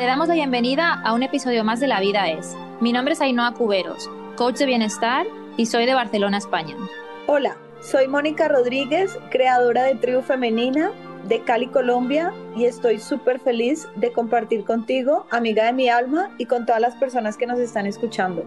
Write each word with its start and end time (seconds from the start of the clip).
Te 0.00 0.06
damos 0.06 0.28
la 0.28 0.34
bienvenida 0.34 1.02
a 1.04 1.12
un 1.12 1.22
episodio 1.22 1.62
más 1.62 1.78
de 1.78 1.86
La 1.86 2.00
Vida 2.00 2.30
es. 2.30 2.56
Mi 2.80 2.90
nombre 2.90 3.12
es 3.12 3.20
Ainhoa 3.20 3.52
Cuberos, 3.52 4.08
coach 4.34 4.56
de 4.56 4.64
bienestar 4.64 5.26
y 5.58 5.66
soy 5.66 5.84
de 5.84 5.92
Barcelona, 5.92 6.38
España. 6.38 6.74
Hola, 7.26 7.58
soy 7.82 8.08
Mónica 8.08 8.48
Rodríguez, 8.48 9.18
creadora 9.30 9.82
de 9.82 9.96
Tribu 9.96 10.22
Femenina 10.22 10.90
de 11.28 11.44
Cali, 11.44 11.66
Colombia, 11.66 12.32
y 12.56 12.64
estoy 12.64 12.98
súper 12.98 13.40
feliz 13.40 13.88
de 13.96 14.10
compartir 14.10 14.64
contigo, 14.64 15.26
amiga 15.30 15.66
de 15.66 15.74
mi 15.74 15.90
alma, 15.90 16.30
y 16.38 16.46
con 16.46 16.64
todas 16.64 16.80
las 16.80 16.94
personas 16.94 17.36
que 17.36 17.46
nos 17.46 17.58
están 17.58 17.84
escuchando. 17.84 18.44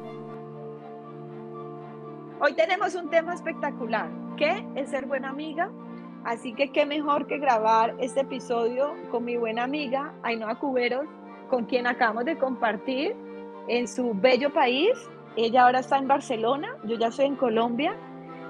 Hoy 2.40 2.54
tenemos 2.56 2.96
un 2.96 3.12
tema 3.12 3.36
espectacular, 3.36 4.10
¿qué 4.38 4.66
es 4.74 4.90
ser 4.90 5.06
buena 5.06 5.30
amiga? 5.30 5.70
Así 6.24 6.54
que 6.56 6.72
qué 6.72 6.88
mejor 6.88 7.28
que 7.28 7.38
grabar 7.38 7.96
este 8.00 8.22
episodio 8.22 8.96
con 9.12 9.24
mi 9.26 9.38
buena 9.38 9.66
amiga 9.66 10.14
Ainhoa 10.24 10.58
Cuberos, 10.58 11.06
con 11.54 11.66
quien 11.66 11.86
acabamos 11.86 12.26
de 12.26 12.36
compartir 12.36 13.16
en 13.68 13.88
su 13.88 14.16
bello 14.16 14.52
país. 14.52 14.90
Ella 15.36 15.66
ahora 15.66 15.82
está 15.82 16.00
en 16.00 16.08
Barcelona, 16.08 16.76
yo 16.84 16.98
ya 16.98 17.12
soy 17.12 17.28
en 17.28 17.36
Colombia 17.36 17.96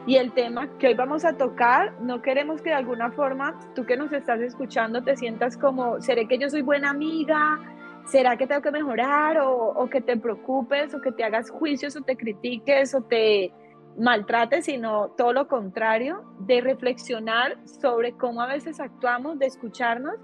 y 0.08 0.16
el 0.16 0.32
tema 0.32 0.70
que 0.80 0.88
hoy 0.88 0.94
vamos 0.94 1.26
a 1.26 1.34
tocar, 1.36 2.00
no 2.00 2.22
queremos 2.22 2.62
que 2.62 2.70
de 2.70 2.76
alguna 2.76 3.12
forma 3.12 3.60
tú 3.76 3.86
que 3.86 3.98
nos 3.98 4.14
estás 4.14 4.40
escuchando 4.40 5.04
te 5.04 5.18
sientas 5.18 5.58
como, 5.58 6.00
¿seré 6.00 6.30
que 6.30 6.38
yo 6.38 6.50
soy 6.50 6.62
buena 6.62 6.92
amiga? 6.92 7.60
¿Será 8.06 8.38
que 8.38 8.48
tengo 8.48 8.62
que 8.62 8.72
mejorar? 8.72 9.38
O, 9.42 9.86
que 9.92 10.00
te 10.00 10.16
preocupes, 10.16 10.94
o 10.94 11.02
que 11.02 11.12
te 11.12 11.26
hagas 11.26 11.50
juicios, 11.50 11.98
o 11.98 12.02
te 12.04 12.16
critiques, 12.16 12.96
o 12.96 13.02
te 13.02 13.52
maltrates, 13.98 14.64
sino 14.64 15.10
todo 15.18 15.34
lo 15.34 15.50
contrario, 15.50 16.24
de 16.40 16.62
reflexionar 16.62 17.58
sobre 17.66 18.14
cómo 18.14 18.42
a 18.42 18.48
veces 18.48 18.80
actuamos, 18.80 19.40
de 19.40 19.48
escucharnos 19.48 20.16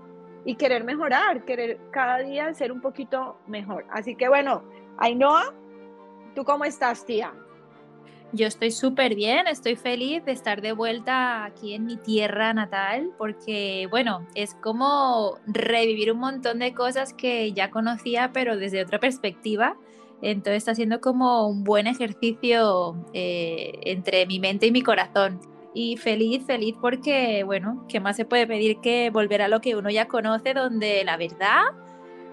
y 0.49 0.55
querer 0.55 0.83
mejorar, 0.83 1.45
querer 1.45 1.79
cada 1.91 2.17
día 2.17 2.51
ser 2.55 2.71
un 2.71 2.81
poquito 2.81 3.37
mejor. 3.45 3.85
Así 3.91 4.15
que 4.15 4.27
bueno, 4.29 4.63
Ainhoa, 4.97 5.53
¿tú 6.33 6.43
cómo 6.43 6.65
estás, 6.65 7.05
tía? 7.05 7.31
Yo 8.31 8.47
estoy 8.47 8.71
súper 8.71 9.13
bien, 9.13 9.45
estoy 9.45 9.75
feliz 9.75 10.25
de 10.25 10.31
estar 10.31 10.63
de 10.63 10.71
vuelta 10.71 11.45
aquí 11.45 11.75
en 11.75 11.85
mi 11.85 11.97
tierra 11.97 12.51
natal 12.55 13.11
porque, 13.19 13.87
bueno, 13.91 14.25
es 14.33 14.55
como 14.55 15.37
revivir 15.45 16.11
un 16.11 16.17
montón 16.17 16.57
de 16.57 16.73
cosas 16.73 17.13
que 17.13 17.53
ya 17.53 17.69
conocía 17.69 18.31
pero 18.33 18.57
desde 18.57 18.81
otra 18.81 18.99
perspectiva. 18.99 19.77
Entonces 20.23 20.57
está 20.57 20.73
siendo 20.73 20.99
como 20.99 21.47
un 21.47 21.63
buen 21.63 21.85
ejercicio 21.85 22.95
eh, 23.13 23.73
entre 23.83 24.25
mi 24.25 24.39
mente 24.39 24.65
y 24.65 24.71
mi 24.71 24.81
corazón. 24.81 25.39
Y 25.73 25.97
feliz, 25.97 26.45
feliz 26.45 26.75
porque, 26.81 27.43
bueno, 27.43 27.85
¿qué 27.87 27.99
más 27.99 28.15
se 28.15 28.25
puede 28.25 28.47
pedir 28.47 28.79
que 28.81 29.09
volver 29.11 29.41
a 29.41 29.47
lo 29.47 29.61
que 29.61 29.75
uno 29.75 29.89
ya 29.89 30.07
conoce 30.07 30.53
donde 30.53 31.03
la 31.03 31.17
verdad 31.17 31.61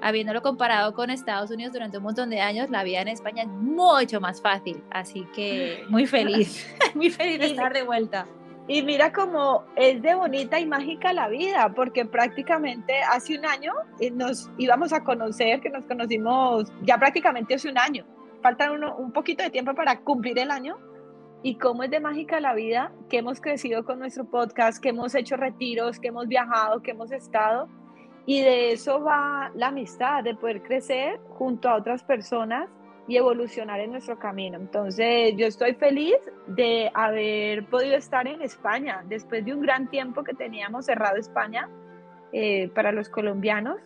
habiéndolo 0.01 0.43
comparado 0.43 0.95
con 0.95 1.11
Estados 1.11 1.51
Unidos 1.51 1.73
durante 1.73 1.99
un 1.99 2.05
montón 2.05 2.31
de 2.31 2.41
años, 2.41 2.71
la 2.71 2.85
vida 2.85 3.01
en 3.01 3.09
España 3.09 3.43
es 3.43 3.49
mucho 3.49 4.21
más 4.21 4.41
fácil. 4.41 4.83
Así 4.91 5.27
que 5.35 5.85
muy 5.89 6.07
feliz, 6.07 6.67
muy 6.95 7.11
feliz 7.11 7.39
de 7.39 7.47
estar 7.47 7.73
de 7.73 7.83
vuelta. 7.83 8.27
Y 8.69 8.83
mira 8.83 9.13
cómo 9.13 9.65
es 9.77 10.03
de 10.03 10.15
bonita 10.17 10.59
y 10.59 10.67
mágica 10.67 11.13
la 11.13 11.29
vida, 11.29 11.73
porque 11.75 12.05
prácticamente 12.05 12.95
hace 13.11 13.39
un 13.39 13.47
año 13.47 13.73
eh, 14.01 14.11
nos 14.11 14.51
íbamos 14.59 14.93
a 14.93 15.05
conocer, 15.05 15.61
que 15.61 15.71
nos 15.71 15.85
conocimos 15.85 16.73
ya 16.83 16.99
prácticamente 16.99 17.55
hace 17.55 17.69
un 17.69 17.79
año. 17.79 18.05
Falta 18.43 18.71
un 18.73 19.13
poquito 19.13 19.45
de 19.45 19.51
tiempo 19.51 19.75
para 19.75 20.01
cumplir 20.01 20.39
el 20.39 20.51
año. 20.51 20.77
Y 21.47 21.59
cómo 21.59 21.85
es 21.85 21.91
de 21.93 22.01
mágica 22.01 22.41
la 22.41 22.55
vida, 22.55 22.91
que 23.09 23.19
hemos 23.19 23.41
crecido 23.41 23.85
con 23.85 24.01
nuestro 24.01 24.25
podcast, 24.25 24.83
que 24.83 24.89
hemos 24.89 25.15
hecho 25.15 25.37
retiros, 25.37 26.01
que 26.01 26.09
hemos 26.09 26.27
viajado, 26.27 26.83
que 26.83 26.91
hemos 26.91 27.13
estado 27.13 27.69
y 28.27 28.43
de 28.43 28.73
eso 28.73 29.01
va 29.01 29.53
la 29.55 29.69
amistad, 29.69 30.25
de 30.25 30.35
poder 30.35 30.61
crecer 30.65 31.21
junto 31.29 31.69
a 31.69 31.77
otras 31.77 32.03
personas 32.03 32.69
y 33.07 33.17
evolucionar 33.17 33.79
en 33.79 33.93
nuestro 33.93 34.19
camino. 34.19 34.59
Entonces, 34.59 35.35
yo 35.37 35.47
estoy 35.47 35.75
feliz 35.75 36.17
de 36.49 36.91
haber 36.93 37.65
podido 37.67 37.97
estar 37.97 38.27
en 38.27 38.43
España 38.43 39.05
después 39.09 39.45
de 39.45 39.55
un 39.55 39.63
gran 39.63 39.89
tiempo 39.89 40.25
que 40.25 40.35
teníamos 40.35 40.87
cerrado 40.87 41.15
España 41.15 41.71
eh, 42.33 42.73
para 42.75 42.91
los 42.91 43.09
colombianos. 43.09 43.79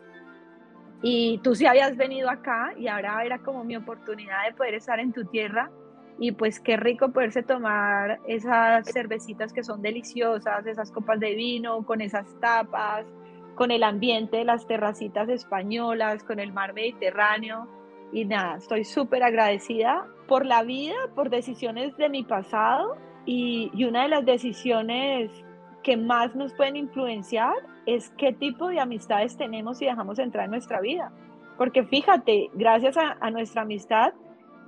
Y 1.03 1.41
tú 1.45 1.55
sí 1.55 1.67
habías 1.67 1.99
venido 1.99 2.31
acá 2.31 2.73
y 2.79 2.89
ahora 2.89 3.23
era 3.23 3.41
como 3.41 3.65
mi 3.65 3.77
oportunidad 3.77 4.47
de 4.47 4.55
poder 4.55 4.73
estar 4.73 4.99
en 4.99 5.13
tu 5.13 5.27
tierra. 5.27 5.71
Y 6.21 6.33
pues 6.33 6.61
qué 6.61 6.77
rico 6.77 7.09
poderse 7.09 7.43
tomar 7.43 8.21
esas 8.29 8.87
cervecitas 8.93 9.53
que 9.53 9.65
son 9.65 9.81
deliciosas, 9.81 10.67
esas 10.67 10.93
copas 10.93 11.19
de 11.19 11.35
vino 11.35 11.83
con 11.85 12.03
esas 12.03 12.39
tapas, 12.41 13.07
con 13.55 13.71
el 13.71 13.83
ambiente 13.83 14.37
de 14.37 14.45
las 14.45 14.67
terracitas 14.67 15.29
españolas, 15.31 16.23
con 16.23 16.39
el 16.39 16.53
mar 16.53 16.75
Mediterráneo. 16.75 17.67
Y 18.13 18.27
nada, 18.27 18.59
estoy 18.59 18.85
súper 18.85 19.23
agradecida 19.23 20.07
por 20.29 20.45
la 20.45 20.63
vida, 20.63 20.95
por 21.15 21.31
decisiones 21.31 21.97
de 21.97 22.09
mi 22.09 22.23
pasado 22.23 22.97
y, 23.25 23.71
y, 23.75 23.85
una 23.85 24.03
de 24.03 24.09
las 24.11 24.25
decisiones 24.25 25.31
que 25.83 25.97
más 25.97 26.35
nos 26.35 26.53
pueden 26.55 26.77
influenciar 26.77 27.55
es 27.87 28.11
qué 28.19 28.33
tipo 28.33 28.69
de 28.69 28.81
amistades 28.81 29.37
tenemos 29.37 29.81
y 29.81 29.87
dejamos 29.87 30.19
entrar 30.19 30.45
en 30.45 30.51
nuestra 30.51 30.81
vida. 30.81 31.13
Porque 31.57 31.85
fíjate, 31.85 32.51
gracias 32.55 32.97
a, 32.97 33.17
a 33.21 33.31
nuestra 33.31 33.63
amistad, 33.63 34.13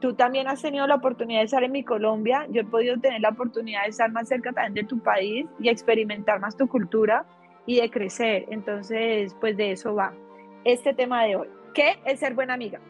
tú 0.02 0.14
también 0.14 0.48
has 0.48 0.60
tenido 0.60 0.84
la 0.88 0.96
oportunidad 0.96 1.40
de 1.40 1.44
estar 1.44 1.62
en 1.62 1.70
mi 1.70 1.84
Colombia, 1.84 2.46
yo 2.50 2.62
he 2.62 2.64
podido 2.64 2.98
tener 2.98 3.20
la 3.20 3.28
oportunidad 3.28 3.84
de 3.84 3.90
estar 3.90 4.10
más 4.10 4.28
cerca 4.28 4.52
también 4.52 4.74
de 4.74 4.84
tu 4.84 4.98
país 4.98 5.46
y 5.60 5.68
experimentar 5.68 6.40
más 6.40 6.56
tu 6.56 6.66
cultura 6.66 7.24
y 7.66 7.80
de 7.80 7.88
crecer. 7.88 8.46
Entonces, 8.50 9.34
pues 9.40 9.56
de 9.56 9.70
eso 9.70 9.94
va 9.94 10.12
este 10.64 10.92
tema 10.92 11.22
de 11.24 11.36
hoy. 11.36 11.48
¿Qué 11.72 12.00
es 12.04 12.18
ser 12.18 12.34
buena 12.34 12.54
amiga? 12.54 12.80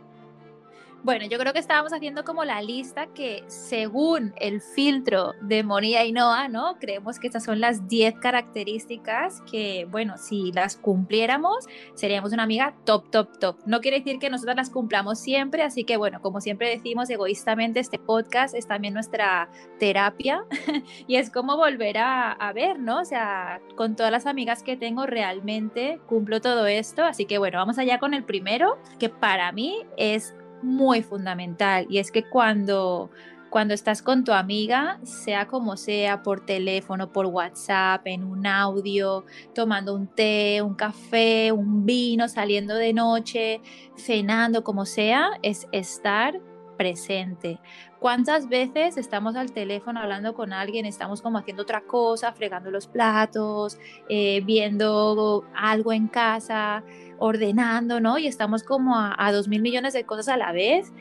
Bueno, 1.05 1.27
yo 1.27 1.37
creo 1.37 1.53
que 1.53 1.59
estábamos 1.59 1.93
haciendo 1.93 2.23
como 2.23 2.45
la 2.45 2.63
lista 2.63 3.09
que 3.09 3.43
según 3.49 4.33
el 4.37 4.61
filtro 4.61 5.33
de 5.41 5.65
Monía 5.65 6.05
y 6.05 6.13
Noah, 6.13 6.47
¿no? 6.47 6.77
Creemos 6.79 7.19
que 7.19 7.27
estas 7.27 7.43
son 7.43 7.59
las 7.61 7.89
10 7.89 8.21
características 8.21 9.43
que, 9.51 9.85
bueno, 9.91 10.17
si 10.17 10.53
las 10.53 10.77
cumpliéramos, 10.77 11.67
seríamos 11.95 12.33
una 12.33 12.45
amiga 12.45 12.77
top, 12.85 13.11
top, 13.11 13.37
top. 13.41 13.57
No 13.67 13.81
quiere 13.81 13.99
decir 13.99 14.21
que 14.21 14.31
nosotras 14.31 14.55
las 14.55 14.71
cumplamos 14.71 15.19
siempre, 15.19 15.65
así 15.65 15.83
que, 15.83 15.97
bueno, 15.97 16.21
como 16.23 16.41
siempre 16.41 16.69
decimos 16.69 17.11
egoístamente, 17.11 17.81
este 17.81 17.99
podcast 17.99 18.55
es 18.55 18.69
también 18.69 18.95
nuestra 18.95 19.51
terapia 19.81 20.45
y 21.09 21.17
es 21.17 21.31
como 21.31 21.57
volver 21.57 21.99
a, 21.99 22.31
a 22.31 22.53
ver, 22.53 22.79
¿no? 22.79 23.01
O 23.01 23.05
sea, 23.05 23.61
con 23.75 23.97
todas 23.97 24.13
las 24.13 24.27
amigas 24.27 24.63
que 24.63 24.77
tengo, 24.77 25.07
realmente 25.07 25.99
cumplo 26.07 26.41
todo 26.41 26.69
esto. 26.69 27.03
Así 27.03 27.25
que, 27.25 27.39
bueno, 27.39 27.59
vamos 27.59 27.79
allá 27.79 27.99
con 27.99 28.15
el 28.15 28.23
primero, 28.23 28.79
que 29.01 29.09
para 29.09 29.51
mí 29.51 29.81
es 29.97 30.37
muy 30.63 31.03
fundamental 31.03 31.87
y 31.89 31.99
es 31.99 32.11
que 32.11 32.25
cuando 32.29 33.11
cuando 33.53 33.75
estás 33.75 34.01
con 34.01 34.25
tu 34.25 34.33
amiga, 34.33 34.99
sea 35.03 35.47
como 35.47 35.77
sea, 35.77 36.23
por 36.23 36.47
teléfono, 36.47 37.13
por 37.13 37.27
WhatsApp, 37.27 38.01
en 38.07 38.25
un 38.25 38.47
audio, 38.47 39.27
tomando 39.55 39.95
un 39.95 40.07
té, 40.07 40.63
un 40.63 40.75
café, 40.75 41.53
un 41.53 41.85
vino, 41.85 42.29
saliendo 42.29 42.75
de 42.75 42.95
noche, 42.95 43.61
cenando, 43.95 44.65
como 44.65 44.87
sea, 44.87 45.33
es 45.43 45.69
estar 45.71 46.41
presente. 46.79 47.61
¿Cuántas 48.01 48.49
veces 48.49 48.97
estamos 48.97 49.37
al 49.37 49.53
teléfono 49.53 50.01
hablando 50.01 50.35
con 50.35 50.53
alguien, 50.53 50.87
estamos 50.87 51.23
como 51.23 51.39
haciendo 51.39 51.63
otra 51.63 51.83
cosa, 51.83 52.33
fregando 52.33 52.71
los 52.71 52.87
platos, 52.87 53.79
eh, 54.09 54.41
viendo 54.45 55.45
algo 55.55 55.93
en 55.93 56.09
casa, 56.09 56.83
ordenando, 57.23 58.01
¿no? 58.01 58.19
Y 58.19 58.27
estamos 58.27 58.65
como 58.65 58.97
a, 58.99 59.33
dos 59.33 59.47
mil 59.47 59.63
millones 59.63 59.93
de 59.93 60.05
cosas 60.05 60.29
a 60.29 60.37
la 60.37 60.51
vez. 60.51 60.93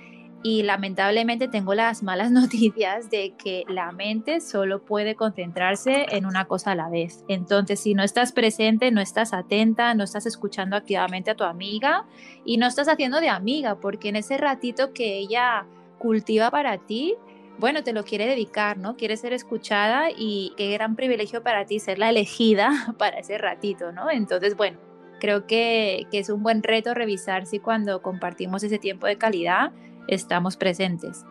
Y 0.43 0.63
lamentablemente 0.63 1.47
tengo 1.47 1.73
las 1.73 2.03
malas 2.03 2.31
noticias 2.31 3.09
de 3.09 3.33
que 3.37 3.63
la 3.67 3.91
mente 3.91 4.39
solo 4.39 4.83
puede 4.85 5.15
concentrarse 5.15 6.05
en 6.09 6.27
una 6.27 6.45
cosa 6.45 6.71
a 6.71 6.75
la 6.75 6.89
vez. 6.89 7.23
Entonces, 7.27 7.79
si 7.79 7.95
no 7.95 8.03
estás 8.03 8.31
presente, 8.33 8.91
no 8.91 9.01
estás 9.01 9.33
atenta, 9.33 9.94
no 9.95 10.03
estás 10.03 10.27
escuchando 10.27 10.75
activamente 10.75 11.31
a 11.31 11.35
tu 11.35 11.44
amiga 11.44 12.06
y 12.45 12.57
no 12.57 12.67
estás 12.67 12.88
haciendo 12.88 13.19
de 13.19 13.29
amiga, 13.29 13.79
porque 13.79 14.09
en 14.09 14.15
ese 14.15 14.38
ratito 14.38 14.94
que 14.94 15.17
ella 15.17 15.65
cultiva 15.97 16.51
para 16.51 16.77
ti, 16.77 17.15
bueno, 17.57 17.83
te 17.83 17.94
lo 17.94 18.03
quiere 18.03 18.27
dedicar, 18.27 18.77
¿no? 18.77 18.95
Quiere 18.95 19.17
ser 19.17 19.33
escuchada 19.33 20.09
y 20.15 20.53
qué 20.57 20.71
gran 20.71 20.95
privilegio 20.95 21.44
para 21.44 21.65
ti 21.65 21.79
ser 21.79 21.97
la 22.00 22.09
elegida 22.09 22.94
para 23.00 23.19
ese 23.19 23.38
ratito, 23.38 23.91
¿no? 23.91 24.09
Entonces, 24.09 24.56
bueno, 24.56 24.90
creo 25.21 25.45
que, 25.45 26.07
es 26.12 26.29
un 26.29 26.41
buen 26.41 26.63
reto 26.63 26.94
revisar 26.94 27.45
si 27.45 27.59
cuando 27.59 28.01
compartimos 28.01 28.63
ese 28.63 28.79
tiempo 28.79 29.06
de 29.06 29.18
calidad 29.18 29.71
estamos 30.07 30.57
presentes. 30.57 31.25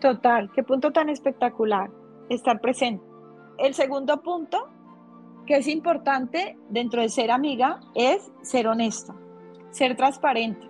Total, 0.00 0.50
qué 0.52 0.62
punto 0.64 0.90
tan 0.90 1.10
espectacular, 1.10 1.90
estar 2.30 2.60
presente. 2.60 3.04
El 3.58 3.74
segundo 3.74 4.22
punto 4.22 4.68
que 5.46 5.58
es 5.58 5.68
importante 5.68 6.56
dentro 6.70 7.02
de 7.02 7.10
ser 7.10 7.30
amiga 7.30 7.80
es 7.94 8.32
ser 8.42 8.66
honesta, 8.66 9.14
ser 9.70 9.94
transparente. 9.94 10.66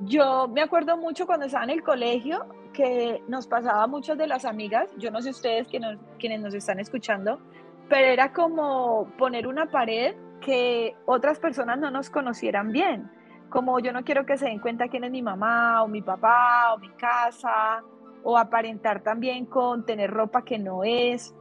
Yo 0.00 0.46
me 0.48 0.62
acuerdo 0.62 0.96
mucho 0.96 1.26
cuando 1.26 1.46
estaba 1.46 1.64
en 1.64 1.70
el 1.70 1.82
colegio 1.82 2.46
que 2.72 3.22
nos 3.26 3.48
pasaba 3.48 3.82
a 3.82 3.86
muchas 3.88 4.16
de 4.16 4.28
las 4.28 4.44
amigas, 4.44 4.88
yo 4.98 5.10
no 5.10 5.20
sé 5.20 5.30
ustedes 5.30 5.66
quienes 5.68 6.40
nos 6.40 6.54
están 6.54 6.78
escuchando, 6.78 7.40
pero 7.88 8.06
era 8.06 8.32
como 8.32 9.08
poner 9.18 9.46
una 9.46 9.66
pared 9.66 10.14
que 10.44 10.94
otras 11.06 11.38
personas 11.38 11.78
no 11.78 11.90
nos 11.90 12.10
conocieran 12.10 12.70
bien, 12.70 13.10
como 13.48 13.78
yo 13.80 13.92
no 13.92 14.04
quiero 14.04 14.26
que 14.26 14.36
se 14.36 14.46
den 14.46 14.58
cuenta 14.58 14.88
quién 14.88 15.04
es 15.04 15.10
mi 15.10 15.22
mamá 15.22 15.82
o 15.82 15.88
mi 15.88 16.02
papá 16.02 16.74
o 16.74 16.78
mi 16.78 16.90
casa, 16.90 17.82
o 18.22 18.36
aparentar 18.36 19.02
también 19.02 19.46
con 19.46 19.86
tener 19.86 20.10
ropa 20.10 20.42
que 20.42 20.58
no 20.58 20.84
es, 20.84 21.34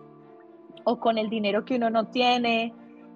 o 0.84 1.00
con 1.00 1.18
el 1.18 1.30
dinero 1.30 1.66
que 1.66 1.76
uno 1.76 1.90
no 1.90 2.08
tiene. 2.08 2.74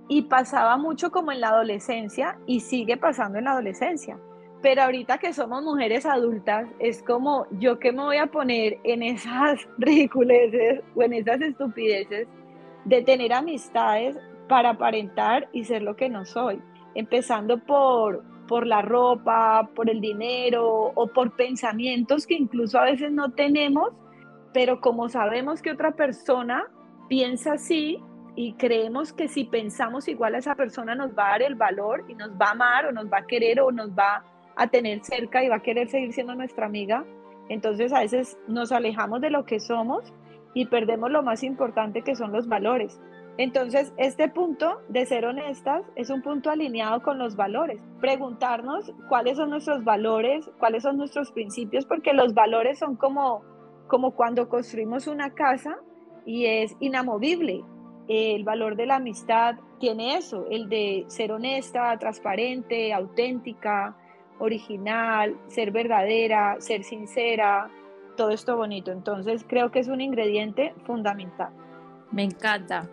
Y 0.10 0.24
pasaba 0.24 0.78
mucho 0.78 1.12
como 1.12 1.32
en 1.32 1.42
la 1.42 1.50
adolescencia 1.50 2.40
y 2.46 2.62
sigue 2.62 2.98
pasando 2.98 3.38
en 3.38 3.46
la 3.46 3.52
adolescencia. 3.52 4.18
Pero 4.62 4.84
ahorita 4.84 5.18
que 5.20 5.34
somos 5.34 5.64
mujeres 5.64 6.06
adultas, 6.06 6.68
es 6.80 7.04
como 7.04 7.46
yo 7.52 7.78
que 7.78 7.92
me 7.92 8.04
voy 8.04 8.18
a 8.18 8.28
poner 8.28 8.80
en 8.84 9.04
esas 9.04 9.68
ridiculeces 9.78 10.82
o 10.96 11.04
en 11.04 11.14
esas 11.14 11.42
estupideces 11.42 12.28
de 12.86 13.02
tener 13.02 13.34
amistades 13.34 14.18
para 14.48 14.72
aparentar 14.72 15.50
y 15.52 15.66
ser 15.66 15.82
lo 15.82 15.96
que 15.96 16.10
no 16.10 16.26
soy. 16.26 16.62
Empezando 16.96 17.60
por, 17.60 18.24
por 18.48 18.66
la 18.66 18.82
ropa, 18.82 19.70
por 19.76 19.90
el 19.90 20.02
dinero 20.02 20.92
o 20.96 21.08
por 21.08 21.36
pensamientos 21.36 22.26
que 22.26 22.36
incluso 22.36 22.80
a 22.80 22.86
veces 22.86 23.12
no 23.12 23.32
tenemos, 23.32 23.94
pero 24.54 24.82
como 24.82 25.10
sabemos 25.10 25.62
que 25.62 25.72
otra 25.72 25.92
persona 25.92 26.66
piensa 27.08 27.54
así 27.54 28.00
y 28.36 28.54
creemos 28.54 29.14
que 29.14 29.28
si 29.28 29.46
pensamos 29.46 30.08
igual 30.08 30.36
a 30.36 30.38
esa 30.40 30.56
persona 30.56 30.96
nos 30.96 31.12
va 31.12 31.28
a 31.28 31.32
dar 31.32 31.42
el 31.42 31.56
valor 31.56 32.06
y 32.08 32.16
nos 32.16 32.32
va 32.32 32.48
a 32.48 32.52
amar 32.52 32.86
o 32.86 32.92
nos 32.92 33.08
va 33.08 33.20
a 33.20 33.26
querer 33.26 33.60
o 33.62 33.72
nos 33.72 33.90
va 33.92 34.24
a 34.56 34.68
tener 34.68 35.04
cerca 35.04 35.44
y 35.44 35.50
va 35.50 35.58
a 35.58 35.62
querer 35.62 35.90
seguir 35.90 36.14
siendo 36.14 36.36
nuestra 36.36 36.66
amiga, 36.66 37.06
entonces 37.50 37.94
a 37.94 38.00
veces 38.00 38.38
nos 38.48 38.72
alejamos 38.72 39.22
de 39.22 39.30
lo 39.30 39.46
que 39.46 39.60
somos 39.60 40.14
y 40.54 40.66
perdemos 40.66 41.12
lo 41.12 41.24
más 41.24 41.44
importante 41.44 42.02
que 42.02 42.16
son 42.16 42.32
los 42.32 42.48
valores. 42.48 43.00
Entonces, 43.38 43.94
este 43.98 44.30
punto 44.30 44.82
de 44.90 45.06
ser 45.06 45.26
honestas 45.26 45.84
es 45.96 46.10
un 46.10 46.24
punto 46.24 46.50
alineado 46.50 47.04
con 47.04 47.20
los 47.20 47.36
valores. 47.36 47.80
Preguntarnos 48.02 48.92
cuáles 49.08 49.38
son 49.38 49.52
nuestros 49.52 49.84
valores, 49.84 50.50
cuáles 50.58 50.82
son 50.82 50.98
nuestros 50.98 51.32
principios, 51.32 51.86
porque 51.86 52.14
los 52.14 52.34
valores 52.34 52.80
son 52.80 52.96
como, 52.96 53.44
como 53.88 54.16
cuando 54.16 54.50
construimos 54.50 55.06
una 55.06 55.36
casa 55.36 55.78
y 56.26 56.46
es 56.48 56.76
inamovible. 56.80 57.64
El 58.08 58.44
valor 58.44 58.76
de 58.76 58.88
la 58.88 58.96
amistad 58.96 59.56
tiene 59.80 60.18
eso, 60.18 60.48
el 60.50 60.68
de 60.68 61.06
ser 61.08 61.32
honesta, 61.32 61.96
transparente, 62.00 62.92
auténtica, 62.92 63.96
original, 64.40 65.38
ser 65.48 65.72
verdadera, 65.72 66.56
ser 66.60 66.84
sincera, 66.84 67.70
todo 68.16 68.32
esto 68.32 68.58
bonito. 68.58 68.92
Entonces, 68.92 69.46
creo 69.48 69.70
que 69.70 69.80
es 69.80 69.90
un 69.90 70.02
ingrediente 70.02 70.74
fundamental. 70.86 71.52
Me 72.12 72.24
encanta. 72.24 72.90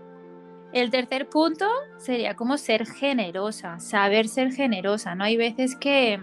El 0.74 0.90
tercer 0.90 1.28
punto 1.28 1.66
sería 1.98 2.34
como 2.34 2.58
ser 2.58 2.84
generosa, 2.84 3.78
saber 3.78 4.26
ser 4.26 4.52
generosa, 4.52 5.14
¿no? 5.14 5.22
Hay 5.22 5.36
veces 5.36 5.76
que, 5.76 6.20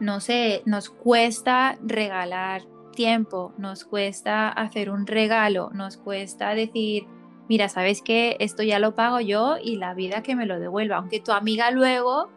no 0.00 0.18
sé, 0.18 0.62
nos 0.66 0.90
cuesta 0.90 1.78
regalar 1.80 2.62
tiempo, 2.96 3.54
nos 3.56 3.84
cuesta 3.84 4.48
hacer 4.48 4.90
un 4.90 5.06
regalo, 5.06 5.70
nos 5.72 5.96
cuesta 5.96 6.56
decir, 6.56 7.06
mira, 7.48 7.68
¿sabes 7.68 8.02
qué? 8.02 8.36
Esto 8.40 8.64
ya 8.64 8.80
lo 8.80 8.96
pago 8.96 9.20
yo 9.20 9.58
y 9.62 9.76
la 9.76 9.94
vida 9.94 10.24
que 10.24 10.34
me 10.34 10.46
lo 10.46 10.58
devuelva, 10.58 10.96
aunque 10.96 11.20
tu 11.20 11.30
amiga 11.30 11.70
luego 11.70 12.30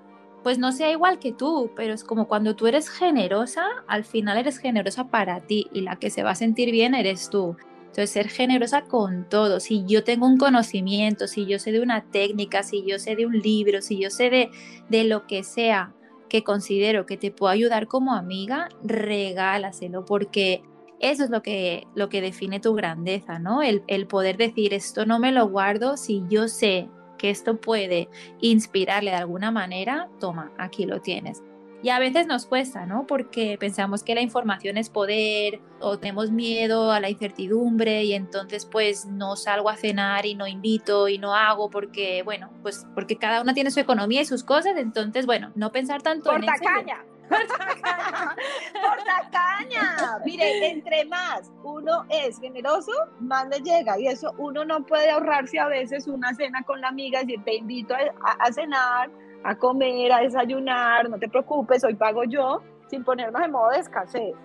pues 0.44 0.60
no 0.60 0.72
sea 0.72 0.92
igual 0.92 1.18
que 1.18 1.34
tú, 1.34 1.72
pero 1.76 1.96
es 1.96 2.04
como 2.04 2.28
cuando 2.28 2.56
tú 2.56 2.68
eres 2.68 2.88
generosa, 2.88 3.66
al 3.88 4.04
final 4.04 4.38
eres 4.38 4.60
generosa 4.60 5.08
para 5.10 5.40
ti 5.42 5.68
y 5.74 5.82
la 5.82 5.96
que 5.96 6.12
se 6.12 6.22
va 6.22 6.30
a 6.32 6.36
sentir 6.36 6.70
bien 6.70 6.94
eres 6.94 7.32
tú. 7.32 7.58
Entonces, 7.98 8.14
ser 8.14 8.30
generosa 8.30 8.84
con 8.84 9.28
todo. 9.28 9.60
Si 9.60 9.84
yo 9.88 10.04
tengo 10.04 10.28
un 10.28 10.38
conocimiento, 10.38 11.28
si 11.28 11.48
yo 11.48 11.58
sé 11.58 11.72
de 11.72 11.82
una 11.82 12.04
técnica, 12.12 12.62
si 12.62 12.86
yo 12.86 13.00
sé 13.00 13.16
de 13.16 13.26
un 13.26 13.40
libro, 13.40 13.82
si 13.82 13.98
yo 14.00 14.12
sé 14.12 14.30
de, 14.30 14.52
de 14.88 15.04
lo 15.04 15.26
que 15.26 15.42
sea 15.42 15.96
que 16.30 16.44
considero 16.44 17.08
que 17.08 17.18
te 17.18 17.32
puedo 17.32 17.52
ayudar 17.52 17.88
como 17.88 18.14
amiga, 18.14 18.70
regálaselo 18.84 20.06
porque 20.06 20.62
eso 21.00 21.24
es 21.24 21.32
lo 21.32 21.42
que, 21.42 21.88
lo 21.96 22.08
que 22.08 22.22
define 22.22 22.60
tu 22.60 22.76
grandeza, 22.76 23.40
¿no? 23.40 23.64
El, 23.64 23.82
el 23.88 24.06
poder 24.06 24.38
decir, 24.38 24.76
esto 24.76 25.08
no 25.08 25.18
me 25.18 25.32
lo 25.32 25.48
guardo 25.48 25.98
si 25.98 26.22
yo 26.30 26.48
sé 26.48 26.90
que 27.18 27.32
esto 27.32 27.60
puede 27.60 28.10
inspirarle 28.42 29.10
de 29.10 29.18
alguna 29.18 29.50
manera, 29.50 30.08
toma, 30.20 30.52
aquí 30.60 30.86
lo 30.86 31.02
tienes. 31.02 31.42
Y 31.84 31.90
a 31.90 32.00
veces 32.00 32.26
nos 32.26 32.48
cuesta, 32.48 32.86
¿no? 32.88 33.06
Porque 33.06 33.56
pensamos 33.60 34.04
que 34.04 34.16
la 34.16 34.22
información 34.22 34.78
es 34.78 34.90
poder 34.90 35.62
o 35.80 36.00
tenemos 36.00 36.32
miedo 36.32 36.92
a 36.92 37.00
la 37.00 37.10
incertidumbre 37.10 38.04
y 38.04 38.14
entonces 38.14 38.66
pues 38.66 39.06
no 39.06 39.36
salgo 39.36 39.70
a 39.70 39.76
cenar 39.76 40.26
y 40.26 40.34
no 40.34 40.48
invito 40.48 41.08
y 41.08 41.20
no 41.20 41.36
hago 41.36 41.70
porque, 41.70 42.24
bueno, 42.24 42.50
pues 42.64 42.88
porque 42.96 43.18
cada 43.18 43.42
una 43.42 43.54
tiene 43.54 43.70
su 43.70 43.80
economía 43.80 44.22
y 44.22 44.26
sus 44.26 44.44
cosas, 44.44 44.76
entonces, 44.76 45.28
bueno, 45.28 45.52
no 45.54 45.72
pensar 45.72 46.02
tanto 46.02 46.32
Por 46.32 46.40
en 46.40 46.48
tacaña. 46.48 47.06
Por 47.30 47.38
tacaña. 47.48 48.36
Por 48.82 49.04
tacaña. 49.04 50.20
Mire, 50.26 50.72
entre 50.72 51.06
más 51.06 51.52
uno 51.64 52.06
es 52.10 52.40
generoso, 52.40 52.92
más 53.20 53.48
le 53.50 53.60
llega. 53.60 54.00
Y 54.00 54.08
eso 54.08 54.34
uno 54.40 54.66
no 54.66 54.84
puede 54.84 55.12
ahorrarse 55.12 55.60
a 55.60 55.68
veces 55.68 56.08
una 56.08 56.34
cena 56.34 56.64
con 56.64 56.82
la 56.82 56.88
amiga 56.88 57.22
y 57.22 57.38
te 57.38 57.56
invito 57.56 57.94
a, 57.94 58.32
a 58.32 58.52
cenar 58.52 59.12
a 59.44 59.56
comer, 59.56 60.12
a 60.12 60.20
desayunar, 60.20 61.10
no 61.10 61.18
te 61.18 61.28
preocupes, 61.28 61.84
hoy 61.84 61.96
pago 61.96 62.24
yo, 62.24 62.62
sin 62.88 63.04
ponernos 63.04 63.42
en 63.42 63.52
modo 63.52 63.70
de 63.70 63.80
escasez. 63.80 64.36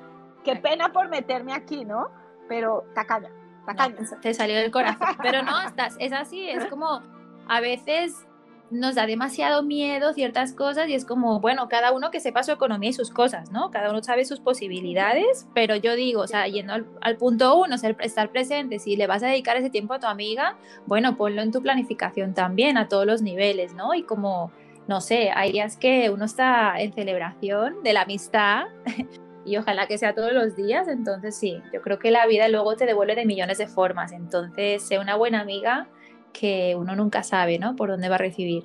Qué 0.45 0.57
pena 0.57 0.93
por 0.93 1.09
meterme 1.09 1.53
aquí, 1.53 1.85
¿no? 1.85 2.09
Pero 2.49 2.85
tacaña, 2.95 3.31
tacaña. 3.67 3.97
te 4.21 4.35
salió 4.35 4.57
del 4.57 4.71
corazón. 4.71 5.09
Pero 5.23 5.43
no, 5.43 5.61
estás, 5.67 5.97
es 5.99 6.13
así, 6.13 6.49
es 6.49 6.67
como 6.67 7.03
a 7.49 7.61
veces 7.61 8.27
nos 8.73 8.95
da 8.95 9.07
demasiado 9.07 9.63
miedo 9.63 10.15
ciertas 10.15 10.55
cosas 10.55 10.89
y 10.89 10.95
es 10.95 11.05
como, 11.05 11.41
bueno, 11.41 11.69
cada 11.69 11.93
uno 11.93 12.11
que 12.11 12.21
sepa 12.21 12.43
su 12.43 12.53
economía 12.53 12.91
y 12.91 12.95
sus 12.95 13.11
cosas, 13.11 13.51
¿no? 13.53 13.71
Cada 13.71 13.91
uno 13.91 14.03
sabe 14.03 14.25
sus 14.25 14.41
posibilidades, 14.41 15.47
pero 15.55 15.77
yo 15.77 15.95
digo, 15.95 16.23
o 16.23 16.27
sea, 16.27 16.47
yendo 16.49 16.73
al, 16.73 17.17
punto 17.19 17.55
uno, 17.61 17.77
ser, 17.77 17.97
estar 18.01 18.31
presente, 18.31 18.79
si 18.79 18.97
le 18.97 19.07
vas 19.07 19.23
a 19.23 19.27
dedicar 19.27 19.59
ese 19.59 19.69
tiempo 19.69 19.93
a 19.93 20.01
tu 20.01 20.07
amiga, 20.07 20.57
bueno, 20.87 21.17
ponlo 21.17 21.43
en 21.43 21.53
tu 21.53 21.61
planificación 21.61 22.33
también 22.33 22.79
a 22.79 22.89
todos 22.89 23.05
los 23.05 23.21
niveles, 23.21 23.75
¿no? 23.75 23.93
Y 23.93 24.05
como 24.05 24.51
no 24.89 25.01
sé, 25.01 25.31
hay 25.35 25.53
días 25.53 25.77
que 25.77 26.11
uno 26.11 26.25
está 26.25 26.81
en 26.81 26.93
celebración 26.93 27.83
de 27.83 27.93
la 27.93 28.03
amistad 28.03 28.65
y 29.45 29.57
ojalá 29.57 29.87
que 29.87 29.99
sea 29.99 30.15
todos 30.15 30.33
los 30.33 30.57
días, 30.57 30.89
entonces 30.89 31.37
sí, 31.37 31.61
yo 31.73 31.81
creo 31.83 31.99
que 31.99 32.11
la 32.11 32.27
vida 32.27 32.49
luego 32.49 32.77
te 32.77 32.87
devuelve 32.87 33.15
de 33.15 33.27
millones 33.27 33.59
de 33.59 33.67
formas, 33.67 34.13
entonces 34.13 34.83
sé 34.83 34.99
una 34.99 35.17
buena 35.17 35.41
amiga 35.41 35.89
que 36.33 36.75
uno 36.77 36.97
nunca 36.97 37.23
sabe, 37.23 37.59
¿no? 37.59 37.77
Por 37.77 37.91
dónde 37.91 38.09
va 38.09 38.17
a 38.17 38.19
recibir. 38.19 38.65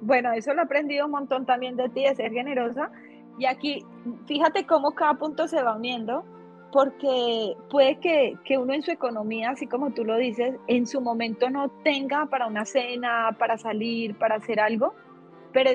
Bueno, 0.00 0.32
eso 0.32 0.52
lo 0.54 0.60
he 0.60 0.64
aprendido 0.64 1.06
un 1.06 1.12
montón 1.12 1.46
también 1.46 1.76
de 1.76 1.88
ti, 1.88 2.04
de 2.04 2.14
ser 2.14 2.32
generosa. 2.32 2.90
Y 3.38 3.46
aquí, 3.46 3.84
fíjate 4.26 4.66
cómo 4.66 4.92
cada 4.92 5.14
punto 5.14 5.48
se 5.48 5.62
va 5.62 5.76
uniendo, 5.76 6.24
porque 6.72 7.54
puede 7.70 7.98
que, 7.98 8.36
que, 8.44 8.58
uno 8.58 8.72
en 8.72 8.82
su 8.82 8.90
economía, 8.90 9.50
así 9.50 9.66
como 9.66 9.92
tú 9.92 10.04
lo 10.04 10.16
dices, 10.16 10.56
en 10.68 10.86
su 10.86 11.00
momento 11.00 11.50
no 11.50 11.70
tenga 11.82 12.26
para 12.26 12.46
una 12.46 12.64
cena, 12.64 13.34
para 13.38 13.58
salir, 13.58 14.16
para 14.16 14.36
hacer 14.36 14.60
algo, 14.60 14.94
pero 15.56 15.70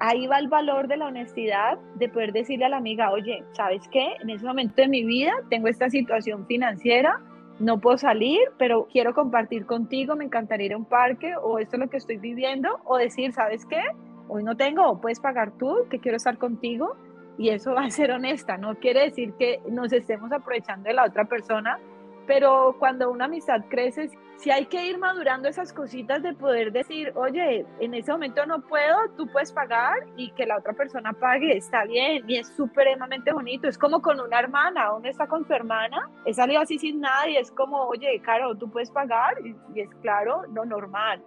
ahí 0.00 0.26
va 0.26 0.38
el 0.38 0.48
valor 0.48 0.88
de 0.88 0.96
la 0.96 1.08
honestidad, 1.08 1.78
de 1.96 2.08
poder 2.08 2.32
decirle 2.32 2.64
a 2.64 2.70
la 2.70 2.78
amiga, 2.78 3.10
oye, 3.10 3.44
¿sabes 3.52 3.86
qué? 3.88 4.14
En 4.22 4.30
ese 4.30 4.46
momento 4.46 4.76
de 4.76 4.88
mi 4.88 5.04
vida 5.04 5.34
tengo 5.50 5.68
esta 5.68 5.90
situación 5.90 6.46
financiera, 6.46 7.20
no 7.58 7.78
puedo 7.78 7.98
salir, 7.98 8.40
pero 8.56 8.88
quiero 8.90 9.12
compartir 9.12 9.66
contigo, 9.66 10.16
me 10.16 10.24
encantaría 10.24 10.68
ir 10.68 10.72
a 10.72 10.78
un 10.78 10.86
parque, 10.86 11.36
o 11.36 11.58
esto 11.58 11.76
es 11.76 11.80
lo 11.80 11.90
que 11.90 11.98
estoy 11.98 12.16
viviendo, 12.16 12.80
o 12.86 12.96
decir, 12.96 13.34
¿sabes 13.34 13.66
qué? 13.66 13.82
Hoy 14.28 14.44
no 14.44 14.56
tengo, 14.56 14.98
puedes 14.98 15.20
pagar 15.20 15.52
tú, 15.58 15.86
que 15.90 15.98
quiero 15.98 16.16
estar 16.16 16.38
contigo, 16.38 16.96
y 17.36 17.50
eso 17.50 17.74
va 17.74 17.84
a 17.84 17.90
ser 17.90 18.12
honesta, 18.12 18.56
no 18.56 18.76
quiere 18.76 19.02
decir 19.02 19.34
que 19.34 19.60
nos 19.68 19.92
estemos 19.92 20.32
aprovechando 20.32 20.88
de 20.88 20.94
la 20.94 21.04
otra 21.04 21.26
persona, 21.26 21.78
pero 22.26 22.76
cuando 22.78 23.10
una 23.10 23.26
amistad 23.26 23.66
crece, 23.68 24.08
si 24.38 24.52
hay 24.52 24.66
que 24.66 24.86
ir 24.86 24.98
madurando 24.98 25.48
esas 25.48 25.72
cositas 25.72 26.22
de 26.22 26.32
poder 26.32 26.70
decir, 26.70 27.12
oye, 27.16 27.66
en 27.80 27.92
ese 27.92 28.12
momento 28.12 28.46
no 28.46 28.60
puedo, 28.60 28.96
tú 29.16 29.26
puedes 29.26 29.52
pagar 29.52 30.06
y 30.16 30.30
que 30.30 30.46
la 30.46 30.58
otra 30.58 30.74
persona 30.74 31.12
pague, 31.12 31.56
está 31.56 31.84
bien, 31.84 32.22
y 32.28 32.36
es 32.36 32.46
supremamente 32.56 33.32
bonito. 33.32 33.66
Es 33.66 33.76
como 33.76 34.00
con 34.00 34.20
una 34.20 34.38
hermana, 34.38 34.94
uno 34.94 35.08
está 35.08 35.26
con 35.26 35.44
su 35.44 35.52
hermana, 35.52 36.08
he 36.24 36.32
salido 36.32 36.60
así 36.60 36.78
sin 36.78 37.00
nada 37.00 37.28
y 37.28 37.36
es 37.36 37.50
como, 37.50 37.82
oye, 37.88 38.20
Caro, 38.24 38.54
tú 38.56 38.70
puedes 38.70 38.92
pagar, 38.92 39.34
y, 39.44 39.80
es 39.80 39.92
claro, 40.02 40.44
lo 40.54 40.64
normal. 40.64 41.20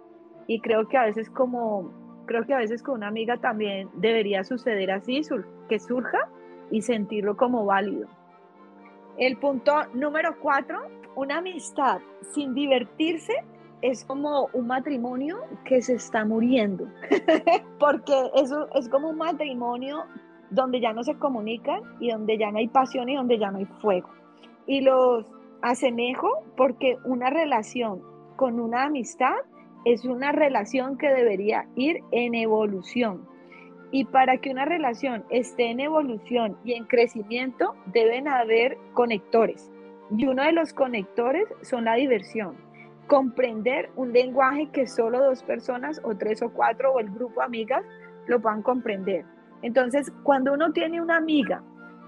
Y 0.46 0.60
creo 0.60 0.88
que 0.88 0.96
a 0.96 1.04
veces 1.04 1.28
como, 1.28 1.92
creo 2.24 2.46
que 2.46 2.54
a 2.54 2.58
veces 2.58 2.82
con 2.82 2.94
una 2.94 3.08
amiga 3.08 3.36
también 3.36 3.90
debería 3.92 4.42
suceder 4.42 4.90
así, 4.90 5.20
que 5.68 5.78
surja 5.78 6.30
y 6.70 6.80
sentirlo 6.80 7.36
como 7.36 7.66
válido. 7.66 8.08
El 9.18 9.36
punto 9.36 9.72
número 9.94 10.36
cuatro, 10.40 10.80
una 11.16 11.38
amistad 11.38 12.00
sin 12.32 12.54
divertirse 12.54 13.34
es 13.82 14.04
como 14.04 14.48
un 14.52 14.68
matrimonio 14.68 15.38
que 15.64 15.82
se 15.82 15.94
está 15.94 16.24
muriendo, 16.24 16.86
porque 17.78 18.30
eso 18.34 18.68
es 18.74 18.88
como 18.88 19.10
un 19.10 19.18
matrimonio 19.18 20.04
donde 20.50 20.80
ya 20.80 20.92
no 20.92 21.02
se 21.02 21.16
comunican 21.18 21.82
y 22.00 22.10
donde 22.10 22.38
ya 22.38 22.50
no 22.52 22.58
hay 22.58 22.68
pasión 22.68 23.08
y 23.08 23.16
donde 23.16 23.38
ya 23.38 23.50
no 23.50 23.58
hay 23.58 23.66
fuego. 23.80 24.08
Y 24.66 24.80
los 24.82 25.26
asemejo 25.62 26.44
porque 26.56 26.96
una 27.04 27.30
relación 27.30 28.02
con 28.36 28.60
una 28.60 28.84
amistad 28.84 29.34
es 29.84 30.04
una 30.04 30.30
relación 30.32 30.96
que 30.96 31.08
debería 31.08 31.66
ir 31.74 32.00
en 32.12 32.34
evolución. 32.34 33.26
Y 33.92 34.06
para 34.06 34.38
que 34.38 34.50
una 34.50 34.64
relación 34.64 35.22
esté 35.28 35.70
en 35.70 35.78
evolución 35.78 36.56
y 36.64 36.72
en 36.72 36.86
crecimiento, 36.86 37.74
deben 37.86 38.26
haber 38.26 38.78
conectores. 38.94 39.70
Y 40.16 40.26
uno 40.26 40.42
de 40.42 40.52
los 40.52 40.72
conectores 40.72 41.44
son 41.60 41.84
la 41.84 41.94
diversión. 41.94 42.56
Comprender 43.06 43.90
un 43.94 44.12
lenguaje 44.12 44.70
que 44.70 44.86
solo 44.86 45.20
dos 45.20 45.42
personas 45.42 46.00
o 46.04 46.16
tres 46.16 46.40
o 46.42 46.50
cuatro 46.50 46.94
o 46.94 47.00
el 47.00 47.10
grupo 47.10 47.42
amigas 47.42 47.84
lo 48.26 48.40
puedan 48.40 48.62
comprender. 48.62 49.26
Entonces, 49.60 50.10
cuando 50.22 50.54
uno 50.54 50.72
tiene 50.72 51.02
una 51.02 51.18
amiga 51.18 51.62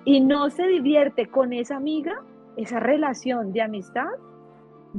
y 0.06 0.22
no 0.22 0.48
se 0.48 0.66
divierte 0.66 1.26
con 1.26 1.52
esa 1.52 1.76
amiga, 1.76 2.22
esa 2.56 2.80
relación 2.80 3.52
de 3.52 3.60
amistad 3.60 4.08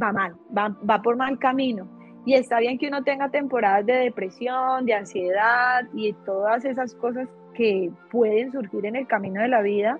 va 0.01 0.13
mal, 0.13 0.35
va, 0.55 0.69
va 0.87 1.01
por 1.01 1.15
mal 1.15 1.39
camino. 1.39 1.87
Y 2.25 2.33
está 2.33 2.59
bien 2.59 2.77
que 2.79 2.87
uno 2.87 3.03
tenga 3.03 3.29
temporadas 3.29 3.85
de 3.85 3.93
depresión, 3.93 4.85
de 4.85 4.95
ansiedad 4.95 5.83
y 5.93 6.13
todas 6.25 6.65
esas 6.65 6.95
cosas 6.95 7.29
que 7.53 7.91
pueden 8.11 8.51
surgir 8.51 8.85
en 8.85 8.95
el 8.95 9.07
camino 9.07 9.41
de 9.41 9.47
la 9.47 9.61
vida, 9.61 9.99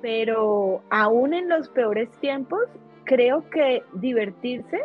pero 0.00 0.82
aún 0.90 1.34
en 1.34 1.48
los 1.48 1.68
peores 1.68 2.10
tiempos, 2.20 2.60
creo 3.04 3.48
que 3.50 3.82
divertirse 3.94 4.80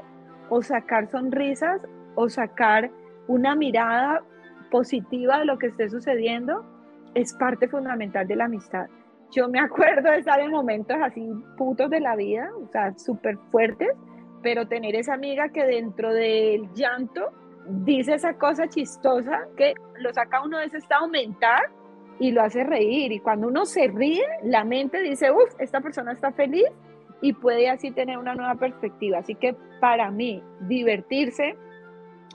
o 0.50 0.62
sacar 0.62 1.10
sonrisas 1.10 1.82
o 2.16 2.30
sacar 2.30 2.90
una 3.28 3.56
mirada 3.56 4.24
positiva 4.72 5.40
de 5.40 5.46
lo 5.46 5.58
que 5.58 5.68
esté 5.68 5.90
sucediendo 5.90 6.66
es 7.14 7.34
parte 7.34 7.68
fundamental 7.68 8.28
de 8.28 8.36
la 8.36 8.46
amistad. 8.46 8.88
Yo 9.32 9.48
me 9.50 9.60
acuerdo 9.62 10.12
de 10.12 10.20
estar 10.20 10.40
en 10.40 10.52
momentos 10.52 10.98
así 11.02 11.30
putos 11.58 11.90
de 11.90 12.00
la 12.00 12.16
vida, 12.16 12.50
o 12.64 12.68
sea, 12.72 12.94
súper 12.98 13.38
fuertes, 13.52 13.90
pero 14.48 14.66
tener 14.66 14.96
esa 14.96 15.14
amiga 15.14 15.50
que 15.50 15.66
dentro 15.66 16.14
del 16.14 16.72
llanto 16.74 17.34
dice 17.68 18.14
esa 18.14 18.38
cosa 18.38 18.70
chistosa 18.70 19.46
que 19.58 19.74
lo 20.00 20.14
saca 20.14 20.42
uno 20.42 20.58
de 20.58 20.68
ese 20.68 20.78
estado 20.78 21.10
mental 21.10 21.64
y 22.18 22.32
lo 22.32 22.44
hace 22.44 22.64
reír. 22.64 23.12
Y 23.12 23.20
cuando 23.20 23.50
uno 23.50 23.66
se 23.66 23.90
ríe, 23.90 24.24
la 24.44 24.64
mente 24.64 25.02
dice, 25.02 25.34
uff, 25.34 25.54
esta 25.60 25.82
persona 25.82 26.14
está 26.14 26.32
feliz 26.32 26.64
y 27.22 27.34
puede 27.34 27.70
así 27.70 27.92
tener 27.92 28.18
una 28.18 28.36
nueva 28.36 28.56
perspectiva. 28.56 29.18
Así 29.18 29.36
que 29.36 29.54
para 29.82 30.12
mí, 30.12 30.42
divertirse 30.62 31.58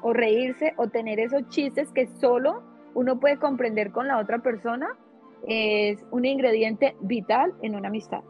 o 0.02 0.12
reírse 0.12 0.74
o 0.76 0.88
tener 0.88 1.18
esos 1.18 1.48
chistes 1.48 1.90
que 1.92 2.08
solo 2.20 2.62
uno 2.92 3.18
puede 3.20 3.38
comprender 3.38 3.90
con 3.90 4.06
la 4.06 4.18
otra 4.18 4.40
persona 4.40 4.98
es 5.48 6.04
un 6.10 6.26
ingrediente 6.26 6.94
vital 7.00 7.54
en 7.62 7.74
una 7.74 7.88
amistad. 7.88 8.20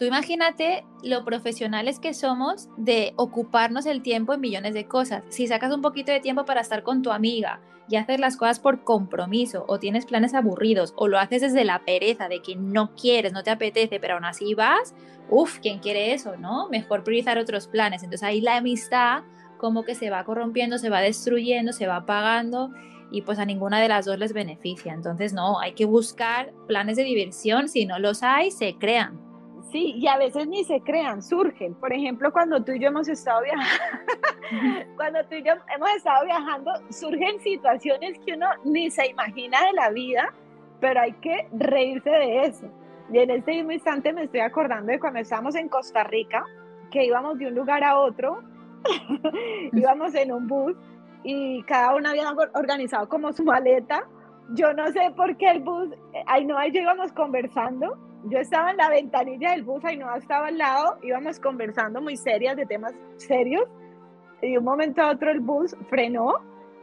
Tú 0.00 0.06
imagínate 0.06 0.86
lo 1.02 1.26
profesionales 1.26 1.98
que 1.98 2.14
somos 2.14 2.70
de 2.78 3.12
ocuparnos 3.16 3.84
el 3.84 4.00
tiempo 4.00 4.32
en 4.32 4.40
millones 4.40 4.72
de 4.72 4.86
cosas. 4.86 5.24
Si 5.28 5.46
sacas 5.46 5.74
un 5.74 5.82
poquito 5.82 6.10
de 6.10 6.20
tiempo 6.20 6.46
para 6.46 6.62
estar 6.62 6.82
con 6.82 7.02
tu 7.02 7.12
amiga 7.12 7.60
y 7.86 7.96
hacer 7.96 8.18
las 8.18 8.38
cosas 8.38 8.60
por 8.60 8.82
compromiso 8.82 9.66
o 9.68 9.78
tienes 9.78 10.06
planes 10.06 10.32
aburridos 10.32 10.94
o 10.96 11.06
lo 11.06 11.18
haces 11.18 11.42
desde 11.42 11.66
la 11.66 11.84
pereza 11.84 12.28
de 12.28 12.40
que 12.40 12.56
no 12.56 12.94
quieres, 12.94 13.34
no 13.34 13.42
te 13.42 13.50
apetece, 13.50 14.00
pero 14.00 14.14
aún 14.14 14.24
así 14.24 14.54
vas, 14.54 14.94
uff, 15.28 15.58
¿quién 15.58 15.80
quiere 15.80 16.14
eso, 16.14 16.34
no? 16.38 16.70
Mejor 16.70 17.04
priorizar 17.04 17.36
otros 17.36 17.66
planes. 17.66 18.02
Entonces 18.02 18.26
ahí 18.26 18.40
la 18.40 18.56
amistad 18.56 19.24
como 19.58 19.84
que 19.84 19.94
se 19.94 20.08
va 20.08 20.24
corrompiendo, 20.24 20.78
se 20.78 20.88
va 20.88 21.02
destruyendo, 21.02 21.74
se 21.74 21.86
va 21.86 21.96
apagando 21.96 22.70
y 23.10 23.20
pues 23.20 23.38
a 23.38 23.44
ninguna 23.44 23.78
de 23.78 23.88
las 23.88 24.06
dos 24.06 24.18
les 24.18 24.32
beneficia. 24.32 24.94
Entonces 24.94 25.34
no, 25.34 25.60
hay 25.60 25.74
que 25.74 25.84
buscar 25.84 26.54
planes 26.66 26.96
de 26.96 27.04
diversión, 27.04 27.68
si 27.68 27.84
no 27.84 27.98
los 27.98 28.22
hay, 28.22 28.50
se 28.50 28.76
crean. 28.78 29.29
Sí, 29.70 29.94
y 29.96 30.08
a 30.08 30.16
veces 30.16 30.48
ni 30.48 30.64
se 30.64 30.80
crean, 30.80 31.22
surgen. 31.22 31.74
Por 31.74 31.92
ejemplo, 31.92 32.32
cuando 32.32 32.62
tú 32.62 32.72
y 32.72 32.80
yo 32.80 32.88
hemos 32.88 33.08
estado 33.08 33.42
viajando, 33.42 33.94
cuando 34.96 35.24
tú 35.26 35.36
y 35.36 35.42
yo 35.44 35.52
hemos 35.74 35.90
estado 35.96 36.24
viajando, 36.24 36.72
surgen 36.90 37.38
situaciones 37.40 38.18
que 38.26 38.34
uno 38.34 38.46
ni 38.64 38.90
se 38.90 39.06
imagina 39.06 39.64
de 39.66 39.72
la 39.74 39.90
vida, 39.90 40.32
pero 40.80 41.00
hay 41.00 41.12
que 41.14 41.46
reírse 41.52 42.10
de 42.10 42.46
eso. 42.46 42.66
Y 43.12 43.18
en 43.18 43.30
este 43.30 43.52
mismo 43.52 43.70
instante 43.70 44.12
me 44.12 44.24
estoy 44.24 44.40
acordando 44.40 44.90
de 44.90 44.98
cuando 44.98 45.20
estábamos 45.20 45.54
en 45.54 45.68
Costa 45.68 46.02
Rica, 46.02 46.44
que 46.90 47.04
íbamos 47.04 47.38
de 47.38 47.46
un 47.46 47.54
lugar 47.54 47.84
a 47.84 47.96
otro, 47.96 48.42
íbamos 49.72 50.14
en 50.16 50.32
un 50.32 50.48
bus 50.48 50.76
y 51.22 51.62
cada 51.64 51.94
uno 51.94 52.08
había 52.08 52.28
organizado 52.54 53.08
como 53.08 53.32
su 53.32 53.44
maleta. 53.44 54.04
Yo 54.54 54.72
no 54.72 54.90
sé 54.90 55.12
por 55.16 55.36
qué 55.36 55.50
el 55.50 55.60
bus, 55.60 55.90
ahí 56.26 56.44
no, 56.44 56.58
ahí 56.58 56.72
yo 56.72 56.80
íbamos 56.80 57.12
conversando 57.12 58.09
yo 58.24 58.38
estaba 58.38 58.70
en 58.70 58.76
la 58.76 58.88
ventanilla 58.88 59.52
del 59.52 59.62
bus, 59.62 59.82
y 59.90 59.96
no 59.96 60.14
estaba 60.14 60.48
al 60.48 60.58
lado, 60.58 60.98
íbamos 61.02 61.40
conversando 61.40 62.00
muy 62.00 62.16
serias 62.16 62.56
de 62.56 62.66
temas 62.66 62.92
serios, 63.16 63.64
y 64.42 64.52
de 64.52 64.58
un 64.58 64.64
momento 64.64 65.02
a 65.02 65.10
otro 65.10 65.30
el 65.30 65.40
bus 65.40 65.76
frenó, 65.88 66.34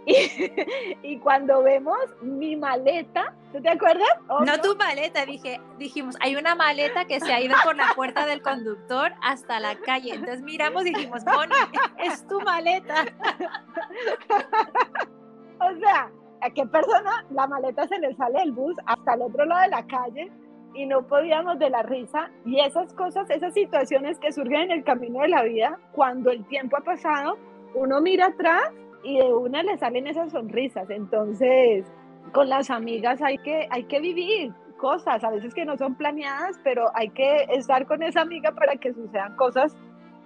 y, 0.06 0.15
y 1.03 1.20
cuando 1.20 1.63
vemos 1.63 1.98
mi 2.22 2.56
maleta, 2.56 3.34
¿tú 3.51 3.62
te 3.62 3.70
acuerdas? 3.70 4.08
No, 4.46 4.60
tu 4.62 4.75
maleta, 4.75 5.25
dije, 5.25 5.60
dijimos, 5.77 6.15
hay 6.22 6.36
una 6.36 6.56
maleta 6.56 7.06
que 7.06 7.20
se 7.20 7.34
ha 7.34 7.41
ido 7.41 7.56
por 7.63 7.75
la 7.75 7.94
puerta 7.96 8.25
del 8.25 8.41
conductor 8.41 9.13
hasta 9.22 9.60
la 9.60 9.75
calle, 9.75 10.13
entonces 10.13 10.41
miramos 10.41 10.86
y 10.86 10.94
dijimos, 10.94 11.24
Moni, 11.25 11.53
es 11.98 12.25
tu 12.27 12.39
maleta. 12.41 13.06
o 15.60 15.79
sea, 15.79 16.10
¿a 16.41 16.50
qué 16.51 16.65
persona 16.65 17.25
la 17.32 17.48
maleta 17.48 17.88
se 17.88 18.00
le 18.00 18.15
sale 18.15 18.39
del 18.39 18.53
bus 18.53 18.75
hasta 18.86 19.13
el 19.13 19.24
otro 19.24 19.46
lado 19.46 19.62
de 19.62 19.70
la 19.70 19.88
calle? 19.88 20.32
Y 20.78 20.86
no 20.86 21.02
podíamos 21.08 21.58
de 21.58 21.72
la 21.72 21.82
risa 21.82 22.30
y 22.46 22.60
esas 22.60 22.94
cosas, 22.94 23.28
esas 23.32 23.54
situaciones 23.56 24.20
que 24.20 24.32
surgen 24.32 24.62
en 24.62 24.72
el 24.72 24.84
camino 24.84 25.22
de 25.22 25.30
la 25.30 25.42
vida, 25.42 25.80
cuando 25.92 26.30
el 26.30 26.46
tiempo 26.46 26.78
ha 26.78 26.82
pasado, 26.82 27.36
uno 27.74 28.00
mira 28.00 28.28
atrás 28.28 28.72
y 29.04 29.18
de 29.18 29.34
una 29.34 29.64
le 29.64 29.76
salen 29.80 30.06
esas 30.06 30.32
sonrisas. 30.32 30.88
Entonces, 30.92 31.92
con 32.32 32.48
las 32.48 32.70
amigas 32.70 33.24
hay 33.24 33.40
que, 33.40 33.68
hay 33.72 33.86
que 33.86 34.00
vivir 34.00 34.54
cosas, 34.78 35.24
a 35.24 35.32
veces 35.32 35.56
que 35.56 35.66
no 35.66 35.78
son 35.78 35.96
planeadas, 35.96 36.60
pero 36.64 36.86
hay 36.94 37.10
que 37.10 37.48
estar 37.50 37.88
con 37.88 38.04
esa 38.04 38.22
amiga 38.22 38.52
para 38.52 38.76
que 38.76 38.94
sucedan 38.94 39.36
cosas 39.36 39.76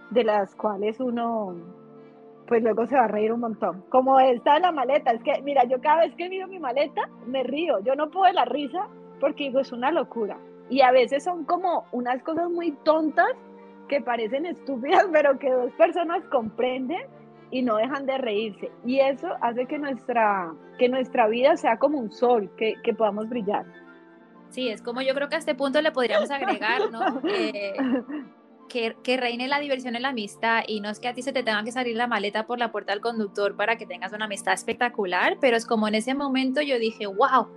de 0.09 0.25
las 0.25 0.53
cuales 0.55 0.99
uno 0.99 1.55
pues 2.47 2.61
luego 2.61 2.85
se 2.85 2.97
va 2.97 3.05
a 3.05 3.07
reír 3.07 3.31
un 3.31 3.39
montón. 3.39 3.85
Como 3.87 4.19
está 4.19 4.59
la 4.59 4.73
maleta, 4.73 5.11
es 5.11 5.23
que, 5.23 5.41
mira, 5.41 5.63
yo 5.63 5.79
cada 5.79 6.01
vez 6.01 6.13
que 6.17 6.27
miro 6.27 6.49
mi 6.49 6.59
maleta, 6.59 7.03
me 7.25 7.43
río, 7.43 7.79
yo 7.79 7.95
no 7.95 8.09
puedo 8.09 8.25
de 8.25 8.33
la 8.33 8.43
risa 8.43 8.89
porque 9.21 9.45
digo, 9.45 9.61
es 9.61 9.71
una 9.71 9.91
locura. 9.91 10.37
Y 10.69 10.81
a 10.81 10.91
veces 10.91 11.23
son 11.23 11.45
como 11.45 11.85
unas 11.91 12.21
cosas 12.23 12.49
muy 12.49 12.71
tontas 12.83 13.31
que 13.87 14.01
parecen 14.01 14.45
estúpidas, 14.45 15.05
pero 15.13 15.39
que 15.39 15.49
dos 15.49 15.71
personas 15.73 16.23
comprenden 16.25 17.03
y 17.51 17.61
no 17.61 17.77
dejan 17.77 18.05
de 18.05 18.17
reírse. 18.17 18.71
Y 18.85 18.99
eso 18.99 19.27
hace 19.41 19.65
que 19.67 19.77
nuestra, 19.77 20.51
que 20.79 20.89
nuestra 20.89 21.27
vida 21.27 21.55
sea 21.55 21.77
como 21.77 21.99
un 21.99 22.11
sol, 22.11 22.49
que, 22.57 22.75
que 22.83 22.93
podamos 22.93 23.29
brillar. 23.29 23.65
Sí, 24.49 24.69
es 24.69 24.81
como 24.81 25.01
yo 25.01 25.13
creo 25.13 25.29
que 25.29 25.35
a 25.35 25.39
este 25.39 25.55
punto 25.55 25.81
le 25.81 25.91
podríamos 25.91 26.31
agregar, 26.31 26.91
¿no? 26.91 27.21
que, 28.69 28.95
que, 29.03 29.17
reine 29.17 29.47
la 29.47 29.59
diversión 29.59 29.95
en 29.95 30.01
la 30.01 30.09
amistad 30.09 30.63
y 30.67 30.79
no 30.79 30.89
es 30.89 30.99
que 30.99 31.09
a 31.09 31.13
ti 31.13 31.21
se 31.21 31.33
te 31.33 31.43
tenga 31.43 31.63
que 31.63 31.71
salir 31.71 31.95
la 31.95 32.07
maleta 32.07 32.47
por 32.47 32.57
la 32.57 32.71
puerta 32.71 32.93
del 32.93 33.01
conductor 33.01 33.55
para 33.55 33.77
que 33.77 33.85
tengas 33.85 34.13
una 34.13 34.25
amistad 34.25 34.53
espectacular, 34.53 35.37
pero 35.41 35.57
es 35.57 35.65
como 35.65 35.87
en 35.87 35.95
ese 35.95 36.15
momento 36.15 36.61
yo 36.61 36.79
dije, 36.79 37.05
wow, 37.07 37.47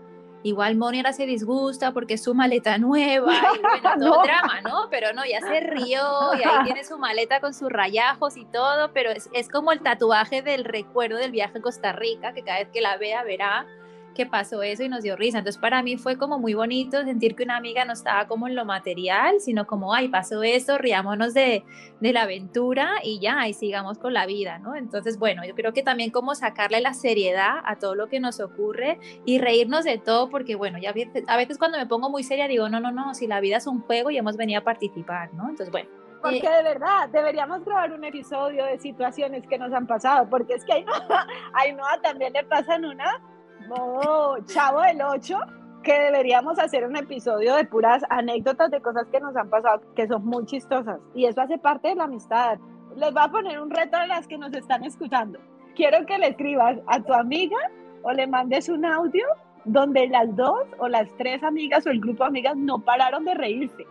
Igual 0.44 0.76
Moni 0.76 0.98
ahora 0.98 1.14
se 1.14 1.24
disgusta 1.24 1.92
porque 1.92 2.14
es 2.14 2.22
su 2.22 2.34
maleta 2.34 2.76
nueva 2.76 3.32
y 3.54 3.58
bueno, 3.82 4.10
todo 4.10 4.22
drama, 4.22 4.60
¿no? 4.60 4.88
Pero 4.90 5.14
no, 5.14 5.24
ya 5.24 5.40
se 5.40 5.60
rió 5.60 6.34
y 6.38 6.46
ahí 6.46 6.64
tiene 6.64 6.84
su 6.84 6.98
maleta 6.98 7.40
con 7.40 7.54
sus 7.54 7.70
rayajos 7.70 8.36
y 8.36 8.44
todo, 8.44 8.92
pero 8.92 9.10
es, 9.10 9.30
es 9.32 9.48
como 9.48 9.72
el 9.72 9.80
tatuaje 9.80 10.42
del 10.42 10.64
recuerdo 10.64 11.16
del 11.16 11.30
viaje 11.32 11.58
a 11.58 11.62
Costa 11.62 11.92
Rica, 11.92 12.34
que 12.34 12.42
cada 12.42 12.58
vez 12.58 12.68
que 12.68 12.82
la 12.82 12.98
vea 12.98 13.24
verá 13.24 13.66
que 14.14 14.26
pasó 14.26 14.62
eso 14.62 14.82
y 14.82 14.88
nos 14.88 15.02
dio 15.02 15.16
risa. 15.16 15.38
Entonces 15.38 15.60
para 15.60 15.82
mí 15.82 15.96
fue 15.96 16.16
como 16.16 16.38
muy 16.38 16.54
bonito 16.54 17.02
sentir 17.04 17.34
que 17.34 17.42
una 17.42 17.56
amiga 17.56 17.84
no 17.84 17.92
estaba 17.92 18.26
como 18.26 18.48
en 18.48 18.54
lo 18.54 18.64
material, 18.64 19.40
sino 19.40 19.66
como, 19.66 19.92
ay, 19.92 20.08
pasó 20.08 20.42
esto, 20.42 20.78
riámonos 20.78 21.34
de, 21.34 21.64
de 22.00 22.12
la 22.12 22.22
aventura 22.22 22.94
y 23.02 23.20
ya, 23.20 23.46
y 23.48 23.54
sigamos 23.54 23.98
con 23.98 24.14
la 24.14 24.26
vida, 24.26 24.58
¿no? 24.58 24.74
Entonces, 24.74 25.18
bueno, 25.18 25.44
yo 25.44 25.54
creo 25.54 25.72
que 25.72 25.82
también 25.82 26.10
como 26.10 26.34
sacarle 26.34 26.80
la 26.80 26.94
seriedad 26.94 27.58
a 27.64 27.76
todo 27.76 27.94
lo 27.94 28.08
que 28.08 28.20
nos 28.20 28.40
ocurre 28.40 28.98
y 29.24 29.38
reírnos 29.38 29.84
de 29.84 29.98
todo, 29.98 30.30
porque 30.30 30.54
bueno, 30.54 30.78
ya 30.78 30.90
a 31.26 31.36
veces 31.36 31.58
cuando 31.58 31.78
me 31.78 31.86
pongo 31.86 32.10
muy 32.10 32.22
seria 32.22 32.48
digo, 32.48 32.68
no, 32.68 32.80
no, 32.80 32.92
no, 32.92 33.14
si 33.14 33.26
la 33.26 33.40
vida 33.40 33.56
es 33.56 33.66
un 33.66 33.80
juego 33.80 34.10
y 34.10 34.18
hemos 34.18 34.36
venido 34.36 34.60
a 34.60 34.64
participar, 34.64 35.32
¿no? 35.34 35.48
Entonces, 35.48 35.70
bueno. 35.70 35.88
Porque 36.22 36.48
de 36.48 36.62
verdad, 36.62 37.10
deberíamos 37.10 37.62
grabar 37.66 37.92
un 37.92 38.02
episodio 38.02 38.64
de 38.64 38.78
situaciones 38.78 39.46
que 39.46 39.58
nos 39.58 39.74
han 39.74 39.86
pasado, 39.86 40.26
porque 40.30 40.54
es 40.54 40.64
que 40.64 40.72
a 40.72 40.76
Ainhoa 41.52 42.00
también 42.02 42.32
le 42.32 42.44
pasan 42.44 42.86
una 42.86 43.20
modo 43.68 44.38
Chavo 44.46 44.80
del 44.82 45.00
8, 45.02 45.38
que 45.82 45.98
deberíamos 45.98 46.58
hacer 46.58 46.86
un 46.86 46.96
episodio 46.96 47.54
de 47.56 47.64
puras 47.64 48.02
anécdotas 48.08 48.70
de 48.70 48.80
cosas 48.80 49.06
que 49.08 49.20
nos 49.20 49.36
han 49.36 49.50
pasado, 49.50 49.82
que 49.94 50.06
son 50.06 50.24
muy 50.24 50.46
chistosas. 50.46 50.98
Y 51.14 51.26
eso 51.26 51.42
hace 51.42 51.58
parte 51.58 51.88
de 51.88 51.94
la 51.94 52.04
amistad. 52.04 52.58
Les 52.96 53.12
voy 53.12 53.22
a 53.22 53.28
poner 53.28 53.60
un 53.60 53.70
reto 53.70 53.96
a 53.96 54.06
las 54.06 54.26
que 54.26 54.38
nos 54.38 54.52
están 54.54 54.84
escuchando. 54.84 55.38
Quiero 55.74 56.06
que 56.06 56.18
le 56.18 56.28
escribas 56.28 56.78
a 56.86 57.00
tu 57.00 57.12
amiga 57.12 57.58
o 58.02 58.12
le 58.12 58.26
mandes 58.26 58.68
un 58.68 58.84
audio 58.84 59.26
donde 59.64 60.06
las 60.08 60.34
dos 60.36 60.64
o 60.78 60.88
las 60.88 61.08
tres 61.16 61.42
amigas 61.42 61.86
o 61.86 61.90
el 61.90 62.00
grupo 62.00 62.24
de 62.24 62.28
amigas 62.28 62.56
no 62.56 62.80
pararon 62.80 63.24
de 63.24 63.34
reírse. 63.34 63.86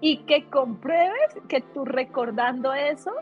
Y 0.00 0.18
que 0.24 0.48
compruebes 0.50 1.38
que 1.48 1.60
tú 1.60 1.84
recordando 1.84 2.74
eso 2.74 3.12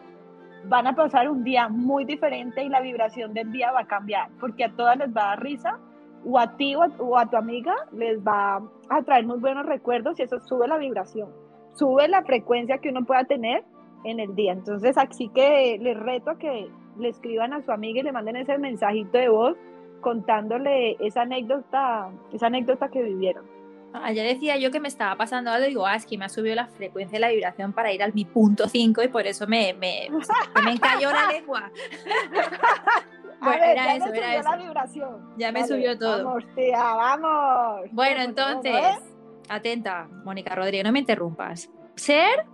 van 0.64 0.86
a 0.86 0.94
pasar 0.94 1.28
un 1.28 1.44
día 1.44 1.68
muy 1.68 2.04
diferente 2.04 2.62
y 2.62 2.68
la 2.68 2.80
vibración 2.80 3.34
del 3.34 3.50
día 3.52 3.72
va 3.72 3.80
a 3.80 3.86
cambiar, 3.86 4.30
porque 4.40 4.64
a 4.64 4.72
todas 4.72 4.96
les 4.96 5.08
va 5.08 5.22
a 5.22 5.28
dar 5.28 5.42
risa 5.42 5.78
o 6.24 6.38
a 6.38 6.56
ti 6.56 6.74
o 6.76 7.18
a, 7.18 7.26
tu 7.26 7.36
amiga 7.36 7.74
les 7.92 8.20
va 8.20 8.62
a 8.88 9.02
traer 9.02 9.26
muy 9.26 9.38
buenos 9.38 9.66
recuerdos 9.66 10.18
y 10.20 10.22
eso 10.22 10.38
sube 10.40 10.68
la 10.68 10.78
vibración, 10.78 11.30
sube 11.74 12.06
la 12.08 12.22
frecuencia 12.22 12.78
que 12.78 12.90
uno 12.90 13.04
pueda 13.04 13.24
tener 13.24 13.64
en 14.04 14.20
el 14.20 14.34
día. 14.34 14.52
Entonces, 14.52 14.96
así 14.98 15.28
que 15.28 15.78
les 15.80 15.98
reto 15.98 16.30
a 16.30 16.38
que 16.38 16.68
le 16.98 17.08
escriban 17.08 17.52
a 17.52 17.62
su 17.62 17.72
amiga 17.72 18.00
y 18.00 18.04
le 18.04 18.12
manden 18.12 18.36
ese 18.36 18.58
mensajito 18.58 19.18
de 19.18 19.28
voz 19.28 19.56
contándole 20.00 20.96
esa 21.00 21.22
anécdota, 21.22 22.10
esa 22.32 22.46
anécdota 22.46 22.88
que 22.88 23.02
vivieron. 23.02 23.44
Ayer 23.94 24.26
decía 24.26 24.56
yo 24.56 24.70
que 24.70 24.80
me 24.80 24.88
estaba 24.88 25.16
pasando 25.16 25.50
algo, 25.50 25.66
digo, 25.66 25.86
ah, 25.86 25.96
es 25.96 26.06
que 26.06 26.16
me 26.16 26.24
ha 26.24 26.28
subido 26.28 26.54
la 26.54 26.66
frecuencia 26.66 27.16
de 27.16 27.20
la 27.20 27.28
vibración 27.28 27.72
para 27.72 27.92
ir 27.92 28.02
al 28.02 28.14
mi 28.14 28.24
punto 28.24 28.68
5 28.68 29.02
y 29.02 29.08
por 29.08 29.26
eso 29.26 29.46
me, 29.46 29.74
me, 29.74 30.08
me 30.64 30.72
encalló 30.72 31.10
la 31.10 31.26
lengua. 31.32 31.70
bueno, 33.40 33.64
era 33.64 33.96
eso, 33.96 34.06
era 34.12 34.36
eso. 34.36 34.50
La 34.50 34.56
vibración. 34.56 35.34
Ya 35.36 35.52
me 35.52 35.66
subió 35.66 35.98
todo. 35.98 36.24
Vamos, 36.24 36.44
tía, 36.54 36.82
vamos. 36.82 37.82
Bueno, 37.92 38.22
entonces, 38.22 38.98
atenta, 39.48 40.08
Mónica 40.24 40.54
Rodríguez, 40.54 40.84
no 40.84 40.92
me 40.92 41.00
interrumpas. 41.00 41.70
Ser 41.94 42.46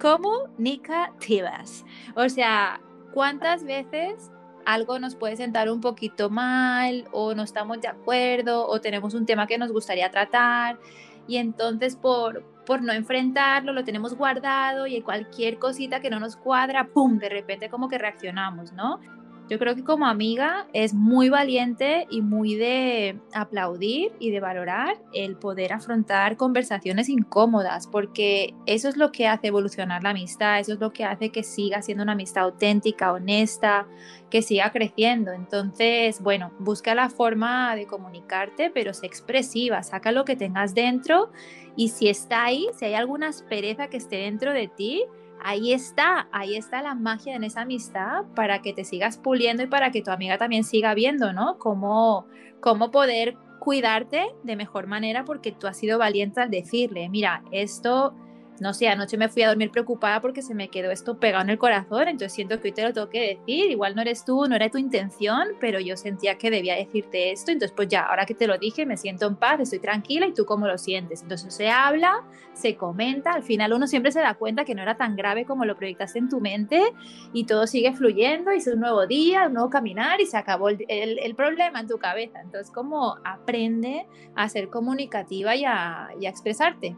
comunicativas. 0.00 1.84
O 2.16 2.28
sea, 2.28 2.80
¿cuántas 3.12 3.64
veces 3.64 4.32
algo 4.64 4.98
nos 4.98 5.14
puede 5.14 5.36
sentar 5.36 5.70
un 5.70 5.80
poquito 5.80 6.30
mal 6.30 7.04
o 7.12 7.34
no 7.34 7.42
estamos 7.42 7.80
de 7.80 7.88
acuerdo 7.88 8.66
o 8.66 8.80
tenemos 8.80 9.14
un 9.14 9.26
tema 9.26 9.46
que 9.46 9.58
nos 9.58 9.72
gustaría 9.72 10.10
tratar 10.10 10.78
y 11.26 11.36
entonces 11.36 11.96
por, 11.96 12.44
por 12.66 12.82
no 12.82 12.92
enfrentarlo 12.92 13.72
lo 13.72 13.84
tenemos 13.84 14.14
guardado 14.14 14.86
y 14.86 15.00
cualquier 15.02 15.58
cosita 15.58 16.00
que 16.00 16.10
no 16.10 16.20
nos 16.20 16.36
cuadra, 16.36 16.88
¡pum!, 16.88 17.18
de 17.18 17.28
repente 17.28 17.68
como 17.68 17.88
que 17.88 17.98
reaccionamos, 17.98 18.72
¿no? 18.72 19.00
Yo 19.48 19.58
creo 19.58 19.74
que 19.74 19.84
como 19.84 20.06
amiga 20.06 20.66
es 20.72 20.94
muy 20.94 21.28
valiente 21.28 22.06
y 22.10 22.22
muy 22.22 22.54
de 22.54 23.20
aplaudir 23.34 24.12
y 24.18 24.30
de 24.30 24.40
valorar 24.40 24.96
el 25.12 25.36
poder 25.36 25.72
afrontar 25.72 26.36
conversaciones 26.36 27.08
incómodas, 27.08 27.86
porque 27.86 28.54
eso 28.66 28.88
es 28.88 28.96
lo 28.96 29.12
que 29.12 29.26
hace 29.26 29.48
evolucionar 29.48 30.02
la 30.02 30.10
amistad, 30.10 30.60
eso 30.60 30.72
es 30.72 30.80
lo 30.80 30.92
que 30.92 31.04
hace 31.04 31.30
que 31.30 31.42
siga 31.42 31.82
siendo 31.82 32.02
una 32.02 32.12
amistad 32.12 32.44
auténtica, 32.44 33.12
honesta, 33.12 33.86
que 34.30 34.42
siga 34.42 34.70
creciendo. 34.70 35.32
Entonces, 35.32 36.22
bueno, 36.22 36.52
busca 36.58 36.94
la 36.94 37.10
forma 37.10 37.76
de 37.76 37.86
comunicarte, 37.86 38.70
pero 38.70 38.94
sé 38.94 39.06
expresiva, 39.06 39.82
saca 39.82 40.12
lo 40.12 40.24
que 40.24 40.36
tengas 40.36 40.74
dentro 40.74 41.30
y 41.76 41.88
si 41.88 42.08
está 42.08 42.44
ahí, 42.44 42.68
si 42.78 42.86
hay 42.86 42.94
alguna 42.94 43.28
aspereza 43.28 43.88
que 43.88 43.96
esté 43.96 44.16
dentro 44.16 44.52
de 44.52 44.68
ti, 44.68 45.04
ahí 45.44 45.72
está, 45.72 46.28
ahí 46.32 46.56
está 46.56 46.82
la 46.82 46.94
magia 46.94 47.34
en 47.34 47.44
esa 47.44 47.62
amistad 47.62 48.24
para 48.34 48.62
que 48.62 48.72
te 48.72 48.84
sigas 48.84 49.18
puliendo 49.18 49.62
y 49.62 49.66
para 49.66 49.90
que 49.90 50.02
tu 50.02 50.10
amiga 50.10 50.38
también 50.38 50.64
siga 50.64 50.94
viendo, 50.94 51.32
¿no? 51.32 51.58
Cómo, 51.58 52.26
cómo 52.60 52.90
poder 52.90 53.36
cuidarte 53.58 54.26
de 54.42 54.56
mejor 54.56 54.86
manera 54.86 55.24
porque 55.24 55.52
tú 55.52 55.66
has 55.66 55.76
sido 55.76 55.98
valiente 55.98 56.40
al 56.40 56.50
decirle, 56.50 57.08
mira, 57.08 57.42
esto 57.52 58.14
no 58.62 58.72
sé, 58.72 58.88
anoche 58.88 59.16
me 59.16 59.28
fui 59.28 59.42
a 59.42 59.48
dormir 59.48 59.72
preocupada 59.72 60.20
porque 60.20 60.40
se 60.40 60.54
me 60.54 60.68
quedó 60.68 60.92
esto 60.92 61.18
pegado 61.18 61.42
en 61.42 61.50
el 61.50 61.58
corazón, 61.58 62.06
entonces 62.06 62.32
siento 62.32 62.60
que 62.60 62.68
hoy 62.68 62.72
te 62.72 62.84
lo 62.84 62.92
tengo 62.92 63.08
que 63.08 63.36
decir, 63.36 63.70
igual 63.72 63.96
no 63.96 64.02
eres 64.02 64.24
tú, 64.24 64.46
no 64.46 64.54
era 64.54 64.70
tu 64.70 64.78
intención, 64.78 65.48
pero 65.60 65.80
yo 65.80 65.96
sentía 65.96 66.38
que 66.38 66.48
debía 66.48 66.76
decirte 66.76 67.32
esto, 67.32 67.50
entonces 67.50 67.74
pues 67.74 67.88
ya, 67.88 68.02
ahora 68.02 68.24
que 68.24 68.34
te 68.34 68.46
lo 68.46 68.56
dije, 68.58 68.86
me 68.86 68.96
siento 68.96 69.26
en 69.26 69.34
paz, 69.34 69.58
estoy 69.58 69.80
tranquila 69.80 70.28
y 70.28 70.32
tú 70.32 70.46
cómo 70.46 70.68
lo 70.68 70.78
sientes. 70.78 71.22
Entonces 71.22 71.52
se 71.52 71.70
habla, 71.70 72.22
se 72.52 72.76
comenta, 72.76 73.32
al 73.32 73.42
final 73.42 73.72
uno 73.72 73.88
siempre 73.88 74.12
se 74.12 74.20
da 74.20 74.34
cuenta 74.34 74.64
que 74.64 74.76
no 74.76 74.82
era 74.82 74.96
tan 74.96 75.16
grave 75.16 75.44
como 75.44 75.64
lo 75.64 75.76
proyectaste 75.76 76.20
en 76.20 76.28
tu 76.28 76.40
mente 76.40 76.80
y 77.32 77.44
todo 77.46 77.66
sigue 77.66 77.92
fluyendo 77.94 78.52
y 78.52 78.58
es 78.58 78.68
un 78.68 78.78
nuevo 78.78 79.08
día, 79.08 79.48
un 79.48 79.54
nuevo 79.54 79.70
caminar 79.70 80.20
y 80.20 80.26
se 80.26 80.36
acabó 80.36 80.68
el, 80.68 80.84
el, 80.88 81.34
problema 81.34 81.80
en 81.80 81.88
tu 81.88 81.98
cabeza. 81.98 82.40
Entonces 82.40 82.70
como 82.70 83.16
aprende 83.24 84.06
a 84.36 84.48
ser 84.48 84.68
comunicativa 84.68 85.56
y 85.56 85.64
a, 85.64 86.10
y 86.20 86.26
a 86.26 86.30
expresarte. 86.30 86.96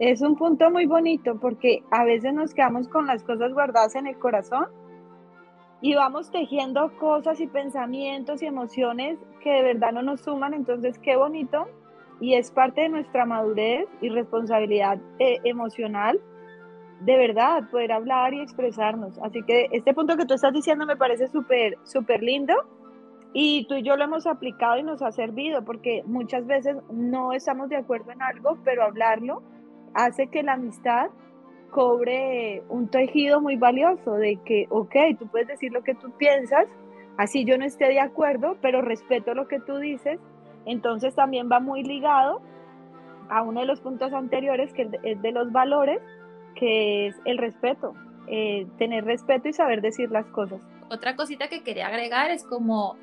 Es 0.00 0.22
un 0.22 0.34
punto 0.34 0.70
muy 0.70 0.86
bonito 0.86 1.38
porque 1.38 1.84
a 1.92 2.04
veces 2.04 2.34
nos 2.34 2.52
quedamos 2.52 2.88
con 2.88 3.06
las 3.06 3.22
cosas 3.22 3.52
guardadas 3.52 3.94
en 3.94 4.08
el 4.08 4.18
corazón 4.18 4.66
y 5.80 5.94
vamos 5.94 6.32
tejiendo 6.32 6.90
cosas 6.98 7.40
y 7.40 7.46
pensamientos 7.46 8.42
y 8.42 8.46
emociones 8.46 9.18
que 9.40 9.50
de 9.50 9.62
verdad 9.62 9.92
no 9.92 10.02
nos 10.02 10.22
suman. 10.22 10.52
Entonces, 10.52 10.98
qué 10.98 11.16
bonito 11.16 11.68
y 12.20 12.34
es 12.34 12.50
parte 12.50 12.82
de 12.82 12.88
nuestra 12.88 13.24
madurez 13.24 13.86
y 14.00 14.08
responsabilidad 14.08 14.98
eh, 15.20 15.38
emocional 15.44 16.20
de 17.00 17.16
verdad 17.16 17.68
poder 17.70 17.92
hablar 17.92 18.34
y 18.34 18.40
expresarnos. 18.40 19.18
Así 19.18 19.42
que 19.42 19.68
este 19.70 19.94
punto 19.94 20.16
que 20.16 20.26
tú 20.26 20.34
estás 20.34 20.52
diciendo 20.52 20.86
me 20.86 20.96
parece 20.96 21.28
súper, 21.28 21.78
súper 21.84 22.20
lindo 22.22 22.54
y 23.32 23.66
tú 23.68 23.74
y 23.74 23.82
yo 23.82 23.96
lo 23.96 24.04
hemos 24.04 24.26
aplicado 24.26 24.78
y 24.78 24.82
nos 24.82 25.02
ha 25.02 25.12
servido 25.12 25.64
porque 25.64 26.02
muchas 26.06 26.46
veces 26.46 26.76
no 26.90 27.32
estamos 27.32 27.68
de 27.68 27.76
acuerdo 27.76 28.10
en 28.10 28.22
algo, 28.22 28.58
pero 28.64 28.84
hablarlo 28.84 29.42
hace 29.94 30.26
que 30.28 30.42
la 30.42 30.54
amistad 30.54 31.10
cobre 31.70 32.62
un 32.68 32.88
tejido 32.88 33.40
muy 33.40 33.56
valioso 33.56 34.14
de 34.14 34.36
que, 34.44 34.66
ok, 34.70 34.94
tú 35.18 35.26
puedes 35.26 35.48
decir 35.48 35.72
lo 35.72 35.82
que 35.82 35.94
tú 35.94 36.12
piensas, 36.16 36.66
así 37.16 37.44
yo 37.44 37.58
no 37.58 37.64
esté 37.64 37.88
de 37.88 38.00
acuerdo, 38.00 38.56
pero 38.60 38.80
respeto 38.80 39.34
lo 39.34 39.48
que 39.48 39.58
tú 39.60 39.78
dices, 39.78 40.20
entonces 40.66 41.14
también 41.14 41.48
va 41.50 41.60
muy 41.60 41.82
ligado 41.82 42.40
a 43.28 43.42
uno 43.42 43.60
de 43.60 43.66
los 43.66 43.80
puntos 43.80 44.12
anteriores, 44.12 44.72
que 44.72 44.88
es 45.02 45.20
de 45.20 45.32
los 45.32 45.50
valores, 45.50 46.00
que 46.54 47.08
es 47.08 47.16
el 47.24 47.38
respeto, 47.38 47.94
eh, 48.28 48.66
tener 48.78 49.04
respeto 49.04 49.48
y 49.48 49.52
saber 49.52 49.80
decir 49.80 50.10
las 50.10 50.26
cosas. 50.26 50.60
Otra 50.90 51.16
cosita 51.16 51.48
que 51.48 51.62
quería 51.62 51.88
agregar 51.88 52.30
es 52.30 52.44
como 52.44 52.96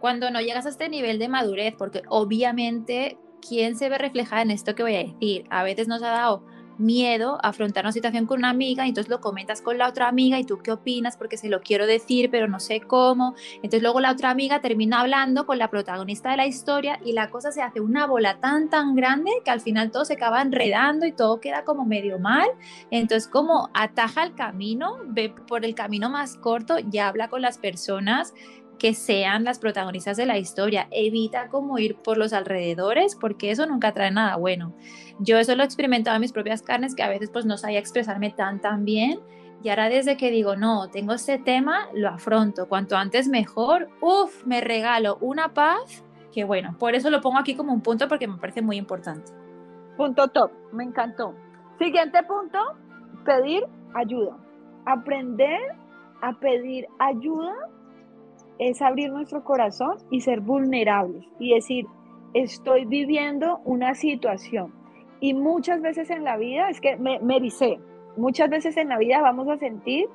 cuando 0.00 0.30
no 0.30 0.40
llegas 0.40 0.66
a 0.66 0.70
este 0.70 0.88
nivel 0.88 1.18
de 1.18 1.28
madurez, 1.28 1.74
porque 1.76 2.02
obviamente 2.08 3.18
¿quién 3.48 3.76
se 3.76 3.88
ve 3.88 3.98
reflejada 3.98 4.42
en 4.42 4.50
esto 4.50 4.74
que 4.74 4.82
voy 4.82 4.96
a 4.96 5.04
decir? 5.04 5.46
A 5.50 5.62
veces 5.62 5.88
nos 5.88 6.02
ha 6.02 6.10
dado 6.10 6.42
miedo 6.78 7.38
afrontar 7.42 7.84
una 7.84 7.92
situación 7.92 8.26
con 8.26 8.40
una 8.40 8.50
amiga 8.50 8.84
y 8.84 8.90
entonces 8.90 9.10
lo 9.10 9.20
comentas 9.20 9.62
con 9.62 9.78
la 9.78 9.88
otra 9.88 10.08
amiga 10.08 10.38
y 10.38 10.44
tú 10.44 10.58
qué 10.58 10.72
opinas 10.72 11.16
porque 11.16 11.38
se 11.38 11.48
lo 11.48 11.62
quiero 11.62 11.86
decir 11.86 12.30
pero 12.30 12.48
no 12.48 12.60
sé 12.60 12.80
cómo. 12.80 13.34
Entonces 13.56 13.82
luego 13.82 14.00
la 14.00 14.12
otra 14.12 14.30
amiga 14.30 14.60
termina 14.60 15.00
hablando 15.00 15.46
con 15.46 15.58
la 15.58 15.70
protagonista 15.70 16.30
de 16.30 16.36
la 16.36 16.46
historia 16.46 17.00
y 17.04 17.12
la 17.12 17.30
cosa 17.30 17.50
se 17.50 17.62
hace 17.62 17.80
una 17.80 18.06
bola 18.06 18.40
tan 18.40 18.68
tan 18.68 18.94
grande 18.94 19.30
que 19.44 19.50
al 19.50 19.60
final 19.60 19.90
todo 19.90 20.04
se 20.04 20.14
acaba 20.14 20.42
enredando 20.42 21.06
y 21.06 21.12
todo 21.12 21.40
queda 21.40 21.64
como 21.64 21.84
medio 21.84 22.18
mal. 22.18 22.48
Entonces 22.90 23.28
como 23.28 23.70
ataja 23.72 24.24
el 24.24 24.34
camino, 24.34 24.98
ve 25.06 25.34
por 25.48 25.64
el 25.64 25.74
camino 25.74 26.10
más 26.10 26.36
corto 26.36 26.76
y 26.78 26.98
habla 26.98 27.28
con 27.28 27.40
las 27.42 27.58
personas 27.58 28.34
que 28.78 28.94
sean 28.94 29.44
las 29.44 29.58
protagonistas 29.58 30.16
de 30.16 30.26
la 30.26 30.38
historia. 30.38 30.88
Evita 30.90 31.48
como 31.48 31.78
ir 31.78 31.96
por 31.96 32.18
los 32.18 32.32
alrededores 32.32 33.16
porque 33.16 33.50
eso 33.50 33.66
nunca 33.66 33.92
trae 33.92 34.10
nada 34.10 34.36
bueno. 34.36 34.74
Yo 35.18 35.38
eso 35.38 35.54
lo 35.54 35.62
he 35.62 35.66
experimentado 35.66 36.16
en 36.16 36.20
mis 36.20 36.32
propias 36.32 36.62
carnes 36.62 36.94
que 36.94 37.02
a 37.02 37.08
veces 37.08 37.30
pues 37.30 37.46
no 37.46 37.56
sabía 37.56 37.78
expresarme 37.78 38.30
tan 38.30 38.60
tan 38.60 38.84
bien 38.84 39.20
y 39.62 39.70
ahora 39.70 39.88
desde 39.88 40.16
que 40.16 40.30
digo, 40.30 40.56
no, 40.56 40.90
tengo 40.90 41.14
este 41.14 41.38
tema, 41.38 41.88
lo 41.94 42.08
afronto. 42.08 42.68
Cuanto 42.68 42.96
antes 42.96 43.28
mejor, 43.28 43.88
uff, 44.00 44.44
me 44.46 44.60
regalo 44.60 45.18
una 45.20 45.54
paz 45.54 46.04
que 46.32 46.44
bueno, 46.44 46.76
por 46.78 46.94
eso 46.94 47.08
lo 47.08 47.22
pongo 47.22 47.38
aquí 47.38 47.54
como 47.54 47.72
un 47.72 47.80
punto 47.80 48.08
porque 48.08 48.28
me 48.28 48.36
parece 48.36 48.60
muy 48.60 48.76
importante. 48.76 49.32
Punto 49.96 50.28
top, 50.28 50.50
me 50.72 50.84
encantó. 50.84 51.34
Siguiente 51.78 52.22
punto, 52.24 52.58
pedir 53.24 53.64
ayuda. 53.94 54.36
Aprender 54.84 55.58
a 56.20 56.32
pedir 56.38 56.86
ayuda 56.98 57.54
es 58.58 58.82
abrir 58.82 59.10
nuestro 59.10 59.44
corazón 59.44 59.98
y 60.10 60.20
ser 60.20 60.40
vulnerables 60.40 61.24
y 61.38 61.54
decir, 61.54 61.86
estoy 62.34 62.84
viviendo 62.84 63.60
una 63.64 63.94
situación. 63.94 64.72
Y 65.20 65.34
muchas 65.34 65.80
veces 65.80 66.10
en 66.10 66.24
la 66.24 66.36
vida, 66.36 66.68
es 66.68 66.80
que 66.80 66.96
me, 66.96 67.18
me 67.20 67.40
muchas 68.16 68.50
veces 68.50 68.76
en 68.76 68.88
la 68.88 68.98
vida 68.98 69.20
vamos 69.20 69.48
a 69.48 69.56
sentir 69.56 70.06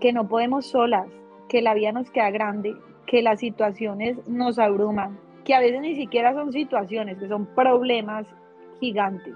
que 0.00 0.12
no 0.12 0.28
podemos 0.28 0.66
solas, 0.66 1.08
que 1.48 1.62
la 1.62 1.74
vida 1.74 1.92
nos 1.92 2.10
queda 2.10 2.30
grande, 2.30 2.76
que 3.06 3.22
las 3.22 3.40
situaciones 3.40 4.16
nos 4.28 4.58
abruman, 4.58 5.18
que 5.44 5.54
a 5.54 5.60
veces 5.60 5.80
ni 5.80 5.96
siquiera 5.96 6.34
son 6.34 6.52
situaciones, 6.52 7.18
que 7.18 7.28
son 7.28 7.46
problemas 7.46 8.26
gigantes 8.80 9.34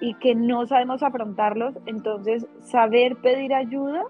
y 0.00 0.14
que 0.14 0.34
no 0.34 0.66
sabemos 0.66 1.02
afrontarlos. 1.02 1.74
Entonces, 1.86 2.46
saber 2.60 3.16
pedir 3.16 3.54
ayuda 3.54 4.04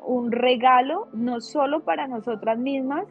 un 0.00 0.32
regalo 0.32 1.08
no 1.12 1.40
solo 1.40 1.80
para 1.80 2.06
nosotras 2.06 2.58
mismas, 2.58 3.06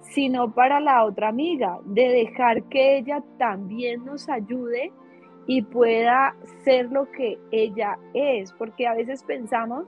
sino 0.00 0.52
para 0.52 0.80
la 0.80 1.04
otra 1.04 1.28
amiga, 1.28 1.78
de 1.84 2.08
dejar 2.08 2.62
que 2.64 2.98
ella 2.98 3.22
también 3.38 4.04
nos 4.04 4.28
ayude 4.28 4.92
y 5.46 5.62
pueda 5.62 6.34
ser 6.64 6.90
lo 6.90 7.10
que 7.10 7.38
ella 7.50 7.98
es, 8.14 8.52
porque 8.52 8.86
a 8.86 8.94
veces 8.94 9.22
pensamos 9.24 9.86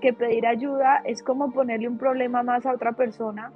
que 0.00 0.12
pedir 0.12 0.46
ayuda 0.46 1.00
es 1.04 1.22
como 1.22 1.52
ponerle 1.52 1.88
un 1.88 1.98
problema 1.98 2.42
más 2.42 2.66
a 2.66 2.72
otra 2.72 2.92
persona, 2.92 3.52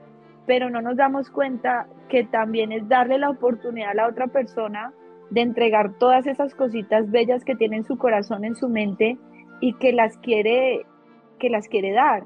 pero 0.46 0.70
no 0.70 0.81
nos 0.81 0.96
damos 0.96 1.31
cuenta 1.31 1.88
que 2.09 2.25
también 2.25 2.72
es 2.72 2.88
darle 2.88 3.18
la 3.18 3.31
oportunidad 3.31 3.90
a 3.90 3.94
la 3.94 4.09
otra 4.09 4.29
persona 4.29 4.92
de 5.31 5.40
entregar 5.40 5.94
todas 5.99 6.27
esas 6.27 6.55
cositas 6.55 7.11
bellas 7.11 7.44
que 7.44 7.57
tiene 7.57 7.79
en 7.79 7.85
su 7.85 7.99
corazón, 7.99 8.44
en 8.44 8.55
su 8.55 8.68
mente 8.68 9.18
y 9.61 9.72
que 9.75 9.92
las 9.92 10.16
quiere 10.18 10.87
que 11.46 11.50
las 11.50 11.68
quiere 11.68 11.92
dar. 11.92 12.24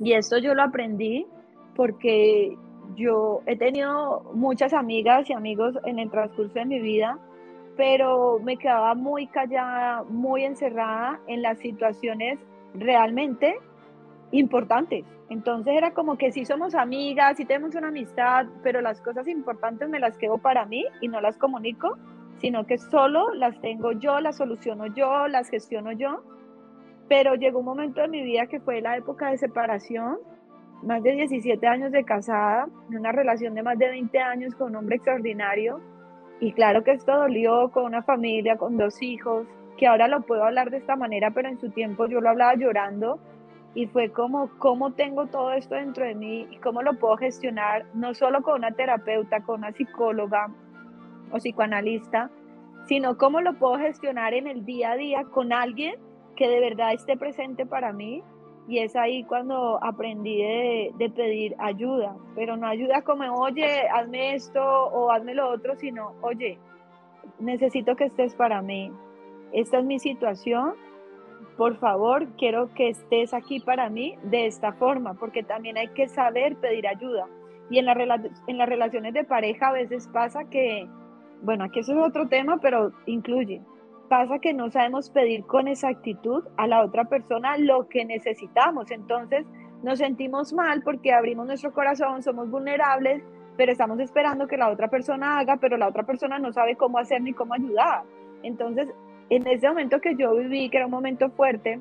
Y 0.00 0.14
esto 0.14 0.38
yo 0.38 0.54
lo 0.54 0.62
aprendí 0.62 1.26
porque 1.74 2.56
yo 2.94 3.42
he 3.44 3.56
tenido 3.56 4.22
muchas 4.32 4.72
amigas 4.72 5.28
y 5.28 5.34
amigos 5.34 5.78
en 5.84 5.98
el 5.98 6.10
transcurso 6.10 6.54
de 6.54 6.64
mi 6.64 6.80
vida, 6.80 7.18
pero 7.76 8.38
me 8.42 8.56
quedaba 8.56 8.94
muy 8.94 9.26
callada, 9.26 10.02
muy 10.04 10.44
encerrada 10.44 11.20
en 11.26 11.42
las 11.42 11.58
situaciones 11.58 12.38
realmente 12.72 13.58
importantes. 14.30 15.04
Entonces 15.28 15.74
era 15.76 15.90
como 15.92 16.16
que 16.16 16.32
sí 16.32 16.46
somos 16.46 16.74
amigas, 16.74 17.36
sí 17.36 17.44
tenemos 17.44 17.74
una 17.74 17.88
amistad, 17.88 18.46
pero 18.62 18.80
las 18.80 19.02
cosas 19.02 19.28
importantes 19.28 19.90
me 19.90 20.00
las 20.00 20.16
quedo 20.16 20.38
para 20.38 20.64
mí 20.64 20.86
y 21.02 21.08
no 21.08 21.20
las 21.20 21.36
comunico, 21.36 21.98
sino 22.38 22.64
que 22.64 22.78
solo 22.78 23.34
las 23.34 23.60
tengo 23.60 23.92
yo, 23.92 24.20
las 24.20 24.38
soluciono 24.38 24.86
yo, 24.86 25.28
las 25.28 25.50
gestiono 25.50 25.92
yo. 25.92 26.22
Pero 27.08 27.34
llegó 27.34 27.60
un 27.60 27.66
momento 27.66 28.00
de 28.00 28.08
mi 28.08 28.22
vida 28.22 28.46
que 28.46 28.60
fue 28.60 28.80
la 28.80 28.96
época 28.96 29.30
de 29.30 29.38
separación, 29.38 30.18
más 30.82 31.02
de 31.02 31.12
17 31.12 31.66
años 31.66 31.92
de 31.92 32.04
casada, 32.04 32.68
una 32.88 33.12
relación 33.12 33.54
de 33.54 33.62
más 33.62 33.78
de 33.78 33.88
20 33.88 34.18
años 34.18 34.54
con 34.54 34.70
un 34.70 34.76
hombre 34.76 34.96
extraordinario. 34.96 35.80
Y 36.40 36.52
claro 36.52 36.82
que 36.84 36.92
esto 36.92 37.16
dolió 37.16 37.70
con 37.70 37.84
una 37.84 38.02
familia, 38.02 38.56
con 38.56 38.76
dos 38.76 39.00
hijos, 39.02 39.46
que 39.78 39.86
ahora 39.86 40.08
lo 40.08 40.22
puedo 40.22 40.44
hablar 40.44 40.70
de 40.70 40.78
esta 40.78 40.96
manera, 40.96 41.30
pero 41.30 41.48
en 41.48 41.58
su 41.58 41.70
tiempo 41.70 42.06
yo 42.06 42.20
lo 42.20 42.30
hablaba 42.30 42.54
llorando. 42.54 43.18
Y 43.74 43.86
fue 43.86 44.10
como, 44.10 44.50
¿cómo 44.58 44.92
tengo 44.94 45.26
todo 45.26 45.52
esto 45.52 45.74
dentro 45.74 46.04
de 46.04 46.14
mí 46.14 46.46
y 46.50 46.56
cómo 46.58 46.82
lo 46.82 46.98
puedo 46.98 47.16
gestionar, 47.18 47.84
no 47.94 48.14
solo 48.14 48.42
con 48.42 48.56
una 48.56 48.72
terapeuta, 48.72 49.42
con 49.42 49.60
una 49.60 49.72
psicóloga 49.72 50.48
o 51.30 51.36
psicoanalista, 51.36 52.30
sino 52.86 53.18
cómo 53.18 53.40
lo 53.40 53.54
puedo 53.58 53.76
gestionar 53.78 54.32
en 54.32 54.46
el 54.46 54.64
día 54.64 54.92
a 54.92 54.96
día 54.96 55.24
con 55.24 55.52
alguien 55.52 55.96
que 56.36 56.48
de 56.48 56.60
verdad 56.60 56.92
esté 56.92 57.16
presente 57.16 57.66
para 57.66 57.92
mí. 57.92 58.22
Y 58.68 58.78
es 58.78 58.96
ahí 58.96 59.22
cuando 59.22 59.78
aprendí 59.82 60.42
de, 60.42 61.12
pedir 61.14 61.54
ayuda, 61.58 62.16
pero 62.34 62.56
no 62.56 62.66
ayuda 62.66 63.02
como, 63.02 63.24
oye, 63.34 63.88
hazme 63.88 64.34
esto 64.34 64.60
o 64.60 65.12
hazme 65.12 65.34
lo 65.34 65.50
otro, 65.50 65.76
sino, 65.76 66.14
oye, 66.20 66.58
necesito 67.38 67.94
que 67.94 68.06
estés 68.06 68.34
para 68.34 68.62
mí. 68.62 68.90
Esta 69.52 69.78
es 69.78 69.84
mi 69.84 70.00
situación, 70.00 70.74
por 71.56 71.76
favor, 71.76 72.26
quiero 72.36 72.68
que 72.74 72.88
estés 72.88 73.32
aquí 73.34 73.60
para 73.60 73.88
mí 73.88 74.18
de 74.24 74.46
esta 74.46 74.72
forma, 74.72 75.14
porque 75.14 75.44
también 75.44 75.78
hay 75.78 75.88
que 75.88 76.08
saber 76.08 76.56
pedir 76.56 76.88
ayuda. 76.88 77.28
Y 77.70 77.78
en, 77.78 77.86
en 77.88 78.58
las 78.58 78.68
relaciones 78.68 79.14
de 79.14 79.22
pareja 79.22 79.68
a 79.68 79.72
veces 79.72 80.08
pasa 80.08 80.50
que, 80.50 80.88
bueno, 81.42 81.64
aquí 81.64 81.80
eso 81.80 81.92
es 81.92 81.98
otro 82.04 82.26
tema, 82.26 82.58
pero 82.60 82.90
incluye, 83.06 83.62
pasa 84.08 84.38
que 84.38 84.54
no 84.54 84.70
sabemos 84.70 85.10
pedir 85.10 85.44
con 85.44 85.68
exactitud 85.68 86.44
a 86.56 86.66
la 86.66 86.82
otra 86.82 87.04
persona 87.04 87.56
lo 87.58 87.88
que 87.88 88.04
necesitamos. 88.04 88.90
Entonces 88.90 89.46
nos 89.82 89.98
sentimos 89.98 90.52
mal 90.52 90.82
porque 90.82 91.12
abrimos 91.12 91.46
nuestro 91.46 91.72
corazón, 91.72 92.22
somos 92.22 92.50
vulnerables, 92.50 93.22
pero 93.56 93.72
estamos 93.72 94.00
esperando 94.00 94.46
que 94.46 94.56
la 94.56 94.70
otra 94.70 94.88
persona 94.88 95.38
haga, 95.38 95.56
pero 95.56 95.76
la 95.76 95.88
otra 95.88 96.04
persona 96.04 96.38
no 96.38 96.52
sabe 96.52 96.76
cómo 96.76 96.98
hacer 96.98 97.22
ni 97.22 97.32
cómo 97.32 97.54
ayudar. 97.54 98.02
Entonces 98.42 98.88
en 99.30 99.46
ese 99.46 99.68
momento 99.68 100.00
que 100.00 100.14
yo 100.16 100.36
viví, 100.36 100.70
que 100.70 100.78
era 100.78 100.86
un 100.86 100.92
momento 100.92 101.30
fuerte, 101.30 101.80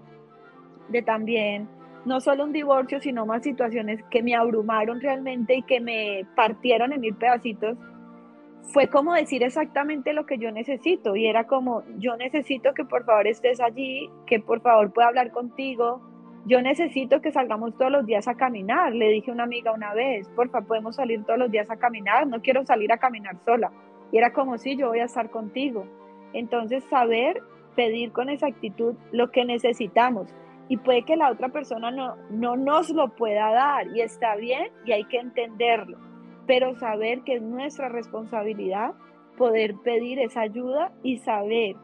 de 0.89 1.01
también 1.01 1.67
no 2.05 2.21
solo 2.21 2.43
un 2.43 2.53
divorcio, 2.53 2.99
sino 2.99 3.25
más 3.25 3.43
situaciones 3.43 4.03
que 4.09 4.21
me 4.21 4.35
abrumaron 4.35 5.01
realmente 5.01 5.55
y 5.55 5.63
que 5.63 5.79
me 5.79 6.25
partieron 6.35 6.93
en 6.93 7.01
mil 7.01 7.15
pedacitos, 7.15 7.77
fue 8.67 8.87
como 8.87 9.13
decir 9.13 9.43
exactamente 9.43 10.13
lo 10.13 10.25
que 10.25 10.37
yo 10.37 10.51
necesito 10.51 11.15
y 11.15 11.27
era 11.27 11.45
como, 11.45 11.83
yo 11.97 12.17
necesito 12.17 12.73
que 12.73 12.85
por 12.85 13.05
favor 13.05 13.27
estés 13.27 13.61
allí, 13.61 14.09
que 14.25 14.39
por 14.39 14.61
favor 14.61 14.91
pueda 14.91 15.07
hablar 15.07 15.31
contigo, 15.31 16.01
yo 16.45 16.61
necesito 16.61 17.21
que 17.21 17.31
salgamos 17.31 17.75
todos 17.77 17.91
los 17.91 18.05
días 18.05 18.27
a 18.27 18.35
caminar, 18.35 18.93
le 18.93 19.09
dije 19.09 19.31
a 19.31 19.33
una 19.33 19.43
amiga 19.43 19.71
una 19.71 19.93
vez, 19.93 20.29
por 20.29 20.49
favor 20.49 20.67
podemos 20.67 20.95
salir 20.95 21.23
todos 21.23 21.39
los 21.39 21.51
días 21.51 21.69
a 21.71 21.77
caminar, 21.77 22.27
no 22.27 22.41
quiero 22.41 22.63
salir 22.65 22.91
a 22.91 22.97
caminar 22.97 23.37
sola. 23.45 23.71
Y 24.11 24.17
era 24.17 24.31
como 24.31 24.57
si 24.57 24.77
yo 24.77 24.89
voy 24.89 24.99
a 24.99 25.05
estar 25.05 25.31
contigo. 25.31 25.87
Entonces, 26.33 26.83
saber 26.85 27.41
pedir 27.75 28.11
con 28.11 28.29
exactitud 28.29 28.95
lo 29.11 29.31
que 29.31 29.43
necesitamos. 29.45 30.33
Y 30.69 30.77
puede 30.77 31.03
que 31.03 31.15
la 31.15 31.31
otra 31.31 31.49
persona 31.49 31.91
no, 31.91 32.15
no 32.29 32.55
nos 32.55 32.89
lo 32.91 33.15
pueda 33.15 33.51
dar 33.51 33.87
y 33.95 34.01
está 34.01 34.35
bien 34.35 34.67
y 34.85 34.91
hay 34.91 35.05
que 35.05 35.17
entenderlo. 35.17 35.97
Pero 36.47 36.75
saber 36.75 37.21
que 37.21 37.35
es 37.35 37.41
nuestra 37.41 37.89
responsabilidad 37.89 38.93
poder 39.37 39.75
pedir 39.83 40.19
esa 40.19 40.41
ayuda 40.41 40.91
y 41.03 41.17
saber 41.17 41.75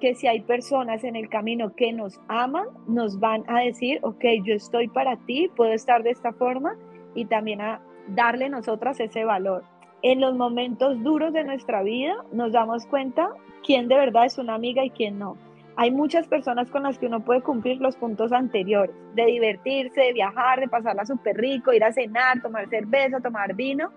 que 0.00 0.14
si 0.14 0.26
hay 0.26 0.42
personas 0.42 1.04
en 1.04 1.16
el 1.16 1.28
camino 1.28 1.74
que 1.74 1.92
nos 1.92 2.20
aman, 2.28 2.66
nos 2.86 3.18
van 3.20 3.44
a 3.48 3.60
decir, 3.60 4.00
ok, 4.02 4.24
yo 4.44 4.54
estoy 4.54 4.88
para 4.88 5.16
ti, 5.24 5.50
puedo 5.56 5.72
estar 5.72 6.02
de 6.02 6.10
esta 6.10 6.32
forma 6.32 6.76
y 7.14 7.26
también 7.26 7.60
a 7.60 7.80
darle 8.08 8.48
nosotras 8.48 9.00
ese 9.00 9.24
valor. 9.24 9.64
En 10.02 10.20
los 10.20 10.36
momentos 10.36 11.02
duros 11.02 11.32
de 11.32 11.44
nuestra 11.44 11.82
vida 11.82 12.14
nos 12.32 12.52
damos 12.52 12.86
cuenta 12.86 13.30
quién 13.64 13.88
de 13.88 13.96
verdad 13.96 14.26
es 14.26 14.36
una 14.38 14.54
amiga 14.54 14.84
y 14.84 14.90
quién 14.90 15.18
no. 15.18 15.36
Hay 15.76 15.90
muchas 15.90 16.28
personas 16.28 16.70
con 16.70 16.84
las 16.84 16.98
que 16.98 17.06
uno 17.06 17.24
puede 17.24 17.40
cumplir 17.40 17.80
los 17.80 17.96
puntos 17.96 18.30
anteriores, 18.30 18.94
de 19.14 19.26
divertirse, 19.26 20.02
de 20.02 20.12
viajar, 20.12 20.60
de 20.60 20.68
pasarla 20.68 21.04
súper 21.04 21.36
rico, 21.36 21.72
ir 21.72 21.82
a 21.82 21.92
cenar, 21.92 22.40
tomar 22.42 22.68
cerveza, 22.68 23.20
tomar 23.20 23.54
vino, 23.54 23.90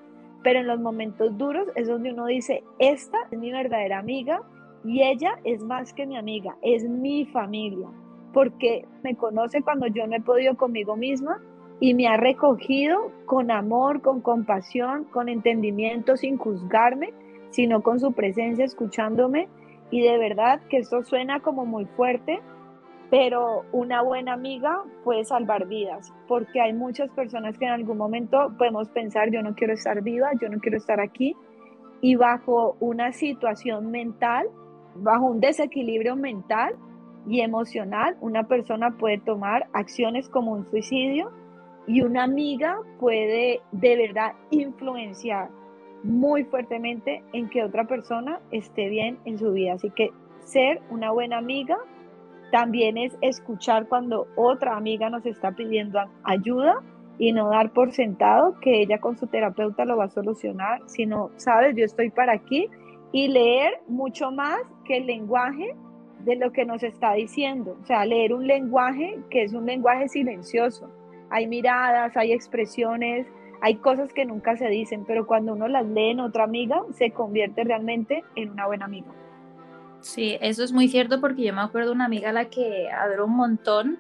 pero 0.44 0.60
en 0.60 0.68
los 0.68 0.80
momentos 0.80 1.38
duros 1.38 1.68
es 1.76 1.88
donde 1.88 2.14
uno 2.14 2.26
dice, 2.26 2.64
esta 2.80 3.18
es 3.32 3.40
mi 3.40 3.52
verdadera 3.52 4.00
amiga 4.00 4.42
y 4.84 5.04
ella 5.04 5.40
es 5.44 5.64
más 5.64 5.94
que 5.94 6.06
mi 6.06 6.18
amiga, 6.18 6.56
es 6.62 6.88
mi 6.88 7.26
familia, 7.26 7.88
porque 8.34 8.86
me 9.04 9.16
conoce 9.16 9.62
cuando 9.62 9.88
yo 9.88 10.08
no 10.08 10.16
he 10.16 10.22
podido 10.22 10.56
conmigo 10.56 10.96
misma 10.96 11.42
y 11.80 11.94
me 11.94 12.08
ha 12.08 12.18
recogido 12.18 13.12
con 13.26 13.52
amor, 13.52 14.02
con 14.02 14.22
compasión, 14.22 15.04
con 15.06 15.30
entendimiento, 15.30 16.18
sin 16.18 16.38
juzgarme 16.38 17.14
sino 17.50 17.82
con 17.82 18.00
su 18.00 18.14
presencia 18.14 18.66
escuchándome. 18.66 19.48
Y 19.90 20.02
de 20.02 20.18
verdad 20.18 20.62
que 20.70 20.78
esto 20.78 21.04
suena 21.04 21.40
como 21.40 21.66
muy 21.66 21.86
fuerte, 21.86 22.40
pero 23.10 23.64
una 23.72 24.02
buena 24.02 24.34
amiga 24.34 24.84
puede 25.04 25.24
salvar 25.24 25.68
vidas, 25.68 26.14
porque 26.28 26.60
hay 26.60 26.74
muchas 26.74 27.10
personas 27.12 27.58
que 27.58 27.66
en 27.66 27.72
algún 27.72 27.98
momento 27.98 28.52
podemos 28.58 28.90
pensar, 28.90 29.32
yo 29.32 29.42
no 29.42 29.56
quiero 29.56 29.74
estar 29.74 30.02
viva, 30.04 30.32
yo 30.42 30.50
no 30.50 30.60
quiero 30.60 30.78
estar 30.78 31.00
aquí, 31.00 31.36
y 32.02 32.16
bajo 32.16 32.76
una 32.80 33.14
situación 33.14 33.92
mental, 33.92 34.48
bajo 34.96 35.26
un 35.26 35.40
desequilibrio 35.40 36.16
mental 36.16 36.76
y 37.28 37.42
emocional, 37.42 38.18
una 38.22 38.48
persona 38.48 38.98
puede 38.98 39.20
tomar 39.20 39.68
acciones 39.74 40.30
como 40.30 40.52
un 40.52 40.70
suicidio 40.70 41.32
y 41.88 42.02
una 42.02 42.24
amiga 42.24 42.78
puede 43.00 43.62
de 43.72 43.96
verdad 43.96 44.34
influenciar 44.52 45.50
muy 46.04 46.44
fuertemente 46.44 47.24
en 47.34 47.50
que 47.50 47.64
otra 47.64 47.86
persona 47.86 48.40
esté 48.52 48.90
bien 48.90 49.18
en 49.26 49.38
su 49.38 49.52
vida. 49.52 49.74
Así 49.74 49.90
que 49.90 50.12
ser 50.40 50.82
una 50.90 51.12
buena 51.12 51.38
amiga 51.38 51.78
también 52.52 52.98
es 52.98 53.18
escuchar 53.22 53.88
cuando 53.88 54.28
otra 54.36 54.78
amiga 54.78 55.10
nos 55.10 55.26
está 55.26 55.52
pidiendo 55.52 56.00
ayuda 56.24 56.82
y 57.20 57.32
no 57.34 57.50
dar 57.50 57.72
por 57.74 57.92
sentado 57.92 58.60
que 58.62 58.82
ella 58.82 59.00
con 59.00 59.18
su 59.18 59.28
terapeuta 59.28 59.86
lo 59.86 59.98
va 59.98 60.06
a 60.06 60.10
solucionar, 60.10 60.82
sino, 60.86 61.32
sabes, 61.36 61.76
yo 61.76 61.84
estoy 61.84 62.10
para 62.10 62.34
aquí 62.34 62.70
y 63.12 63.28
leer 63.28 63.82
mucho 63.88 64.32
más 64.32 64.60
que 64.86 64.98
el 64.98 65.08
lenguaje 65.08 65.76
de 66.24 66.36
lo 66.36 66.52
que 66.52 66.66
nos 66.66 66.84
está 66.84 67.14
diciendo, 67.14 67.78
o 67.82 67.86
sea, 67.86 68.06
leer 68.06 68.34
un 68.34 68.46
lenguaje 68.46 69.18
que 69.30 69.44
es 69.44 69.54
un 69.54 69.66
lenguaje 69.66 70.10
silencioso. 70.10 70.90
Hay 71.30 71.48
miradas, 71.48 72.16
hay 72.18 72.34
expresiones, 72.34 73.28
hay 73.62 73.76
cosas 73.76 74.14
que 74.14 74.26
nunca 74.26 74.56
se 74.56 74.68
dicen, 74.68 75.06
pero 75.06 75.26
cuando 75.26 75.54
uno 75.54 75.68
las 75.68 75.86
lee 75.86 76.12
en 76.12 76.20
otra 76.20 76.44
amiga, 76.44 76.84
se 76.92 77.12
convierte 77.12 77.64
realmente 77.64 78.24
en 78.36 78.52
una 78.52 78.68
buena 78.68 78.86
amiga. 78.86 79.08
Sí, 80.02 80.38
eso 80.42 80.64
es 80.64 80.72
muy 80.72 80.88
cierto 80.88 81.20
porque 81.20 81.44
yo 81.44 81.54
me 81.54 81.62
acuerdo 81.62 81.92
una 81.92 82.06
amiga 82.06 82.30
a 82.30 82.34
la 82.34 82.50
que 82.50 82.90
adoro 82.90 83.26
un 83.26 83.36
montón. 83.36 84.00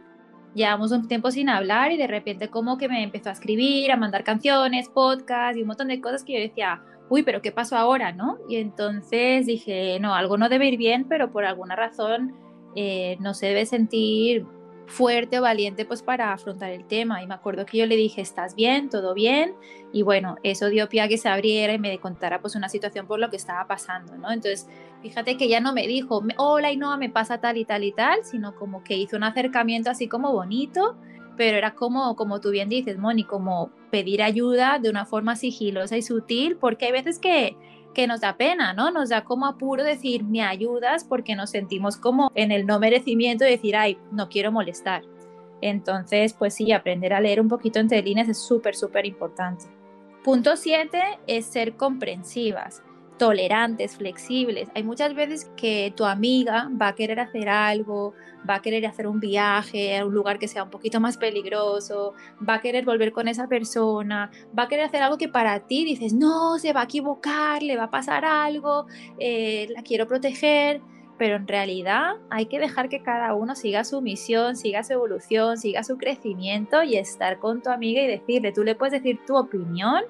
Llevamos 0.54 0.92
un 0.92 1.08
tiempo 1.08 1.32
sin 1.32 1.50
hablar 1.50 1.92
y 1.92 1.98
de 1.98 2.08
repente 2.08 2.50
como 2.50 2.78
que 2.78 2.88
me 2.88 3.04
empezó 3.04 3.30
a 3.30 3.34
escribir, 3.34 3.92
a 3.92 3.98
mandar 3.98 4.24
canciones, 4.24 4.90
podcasts 4.90 5.58
y 5.58 5.62
un 5.62 5.68
montón 5.68 5.90
de 5.90 6.02
cosas 6.02 6.24
que 6.24 6.34
yo 6.34 6.40
decía, 6.40 6.82
uy, 7.10 7.24
pero 7.24 7.42
¿qué 7.42 7.52
pasó 7.52 7.78
ahora? 7.78 8.12
¿no? 8.12 8.38
Y 8.50 8.58
entonces 8.58 9.46
dije, 9.46 10.00
no, 10.00 10.16
algo 10.16 10.38
no 10.38 10.50
debe 10.50 10.68
ir 10.68 10.78
bien, 10.78 11.06
pero 11.08 11.32
por 11.32 11.46
alguna 11.46 11.76
razón 11.76 12.34
eh, 12.76 13.18
no 13.20 13.34
se 13.34 13.48
debe 13.48 13.66
sentir 13.66 14.46
fuerte 14.88 15.38
o 15.39 15.41
valiente 15.41 15.86
pues 15.86 16.02
para 16.02 16.34
afrontar 16.34 16.71
el 16.71 16.86
tema. 16.86 17.21
Y 17.21 17.28
me 17.28 17.36
acuerdo 17.36 17.65
que 17.65 17.78
yo 17.78 17.86
le 17.86 17.95
dije, 17.95 18.21
¿estás 18.21 18.56
bien? 18.56 18.89
¿Todo 18.89 19.13
bien? 19.13 19.54
Y 19.93 20.02
bueno, 20.02 20.38
eso 20.43 20.69
dio 20.69 20.89
pie 20.89 21.02
a 21.02 21.08
que 21.08 21.17
se 21.17 21.30
abriera 21.30 21.73
y 21.73 21.80
me 21.80 22.00
contara 22.00 22.41
pues 22.41 22.56
una 22.56 22.69
situación 22.69 23.06
por 23.06 23.19
lo 23.19 23.30
que 23.30 23.36
estaba 23.36 23.67
pasando, 23.67 24.17
¿no? 24.17 24.32
Entonces, 24.32 24.67
fíjate 25.02 25.38
que 25.38 25.47
ya 25.47 25.60
no 25.60 25.73
me 25.73 25.88
dijo, 25.88 26.23
hola 26.38 26.71
y 26.71 26.78
no, 26.78 26.97
me 26.97 27.10
pasa 27.10 27.39
tal 27.39 27.58
y 27.58 27.65
tal 27.65 27.84
y 27.84 27.91
tal, 27.91 28.23
sino 28.23 28.56
como 28.56 28.84
que 28.84 28.95
hizo 28.95 29.17
un 29.17 29.23
acercamiento 29.23 29.89
así 29.89 30.08
como 30.08 30.32
bonito, 30.32 30.95
pero 31.36 31.58
era 31.58 31.76
como, 31.76 32.15
como 32.15 32.41
tú 32.41 32.50
bien 32.50 32.69
dices, 32.69 32.97
Moni, 32.97 33.23
como 33.23 33.71
pedir 33.91 34.23
ayuda 34.23 34.80
de 34.80 34.89
una 34.89 35.06
forma 35.06 35.36
sigilosa 35.36 35.95
y 35.97 36.02
sutil, 36.02 36.58
porque 36.58 36.88
hay 36.88 36.91
veces 36.91 37.19
que 37.19 37.56
que 37.98 38.06
nos 38.06 38.22
da 38.22 38.38
pena, 38.38 38.74
¿no? 38.74 38.92
Nos 38.92 39.10
da 39.10 39.24
como 39.24 39.48
apuro 39.48 39.84
decir, 39.84 40.24
me 40.24 40.44
ayudas 40.44 41.04
porque 41.04 41.36
nos 41.36 41.50
sentimos 41.50 41.98
como 41.98 42.32
en 42.36 42.52
el 42.52 42.68
no 42.68 42.80
merecimiento 42.80 43.44
de 43.44 43.50
decir, 43.50 43.76
ay, 43.76 43.98
no 44.12 44.30
quiero 44.30 44.52
molestar. 44.52 45.02
Entonces, 45.62 46.34
pues 46.34 46.54
sí, 46.54 46.72
aprender 46.72 47.12
a 47.12 47.20
leer 47.20 47.42
un 47.42 47.48
poquito 47.48 47.80
entre 47.80 48.04
líneas 48.04 48.30
es 48.30 48.38
súper, 48.38 48.76
súper 48.76 49.08
importante. 49.08 49.66
Punto 50.24 50.58
7 50.58 51.02
es 51.26 51.48
ser 51.48 51.76
comprensivas 51.76 52.84
tolerantes, 53.17 53.97
flexibles. 53.97 54.69
Hay 54.75 54.84
muchas 54.84 55.13
veces 55.13 55.51
que 55.56 55.93
tu 55.95 56.06
amiga 56.06 56.69
va 56.80 56.89
a 56.89 56.95
querer 56.95 57.19
hacer 57.19 57.49
algo, 57.49 58.13
va 58.47 58.56
a 58.56 58.62
querer 58.62 58.86
hacer 58.86 59.08
un 59.08 59.19
viaje 59.19 59.97
a 59.97 60.06
un 60.06 60.13
lugar 60.13 60.39
que 60.39 60.47
sea 60.47 60.63
un 60.63 60.69
poquito 60.69 60.99
más 60.99 61.17
peligroso, 61.17 62.13
va 62.47 62.56
a 62.56 62.62
querer 62.62 62.86
volver 62.86 63.12
con 63.12 63.27
esa 63.27 63.47
persona, 63.47 64.32
va 64.58 64.63
a 64.63 64.67
querer 64.67 64.86
hacer 64.86 65.01
algo 65.01 65.17
que 65.17 65.30
para 65.30 65.60
ti 65.67 65.84
dices, 65.86 66.13
no, 66.13 66.58
se 66.60 66.73
va 66.73 66.82
a 66.82 66.86
equivocar, 66.86 67.63
le 67.63 67.75
va 67.75 67.86
a 67.86 67.91
pasar 67.91 68.25
algo, 68.25 68.86
eh, 69.19 69.67
la 69.69 69.82
quiero 69.82 70.08
proteger. 70.08 70.82
Pero 71.17 71.36
en 71.36 71.47
realidad 71.47 72.17
hay 72.30 72.45
que 72.45 72.60
dejar 72.60 72.89
que 72.89 73.01
cada 73.01 73.34
uno 73.34 73.56
siga 73.56 73.84
su 73.84 74.01
misión, 74.01 74.56
siga 74.56 74.84
su 74.84 74.93
evolución, 74.93 75.58
siga 75.58 75.84
su 75.84 75.97
crecimiento 75.97 76.84
y 76.84 76.95
estar 76.95 77.39
con 77.39 77.63
tu 77.63 77.71
amiga 77.71 78.03
y 78.03 78.08
decirle, 78.08 78.51
tú 78.51 78.63
le 78.63 78.75
puedes 78.75 79.01
decir 79.01 79.19
tu 79.25 79.36
opinión, 79.36 80.03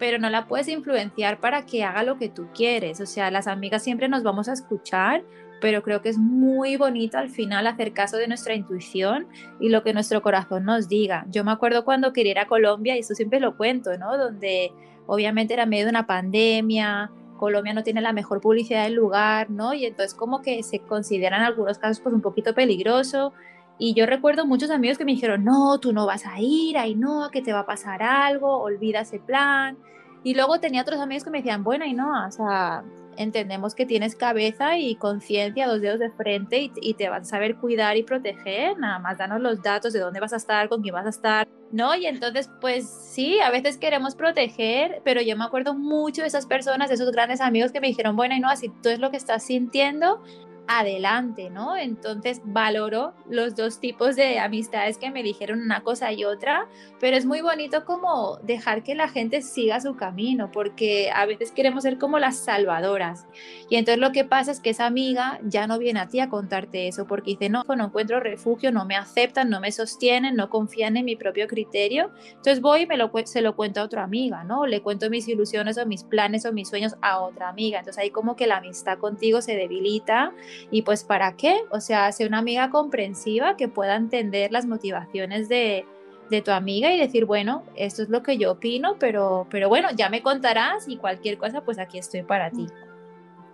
pero 0.00 0.18
no 0.18 0.30
la 0.30 0.48
puedes 0.48 0.66
influenciar 0.66 1.38
para 1.38 1.66
que 1.66 1.84
haga 1.84 2.02
lo 2.02 2.16
que 2.16 2.28
tú 2.28 2.48
quieres. 2.54 3.00
O 3.00 3.06
sea, 3.06 3.30
las 3.30 3.46
amigas 3.46 3.84
siempre 3.84 4.08
nos 4.08 4.22
vamos 4.22 4.48
a 4.48 4.54
escuchar, 4.54 5.22
pero 5.60 5.82
creo 5.82 6.00
que 6.00 6.08
es 6.08 6.18
muy 6.18 6.76
bonito 6.76 7.18
al 7.18 7.28
final 7.28 7.66
hacer 7.66 7.92
caso 7.92 8.16
de 8.16 8.26
nuestra 8.26 8.54
intuición 8.54 9.28
y 9.60 9.68
lo 9.68 9.84
que 9.84 9.92
nuestro 9.92 10.22
corazón 10.22 10.64
nos 10.64 10.88
diga. 10.88 11.26
Yo 11.30 11.44
me 11.44 11.52
acuerdo 11.52 11.84
cuando 11.84 12.12
quería 12.12 12.32
ir 12.32 12.38
a 12.38 12.46
Colombia, 12.46 12.96
y 12.96 13.00
esto 13.00 13.14
siempre 13.14 13.38
lo 13.38 13.56
cuento, 13.56 13.96
¿no? 13.98 14.16
Donde 14.16 14.72
obviamente 15.06 15.52
era 15.52 15.66
medio 15.66 15.84
de 15.84 15.90
una 15.90 16.06
pandemia, 16.06 17.10
Colombia 17.36 17.72
no 17.74 17.82
tiene 17.82 18.00
la 18.00 18.12
mejor 18.12 18.40
publicidad 18.40 18.84
del 18.84 18.94
lugar, 18.94 19.50
¿no? 19.50 19.74
Y 19.74 19.84
entonces 19.84 20.14
como 20.14 20.42
que 20.42 20.62
se 20.62 20.78
considera 20.80 21.36
en 21.36 21.42
algunos 21.42 21.78
casos 21.78 22.00
pues 22.00 22.14
un 22.14 22.20
poquito 22.22 22.54
peligroso. 22.54 23.32
Y 23.82 23.94
yo 23.94 24.04
recuerdo 24.04 24.44
muchos 24.44 24.70
amigos 24.70 24.98
que 24.98 25.06
me 25.06 25.12
dijeron, 25.12 25.42
no, 25.42 25.80
tú 25.80 25.94
no 25.94 26.04
vas 26.04 26.26
a 26.26 26.38
ir, 26.38 26.76
ay 26.76 26.94
no, 26.94 27.30
que 27.32 27.40
te 27.40 27.54
va 27.54 27.60
a 27.60 27.66
pasar 27.66 28.02
algo, 28.02 28.58
olvida 28.60 29.00
ese 29.00 29.18
plan. 29.18 29.78
Y 30.22 30.34
luego 30.34 30.60
tenía 30.60 30.82
otros 30.82 31.00
amigos 31.00 31.24
que 31.24 31.30
me 31.30 31.38
decían, 31.38 31.64
bueno, 31.64 31.86
y 31.86 31.94
no, 31.94 32.26
o 32.26 32.30
sea, 32.30 32.84
entendemos 33.16 33.74
que 33.74 33.86
tienes 33.86 34.16
cabeza 34.16 34.76
y 34.76 34.96
conciencia, 34.96 35.66
dos 35.66 35.80
dedos 35.80 35.98
de 35.98 36.10
frente 36.10 36.60
y, 36.60 36.72
y, 36.82 36.92
te 36.92 37.08
van 37.08 37.22
a 37.22 37.24
saber 37.24 37.56
cuidar 37.56 37.96
y 37.96 38.02
proteger, 38.02 38.78
nada 38.78 38.98
más 38.98 39.16
danos 39.16 39.40
los 39.40 39.62
datos 39.62 39.94
de 39.94 40.00
dónde 40.00 40.20
vas 40.20 40.34
a 40.34 40.36
estar, 40.36 40.68
con 40.68 40.82
quién 40.82 40.94
vas 40.94 41.06
a 41.06 41.10
estar, 41.10 41.48
¿no? 41.72 41.94
Y 41.94 42.04
entonces, 42.04 42.50
pues 42.60 42.86
sí, 42.86 43.40
a 43.40 43.50
veces 43.50 43.78
queremos 43.78 44.14
proteger, 44.14 45.00
pero 45.06 45.22
yo 45.22 45.38
me 45.38 45.44
acuerdo 45.44 45.72
mucho 45.72 46.20
de 46.20 46.28
esas 46.28 46.44
personas, 46.44 46.90
de 46.90 46.96
esos 46.96 47.10
grandes 47.12 47.40
amigos 47.40 47.72
que 47.72 47.80
me 47.80 47.86
dijeron, 47.86 48.14
bueno, 48.14 48.34
y 48.34 48.40
no, 48.40 48.50
así 48.50 48.70
tú 48.82 48.90
es 48.90 48.98
lo 48.98 49.10
que 49.10 49.16
estás 49.16 49.42
sintiendo, 49.42 50.22
adelante, 50.72 51.50
¿no? 51.50 51.76
Entonces 51.76 52.40
valoro 52.44 53.12
los 53.28 53.56
dos 53.56 53.80
tipos 53.80 54.14
de 54.14 54.38
amistades 54.38 54.98
que 54.98 55.10
me 55.10 55.24
dijeron 55.24 55.60
una 55.60 55.82
cosa 55.82 56.12
y 56.12 56.24
otra, 56.24 56.68
pero 57.00 57.16
es 57.16 57.26
muy 57.26 57.40
bonito 57.40 57.84
como 57.84 58.38
dejar 58.44 58.84
que 58.84 58.94
la 58.94 59.08
gente 59.08 59.42
siga 59.42 59.80
su 59.80 59.96
camino, 59.96 60.52
porque 60.52 61.10
a 61.12 61.26
veces 61.26 61.50
queremos 61.50 61.82
ser 61.82 61.98
como 61.98 62.20
las 62.20 62.36
salvadoras. 62.36 63.26
Y 63.68 63.76
entonces 63.76 64.00
lo 64.00 64.12
que 64.12 64.24
pasa 64.24 64.52
es 64.52 64.60
que 64.60 64.70
esa 64.70 64.86
amiga 64.86 65.40
ya 65.42 65.66
no 65.66 65.76
viene 65.76 65.98
a 65.98 66.06
ti 66.06 66.20
a 66.20 66.28
contarte 66.28 66.86
eso, 66.86 67.04
porque 67.04 67.32
dice, 67.32 67.48
no, 67.48 67.64
no 67.64 67.86
encuentro 67.86 68.20
refugio, 68.20 68.70
no 68.70 68.84
me 68.84 68.94
aceptan, 68.94 69.50
no 69.50 69.58
me 69.58 69.72
sostienen, 69.72 70.36
no 70.36 70.50
confían 70.50 70.96
en 70.96 71.04
mi 71.04 71.16
propio 71.16 71.48
criterio. 71.48 72.12
Entonces 72.28 72.60
voy 72.60 72.82
y 72.82 72.86
me 72.86 72.96
lo, 72.96 73.10
se 73.24 73.42
lo 73.42 73.56
cuento 73.56 73.80
a 73.80 73.84
otra 73.84 74.04
amiga, 74.04 74.44
¿no? 74.44 74.66
Le 74.66 74.82
cuento 74.82 75.10
mis 75.10 75.26
ilusiones 75.26 75.78
o 75.78 75.86
mis 75.86 76.04
planes 76.04 76.46
o 76.46 76.52
mis 76.52 76.68
sueños 76.68 76.94
a 77.02 77.18
otra 77.18 77.48
amiga. 77.48 77.80
Entonces 77.80 78.00
ahí 78.00 78.10
como 78.10 78.36
que 78.36 78.46
la 78.46 78.58
amistad 78.58 78.98
contigo 78.98 79.42
se 79.42 79.56
debilita 79.56 80.32
y 80.70 80.82
pues 80.82 81.04
para 81.04 81.36
qué, 81.36 81.56
o 81.70 81.80
sea, 81.80 82.10
ser 82.12 82.28
una 82.28 82.38
amiga 82.38 82.70
comprensiva 82.70 83.56
que 83.56 83.68
pueda 83.68 83.96
entender 83.96 84.52
las 84.52 84.66
motivaciones 84.66 85.48
de, 85.48 85.86
tu 86.44 86.52
amiga 86.52 86.92
y 86.94 86.98
decir, 86.98 87.24
bueno, 87.24 87.64
esto 87.74 88.02
es 88.02 88.08
lo 88.08 88.22
que 88.22 88.38
yo 88.38 88.52
opino, 88.52 88.96
pero, 89.00 89.48
pero 89.50 89.68
bueno, 89.68 89.88
ya 89.96 90.08
me 90.08 90.22
contarás 90.22 90.88
y 90.88 90.96
cualquier 90.96 91.38
cosa, 91.38 91.62
pues 91.62 91.80
aquí 91.80 91.98
estoy 91.98 92.22
para 92.22 92.50
ti. 92.50 92.68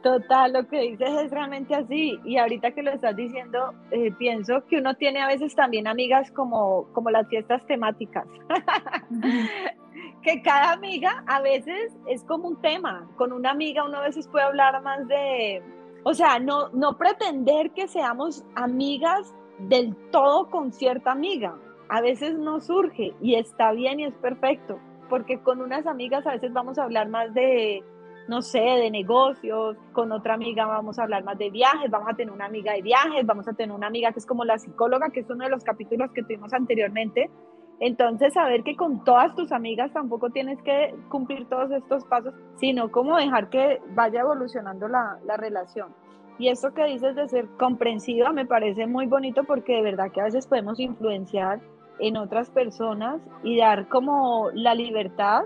Total, 0.03 0.53
lo 0.53 0.69
que 0.69 0.83
dices 0.83 1.09
es 1.09 1.31
realmente 1.31 1.75
así. 1.75 2.21
Y 2.25 2.37
ahorita 2.37 2.71
que 2.71 2.83
lo 2.83 2.93
estás 2.93 3.17
diciendo, 3.17 3.75
eh, 3.91 4.13
pienso 4.13 4.65
que 4.67 4.77
uno 4.77 4.95
tiene 4.95 5.21
a 5.21 5.27
veces 5.27 5.55
también 5.57 5.89
amigas 5.89 6.31
como, 6.31 6.87
como 6.93 7.11
las 7.11 7.27
fiestas 7.29 7.67
temáticas. 7.67 8.25
que 10.23 10.43
cada 10.43 10.73
amiga 10.73 11.25
a 11.27 11.41
veces 11.41 11.93
es 12.09 12.23
como 12.25 12.49
un 12.49 12.61
tema. 12.61 13.09
Con 13.17 13.33
una 13.33 13.51
amiga 13.51 13.85
uno 13.85 13.99
a 13.99 14.03
veces 14.03 14.29
puede 14.29 14.45
hablar 14.45 14.81
más 14.83 15.07
de, 15.09 15.63
o 16.09 16.15
sea, 16.15 16.39
no, 16.39 16.69
no 16.69 16.97
pretender 16.97 17.73
que 17.73 17.89
seamos 17.89 18.45
amigas 18.55 19.35
del 19.59 19.97
todo 20.13 20.49
con 20.51 20.73
cierta 20.73 21.11
amiga. 21.11 21.59
A 21.89 22.01
veces 22.01 22.39
no 22.39 22.61
surge 22.61 23.13
y 23.21 23.35
está 23.35 23.73
bien 23.73 23.99
y 23.99 24.05
es 24.05 24.15
perfecto, 24.15 24.79
porque 25.09 25.41
con 25.41 25.61
unas 25.61 25.85
amigas 25.85 26.25
a 26.25 26.31
veces 26.31 26.53
vamos 26.53 26.79
a 26.79 26.85
hablar 26.85 27.09
más 27.09 27.35
de, 27.35 27.83
no 28.29 28.41
sé, 28.41 28.61
de 28.61 28.89
negocios, 28.93 29.77
con 29.93 30.13
otra 30.13 30.35
amiga 30.35 30.65
vamos 30.65 30.97
a 31.01 31.03
hablar 31.03 31.25
más 31.25 31.39
de 31.39 31.51
viajes, 31.51 31.91
vamos 31.91 32.11
a 32.13 32.15
tener 32.15 32.33
una 32.33 32.47
amiga 32.47 32.75
de 32.75 32.83
viajes, 32.83 33.27
vamos 33.27 33.49
a 33.49 33.55
tener 33.55 33.75
una 33.75 33.89
amiga 33.89 34.13
que 34.13 34.21
es 34.21 34.27
como 34.27 34.45
la 34.45 34.61
psicóloga, 34.61 35.11
que 35.11 35.21
es 35.21 35.29
uno 35.29 35.43
de 35.43 35.51
los 35.51 35.65
capítulos 35.65 36.13
que 36.13 36.23
tuvimos 36.23 36.53
anteriormente. 36.53 37.31
Entonces, 37.79 38.33
saber 38.33 38.63
que 38.63 38.75
con 38.75 39.05
todas 39.05 39.35
tus 39.35 39.53
amigas 39.53 39.93
tampoco 39.93 40.31
tienes 40.31 40.61
que 40.63 40.95
cumplir 41.09 41.47
todos 41.49 41.71
estos 41.71 42.05
pasos, 42.05 42.35
sino 42.57 42.91
como 42.91 43.17
dejar 43.17 43.51
que 43.51 43.81
vaya 43.95 44.21
evolucionando 44.21 44.89
la, 44.89 45.19
la 45.27 45.37
relación. 45.37 45.95
Y 46.39 46.49
esto 46.49 46.73
que 46.73 46.85
dices 46.85 47.15
de 47.17 47.29
ser 47.29 47.47
comprensiva 47.59 48.33
me 48.33 48.47
parece 48.47 48.87
muy 48.87 49.07
bonito 49.07 49.45
porque 49.45 49.77
de 49.77 49.83
verdad 49.83 50.11
que 50.13 50.21
a 50.21 50.25
veces 50.25 50.47
podemos 50.47 50.79
influenciar 50.81 51.61
en 51.99 52.17
otras 52.17 52.51
personas 52.51 53.21
y 53.43 53.59
dar 53.59 53.89
como 53.89 54.51
la 54.53 54.75
libertad 54.75 55.45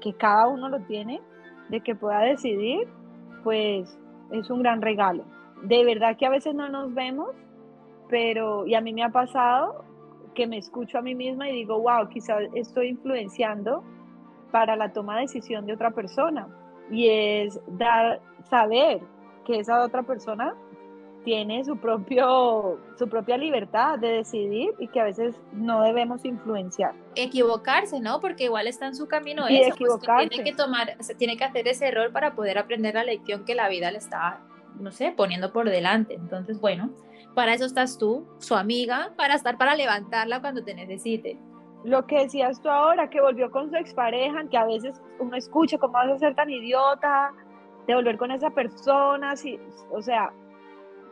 que 0.00 0.12
cada 0.14 0.48
uno 0.48 0.68
lo 0.68 0.80
tiene 0.80 1.20
de 1.70 1.80
que 1.80 1.94
pueda 1.94 2.20
decidir, 2.20 2.86
pues 3.42 3.98
es 4.30 4.50
un 4.50 4.62
gran 4.62 4.82
regalo. 4.82 5.24
De 5.62 5.84
verdad 5.84 6.16
que 6.16 6.26
a 6.26 6.30
veces 6.30 6.54
no 6.54 6.68
nos 6.68 6.92
vemos, 6.94 7.30
pero 8.08 8.66
y 8.66 8.74
a 8.74 8.80
mí 8.80 8.92
me 8.92 9.02
ha 9.02 9.08
pasado 9.08 9.84
que 10.36 10.46
me 10.46 10.58
escucho 10.58 10.98
a 10.98 11.02
mí 11.02 11.16
misma 11.16 11.48
y 11.48 11.52
digo, 11.52 11.80
wow, 11.80 12.08
quizás 12.08 12.42
estoy 12.54 12.88
influenciando 12.88 13.82
para 14.52 14.76
la 14.76 14.92
toma 14.92 15.16
de 15.16 15.22
decisión 15.22 15.66
de 15.66 15.72
otra 15.72 15.90
persona. 15.90 16.46
Y 16.90 17.08
es 17.08 17.58
dar, 17.66 18.20
saber 18.48 19.00
que 19.44 19.58
esa 19.58 19.82
otra 19.82 20.04
persona 20.04 20.54
tiene 21.24 21.64
su, 21.64 21.76
propio, 21.78 22.78
su 22.96 23.08
propia 23.08 23.36
libertad 23.36 23.98
de 23.98 24.08
decidir 24.08 24.74
y 24.78 24.86
que 24.86 25.00
a 25.00 25.04
veces 25.04 25.34
no 25.52 25.82
debemos 25.82 26.24
influenciar. 26.24 26.94
Equivocarse, 27.16 27.98
¿no? 27.98 28.20
Porque 28.20 28.44
igual 28.44 28.68
está 28.68 28.86
en 28.86 28.94
su 28.94 29.08
camino 29.08 29.50
y 29.50 29.56
eso, 29.56 29.70
pues, 29.70 29.90
equivocarse. 29.90 30.28
tiene 30.28 30.44
que 30.44 30.54
tomar, 30.54 30.96
tiene 31.18 31.36
que 31.36 31.42
hacer 31.42 31.66
ese 31.66 31.88
error 31.88 32.12
para 32.12 32.36
poder 32.36 32.58
aprender 32.58 32.94
la 32.94 33.02
lección 33.02 33.44
que 33.44 33.56
la 33.56 33.68
vida 33.68 33.90
le 33.90 33.98
está, 33.98 34.40
no 34.78 34.92
sé, 34.92 35.12
poniendo 35.16 35.52
por 35.52 35.68
delante. 35.68 36.14
Entonces, 36.14 36.60
bueno, 36.60 36.90
para 37.36 37.52
eso 37.52 37.66
estás 37.66 37.98
tú, 37.98 38.26
su 38.38 38.54
amiga, 38.54 39.12
para 39.14 39.34
estar 39.34 39.58
para 39.58 39.76
levantarla 39.76 40.40
cuando 40.40 40.64
te 40.64 40.74
necesite. 40.74 41.38
Lo 41.84 42.06
que 42.06 42.20
decías 42.20 42.62
tú 42.62 42.70
ahora, 42.70 43.10
que 43.10 43.20
volvió 43.20 43.50
con 43.50 43.68
su 43.68 43.76
expareja, 43.76 44.48
que 44.50 44.56
a 44.56 44.64
veces 44.64 44.98
uno 45.18 45.36
escucha, 45.36 45.76
¿cómo 45.76 45.92
vas 45.92 46.08
a 46.12 46.18
ser 46.18 46.34
tan 46.34 46.48
idiota? 46.48 47.34
De 47.86 47.94
volver 47.94 48.16
con 48.16 48.30
esa 48.30 48.48
persona, 48.48 49.36
si, 49.36 49.60
o 49.90 50.00
sea, 50.00 50.32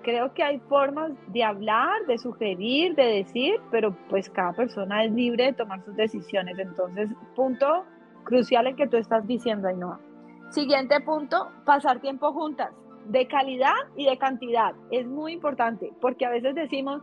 creo 0.02 0.32
que 0.32 0.42
hay 0.42 0.60
formas 0.60 1.12
de 1.26 1.44
hablar, 1.44 2.06
de 2.08 2.16
sugerir, 2.16 2.94
de 2.94 3.04
decir, 3.04 3.60
pero 3.70 3.94
pues 4.08 4.30
cada 4.30 4.54
persona 4.54 5.04
es 5.04 5.12
libre 5.12 5.44
de 5.44 5.52
tomar 5.52 5.84
sus 5.84 5.94
decisiones. 5.94 6.58
Entonces, 6.58 7.10
punto 7.36 7.84
crucial 8.24 8.66
en 8.66 8.76
que 8.76 8.86
tú 8.86 8.96
estás 8.96 9.26
diciendo, 9.26 9.68
Ainhoa. 9.68 10.00
Siguiente 10.48 10.98
punto, 11.02 11.50
pasar 11.66 12.00
tiempo 12.00 12.32
juntas 12.32 12.70
de 13.06 13.26
calidad 13.26 13.74
y 13.96 14.06
de 14.06 14.18
cantidad. 14.18 14.74
Es 14.90 15.06
muy 15.06 15.32
importante 15.32 15.92
porque 16.00 16.26
a 16.26 16.30
veces 16.30 16.54
decimos, 16.54 17.02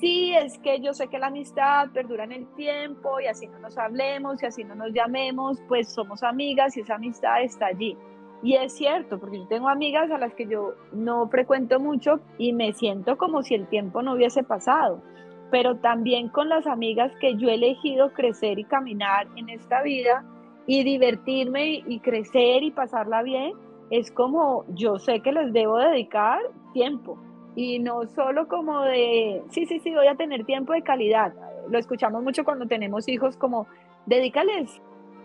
sí, 0.00 0.32
es 0.34 0.58
que 0.58 0.80
yo 0.80 0.94
sé 0.94 1.08
que 1.08 1.18
la 1.18 1.28
amistad 1.28 1.90
perdura 1.92 2.24
en 2.24 2.32
el 2.32 2.46
tiempo 2.54 3.20
y 3.20 3.26
así 3.26 3.46
no 3.46 3.58
nos 3.58 3.78
hablemos 3.78 4.42
y 4.42 4.46
así 4.46 4.64
no 4.64 4.74
nos 4.74 4.92
llamemos, 4.92 5.60
pues 5.68 5.92
somos 5.92 6.22
amigas 6.22 6.76
y 6.76 6.80
esa 6.80 6.96
amistad 6.96 7.42
está 7.42 7.66
allí. 7.66 7.96
Y 8.42 8.54
es 8.54 8.72
cierto, 8.72 9.18
porque 9.18 9.38
yo 9.38 9.48
tengo 9.48 9.68
amigas 9.68 10.10
a 10.10 10.18
las 10.18 10.32
que 10.34 10.46
yo 10.46 10.74
no 10.92 11.28
frecuento 11.28 11.80
mucho 11.80 12.20
y 12.38 12.52
me 12.52 12.72
siento 12.72 13.18
como 13.18 13.42
si 13.42 13.54
el 13.54 13.66
tiempo 13.66 14.02
no 14.02 14.14
hubiese 14.14 14.44
pasado. 14.44 15.02
Pero 15.50 15.76
también 15.78 16.28
con 16.28 16.48
las 16.48 16.66
amigas 16.66 17.10
que 17.20 17.36
yo 17.36 17.48
he 17.48 17.54
elegido 17.54 18.12
crecer 18.12 18.58
y 18.58 18.64
caminar 18.64 19.26
en 19.36 19.48
esta 19.48 19.82
vida 19.82 20.24
y 20.66 20.84
divertirme 20.84 21.82
y 21.86 22.00
crecer 22.00 22.62
y 22.62 22.70
pasarla 22.70 23.22
bien, 23.22 23.54
es 23.90 24.10
como 24.10 24.64
yo 24.68 24.98
sé 24.98 25.20
que 25.20 25.32
les 25.32 25.52
debo 25.52 25.78
dedicar 25.78 26.40
tiempo 26.72 27.18
y 27.54 27.78
no 27.78 28.06
solo 28.06 28.46
como 28.46 28.82
de, 28.82 29.42
sí, 29.50 29.66
sí, 29.66 29.80
sí, 29.80 29.94
voy 29.94 30.06
a 30.06 30.14
tener 30.14 30.44
tiempo 30.44 30.72
de 30.72 30.82
calidad. 30.82 31.32
Lo 31.68 31.78
escuchamos 31.78 32.22
mucho 32.22 32.44
cuando 32.44 32.66
tenemos 32.66 33.08
hijos 33.08 33.36
como, 33.36 33.66
dedícales 34.06 34.80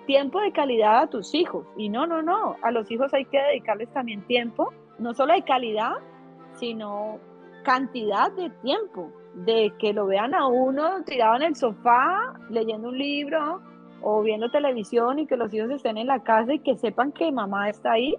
tiempo 0.06 0.42
de 0.42 0.52
calidad 0.52 1.00
a 1.00 1.08
tus 1.08 1.34
hijos. 1.34 1.66
Y 1.78 1.90
no, 1.90 2.08
no, 2.08 2.22
no, 2.22 2.56
a 2.62 2.72
los 2.72 2.90
hijos 2.92 3.14
hay 3.14 3.26
que 3.26 3.40
dedicarles 3.40 3.90
también 3.94 4.22
tiempo, 4.24 4.74
no 5.00 5.14
solo 5.14 5.34
de 5.34 5.44
calidad, 5.44 5.94
sino 6.56 7.20
cantidad 7.64 8.32
de 8.32 8.50
tiempo, 8.62 9.12
de 9.36 9.74
que 9.80 9.94
lo 9.94 10.06
vean 10.06 10.34
a 10.34 10.48
uno 10.48 11.04
tirado 11.06 11.36
en 11.38 11.44
el 11.44 11.56
sofá, 11.56 12.34
leyendo 12.50 12.90
un 12.90 12.98
libro, 12.98 13.62
o 14.02 14.22
viendo 14.22 14.52
televisión 14.52 15.20
y 15.20 15.28
que 15.28 15.38
los 15.38 15.54
hijos 15.54 15.72
estén 15.72 15.98
en 15.98 16.08
la 16.08 16.24
casa 16.24 16.54
y 16.54 16.60
que 16.60 16.76
sepan 16.76 17.14
que 17.14 17.32
mamá 17.32 17.70
está 17.70 17.94
ahí, 17.94 18.16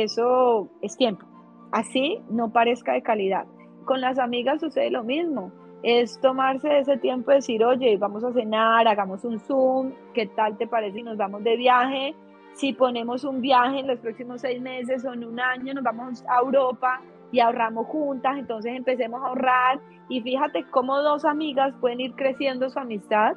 eso 0.00 0.70
es 0.80 0.96
tiempo. 0.96 1.26
Así 1.70 2.20
no 2.30 2.50
parezca 2.50 2.92
de 2.92 3.02
calidad. 3.02 3.46
Con 3.84 4.00
las 4.00 4.18
amigas 4.18 4.60
sucede 4.60 4.90
lo 4.90 5.04
mismo. 5.04 5.52
Es 5.82 6.20
tomarse 6.20 6.78
ese 6.78 6.96
tiempo 6.96 7.30
de 7.30 7.36
decir, 7.36 7.64
oye, 7.64 7.96
vamos 7.96 8.24
a 8.24 8.32
cenar, 8.32 8.86
hagamos 8.86 9.24
un 9.24 9.40
Zoom, 9.40 9.92
¿qué 10.14 10.26
tal 10.26 10.56
te 10.56 10.66
parece 10.66 10.98
si 10.98 11.02
nos 11.02 11.16
vamos 11.16 11.42
de 11.42 11.56
viaje? 11.56 12.14
Si 12.54 12.72
ponemos 12.72 13.24
un 13.24 13.40
viaje 13.40 13.80
en 13.80 13.88
los 13.88 13.98
próximos 13.98 14.40
seis 14.40 14.62
meses 14.62 15.04
o 15.04 15.12
en 15.12 15.24
un 15.24 15.40
año, 15.40 15.74
nos 15.74 15.82
vamos 15.82 16.24
a 16.28 16.40
Europa 16.40 17.00
y 17.32 17.40
ahorramos 17.40 17.86
juntas, 17.86 18.38
entonces 18.38 18.76
empecemos 18.76 19.22
a 19.22 19.28
ahorrar 19.28 19.80
y 20.08 20.20
fíjate 20.20 20.64
cómo 20.70 21.00
dos 21.00 21.24
amigas 21.24 21.74
pueden 21.80 22.00
ir 22.00 22.14
creciendo 22.14 22.68
su 22.70 22.78
amistad 22.78 23.34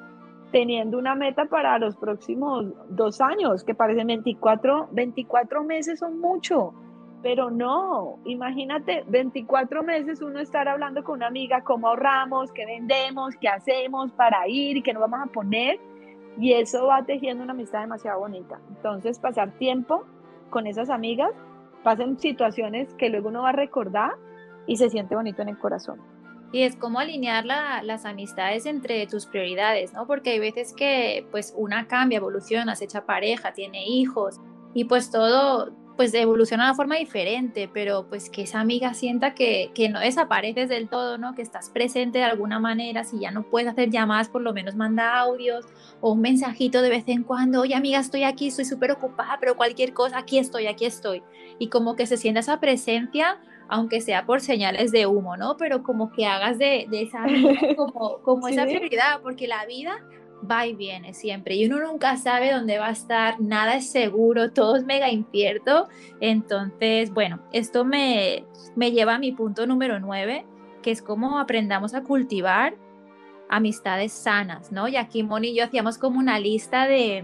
teniendo 0.56 0.98
una 0.98 1.16
meta 1.16 1.48
para 1.48 1.78
los 1.80 1.98
próximos 1.98 2.68
dos 2.88 3.20
años, 3.20 3.66
que 3.66 3.76
parecen 3.76 4.08
24, 4.08 4.88
24 4.90 5.66
meses 5.66 6.00
son 6.00 6.22
mucho, 6.22 6.74
pero 7.22 7.52
no, 7.52 8.20
imagínate 8.24 9.04
24 9.06 9.84
meses 9.84 10.22
uno 10.22 10.40
estar 10.40 10.70
hablando 10.70 11.04
con 11.04 11.16
una 11.16 11.28
amiga 11.28 11.62
cómo 11.66 11.90
ahorramos, 11.90 12.54
qué 12.54 12.66
vendemos, 12.66 13.36
qué 13.42 13.50
hacemos 13.50 14.14
para 14.14 14.48
ir 14.48 14.82
qué 14.82 14.94
nos 14.94 15.02
vamos 15.02 15.28
a 15.28 15.30
poner, 15.30 15.78
y 16.40 16.54
eso 16.54 16.88
va 16.88 17.04
tejiendo 17.04 17.44
una 17.44 17.52
amistad 17.52 17.82
demasiado 17.82 18.22
bonita. 18.22 18.58
Entonces, 18.70 19.20
pasar 19.20 19.52
tiempo 19.58 20.06
con 20.52 20.68
esas 20.68 20.90
amigas, 20.90 21.32
pasen 21.84 22.18
situaciones 22.18 22.94
que 22.94 23.10
luego 23.10 23.28
uno 23.28 23.42
va 23.42 23.50
a 23.50 23.52
recordar 23.52 24.14
y 24.68 24.78
se 24.78 24.90
siente 24.90 25.16
bonito 25.16 25.42
en 25.42 25.50
el 25.50 25.58
corazón. 25.58 26.15
Y 26.52 26.62
es 26.62 26.76
como 26.76 27.00
alinear 27.00 27.46
las 27.46 28.06
amistades 28.06 28.66
entre 28.66 29.08
tus 29.08 29.26
prioridades, 29.26 29.94
¿no? 29.94 30.08
Porque 30.08 30.32
hay 30.32 30.40
veces 30.40 30.74
que 30.74 31.28
pues 31.32 31.54
una 31.56 31.88
cambia, 31.88 32.18
evoluciona, 32.18 32.76
se 32.76 32.86
echa 32.86 33.06
pareja, 33.06 33.54
tiene 33.54 33.86
hijos 33.88 34.40
y 34.74 34.86
pues 34.86 35.12
todo 35.12 35.74
pues 35.96 36.14
evoluciona 36.14 36.66
de 36.66 36.70
una 36.72 36.76
forma 36.76 36.96
diferente, 36.96 37.70
pero 37.74 38.08
pues 38.10 38.30
que 38.30 38.44
esa 38.44 38.60
amiga 38.60 38.94
sienta 38.94 39.34
que, 39.34 39.72
que 39.74 39.90
no 39.90 40.00
desapareces 40.00 40.70
del 40.70 40.90
todo, 40.90 41.18
¿no? 41.18 41.34
Que 41.36 41.42
estás 41.42 41.70
presente 41.70 42.20
de 42.20 42.26
alguna 42.26 42.60
manera, 42.60 43.04
si 43.04 43.20
ya 43.20 43.32
no 43.32 43.44
puedes 43.44 43.70
hacer 43.70 43.90
llamadas, 43.90 44.30
por 44.30 44.42
lo 44.42 44.54
menos 44.54 44.76
manda 44.76 45.18
audios 45.20 45.66
o 46.02 46.12
un 46.12 46.22
mensajito 46.22 46.82
de 46.82 46.90
vez 46.90 47.04
en 47.08 47.24
cuando, 47.24 47.62
oye 47.62 47.76
amiga, 47.76 48.00
estoy 48.00 48.24
aquí, 48.24 48.48
estoy 48.48 48.66
súper 48.66 48.92
ocupada, 48.92 49.38
pero 49.40 49.56
cualquier 49.56 49.94
cosa, 49.94 50.18
aquí 50.18 50.38
estoy, 50.38 50.68
aquí 50.68 50.86
estoy. 50.86 51.24
Y 51.60 51.70
como 51.70 51.96
que 51.96 52.08
se 52.08 52.18
sienta 52.18 52.42
esa 52.42 52.60
presencia 52.60 53.40
aunque 53.68 54.02
sea 54.02 54.26
por 54.26 54.42
señales 54.42 54.92
de 54.92 55.08
humo, 55.08 55.38
¿no? 55.38 55.58
Pero 55.58 55.84
como 55.84 56.12
que 56.12 56.26
hagas 56.26 56.58
de, 56.58 56.88
esa 56.92 57.26
vida 57.26 57.54
como, 57.76 58.20
como 58.20 58.48
esa 58.48 58.64
prioridad, 58.66 59.22
porque 59.22 59.48
la 59.48 59.66
vida 59.66 59.98
va 60.50 60.68
y 60.68 60.76
viene 60.76 61.14
siempre 61.14 61.56
y 61.56 61.66
uno 61.66 61.80
nunca 61.80 62.18
sabe 62.18 62.52
dónde 62.52 62.78
va 62.78 62.88
a 62.88 62.92
estar, 62.92 63.40
nada 63.40 63.76
es 63.76 63.90
seguro, 63.90 64.52
todo 64.52 64.76
es 64.76 64.86
mega 64.86 65.10
incierto. 65.10 65.88
Entonces, 66.20 67.12
bueno, 67.12 67.40
esto 67.52 67.86
me, 67.86 68.46
me 68.76 68.92
lleva 68.92 69.16
a 69.16 69.20
mi 69.20 69.32
punto 69.32 69.66
número 69.66 70.00
nueve, 70.00 70.46
que 70.82 70.92
es 70.92 71.02
cómo 71.02 71.40
aprendamos 71.40 71.94
a 71.94 72.04
cultivar 72.04 72.76
amistades 73.50 74.12
sanas, 74.12 74.72
¿no? 74.72 74.88
Y 74.88 74.96
aquí 74.96 75.24
Moni 75.24 75.50
y 75.50 75.56
yo 75.56 75.64
hacíamos 75.64 75.98
como 75.98 76.20
una 76.20 76.40
lista 76.40 76.88
de, 76.88 77.24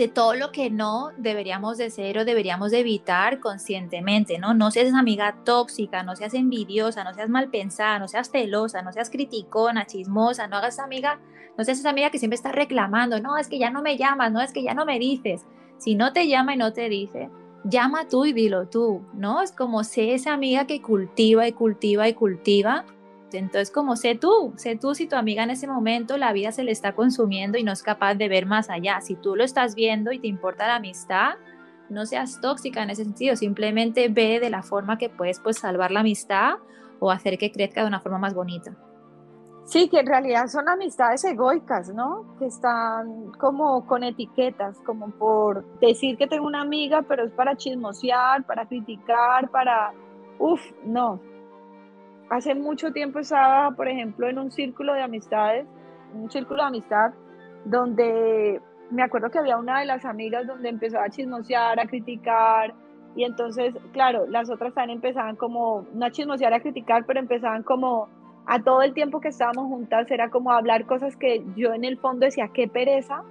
de 0.00 0.08
todo 0.08 0.32
lo 0.32 0.50
que 0.50 0.70
no 0.70 1.10
deberíamos 1.18 1.76
de 1.76 1.90
ser 1.90 2.16
o 2.16 2.24
deberíamos 2.24 2.70
de 2.70 2.80
evitar 2.80 3.38
conscientemente, 3.38 4.38
¿no? 4.38 4.54
No 4.54 4.70
seas 4.70 4.94
amiga 4.94 5.36
tóxica, 5.44 6.02
no 6.02 6.16
seas 6.16 6.32
envidiosa, 6.32 7.04
no 7.04 7.12
seas 7.12 7.28
mal 7.28 7.50
pensada, 7.50 7.98
no 7.98 8.08
seas 8.08 8.30
celosa, 8.30 8.80
no 8.80 8.94
seas 8.94 9.10
criticona, 9.10 9.86
chismosa, 9.86 10.46
no 10.46 10.56
hagas 10.56 10.78
amiga, 10.78 11.20
no 11.58 11.64
seas 11.64 11.80
esa 11.80 11.90
amiga 11.90 12.08
que 12.08 12.18
siempre 12.18 12.36
está 12.36 12.50
reclamando, 12.50 13.20
no, 13.20 13.36
es 13.36 13.48
que 13.48 13.58
ya 13.58 13.68
no 13.68 13.82
me 13.82 13.98
llamas, 13.98 14.32
no, 14.32 14.40
es 14.40 14.52
que 14.52 14.62
ya 14.62 14.72
no 14.72 14.86
me 14.86 14.98
dices. 14.98 15.44
Si 15.76 15.94
no 15.94 16.14
te 16.14 16.28
llama 16.28 16.54
y 16.54 16.56
no 16.56 16.72
te 16.72 16.88
dice, 16.88 17.28
llama 17.64 18.08
tú 18.08 18.24
y 18.24 18.32
dilo 18.32 18.68
tú, 18.68 19.02
¿no? 19.12 19.42
Es 19.42 19.52
como 19.52 19.84
sé 19.84 20.14
esa 20.14 20.32
amiga 20.32 20.66
que 20.66 20.80
cultiva 20.80 21.46
y 21.46 21.52
cultiva 21.52 22.08
y 22.08 22.14
cultiva 22.14 22.86
entonces, 23.38 23.70
como 23.70 23.96
sé 23.96 24.14
tú, 24.14 24.52
sé 24.56 24.76
tú 24.76 24.94
si 24.94 25.06
tu 25.06 25.16
amiga 25.16 25.42
en 25.42 25.50
ese 25.50 25.66
momento 25.66 26.16
la 26.16 26.32
vida 26.32 26.52
se 26.52 26.64
le 26.64 26.72
está 26.72 26.94
consumiendo 26.94 27.58
y 27.58 27.62
no 27.62 27.72
es 27.72 27.82
capaz 27.82 28.14
de 28.14 28.28
ver 28.28 28.46
más 28.46 28.70
allá. 28.70 29.00
Si 29.00 29.14
tú 29.14 29.36
lo 29.36 29.44
estás 29.44 29.74
viendo 29.74 30.12
y 30.12 30.18
te 30.18 30.26
importa 30.26 30.66
la 30.66 30.76
amistad, 30.76 31.34
no 31.88 32.06
seas 32.06 32.40
tóxica 32.40 32.82
en 32.82 32.90
ese 32.90 33.04
sentido, 33.04 33.36
simplemente 33.36 34.08
ve 34.08 34.40
de 34.40 34.50
la 34.50 34.62
forma 34.62 34.98
que 34.98 35.08
puedes 35.08 35.40
pues 35.40 35.58
salvar 35.58 35.90
la 35.90 36.00
amistad 36.00 36.54
o 37.00 37.10
hacer 37.10 37.38
que 37.38 37.50
crezca 37.50 37.82
de 37.82 37.88
una 37.88 38.00
forma 38.00 38.18
más 38.18 38.34
bonita. 38.34 38.76
Sí, 39.64 39.88
que 39.88 40.00
en 40.00 40.06
realidad 40.06 40.48
son 40.48 40.68
amistades 40.68 41.24
egoicas, 41.24 41.94
¿no? 41.94 42.36
Que 42.38 42.46
están 42.46 43.30
como 43.38 43.86
con 43.86 44.02
etiquetas, 44.02 44.78
como 44.80 45.10
por 45.10 45.64
decir 45.78 46.16
que 46.16 46.26
tengo 46.26 46.46
una 46.46 46.62
amiga, 46.62 47.02
pero 47.02 47.24
es 47.24 47.32
para 47.32 47.56
chismosear, 47.56 48.44
para 48.44 48.66
criticar, 48.66 49.48
para... 49.50 49.92
Uf, 50.38 50.60
no, 50.84 51.20
hace 52.30 52.54
mucho 52.54 52.92
tiempo 52.92 53.18
estaba, 53.18 53.72
por 53.72 53.88
ejemplo, 53.88 54.28
en 54.28 54.38
un 54.38 54.50
círculo 54.50 54.94
de 54.94 55.02
amistades, 55.02 55.66
un 56.14 56.30
círculo 56.30 56.62
de 56.62 56.68
amistad, 56.68 57.12
donde 57.64 58.60
me 58.90 59.02
acuerdo 59.02 59.30
que 59.30 59.38
había 59.38 59.58
una 59.58 59.80
de 59.80 59.86
las 59.86 60.04
amigas 60.04 60.46
donde 60.46 60.68
empezó 60.68 61.00
a 61.00 61.10
chismosear, 61.10 61.78
a 61.78 61.86
criticar, 61.86 62.74
y 63.16 63.24
entonces, 63.24 63.74
claro, 63.92 64.26
las 64.28 64.48
otras 64.48 64.72
también 64.72 64.98
empezaban 64.98 65.36
como, 65.36 65.84
no 65.92 66.06
a 66.06 66.10
chismosear, 66.10 66.54
a 66.54 66.60
criticar, 66.60 67.04
pero 67.04 67.18
empezaban 67.18 67.64
como, 67.64 68.08
a 68.46 68.62
todo 68.62 68.82
el 68.82 68.94
tiempo 68.94 69.20
que 69.20 69.28
estábamos 69.28 69.66
juntas, 69.66 70.10
era 70.10 70.30
como 70.30 70.52
hablar 70.52 70.86
cosas 70.86 71.16
que 71.16 71.44
yo 71.56 71.74
en 71.74 71.84
el 71.84 71.98
fondo 71.98 72.26
decía, 72.26 72.50
qué 72.54 72.68
pereza, 72.68 73.24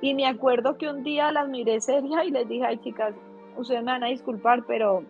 y 0.00 0.14
me 0.14 0.26
acuerdo 0.26 0.78
que 0.78 0.88
un 0.88 1.02
día 1.02 1.32
las 1.32 1.48
miré 1.48 1.80
seria 1.80 2.24
y 2.24 2.30
les 2.30 2.48
dije, 2.48 2.64
ay 2.64 2.78
chicas, 2.78 3.14
ustedes 3.56 3.82
me 3.82 3.92
van 3.92 4.04
a 4.04 4.08
disculpar, 4.08 4.64
pero 4.66 5.04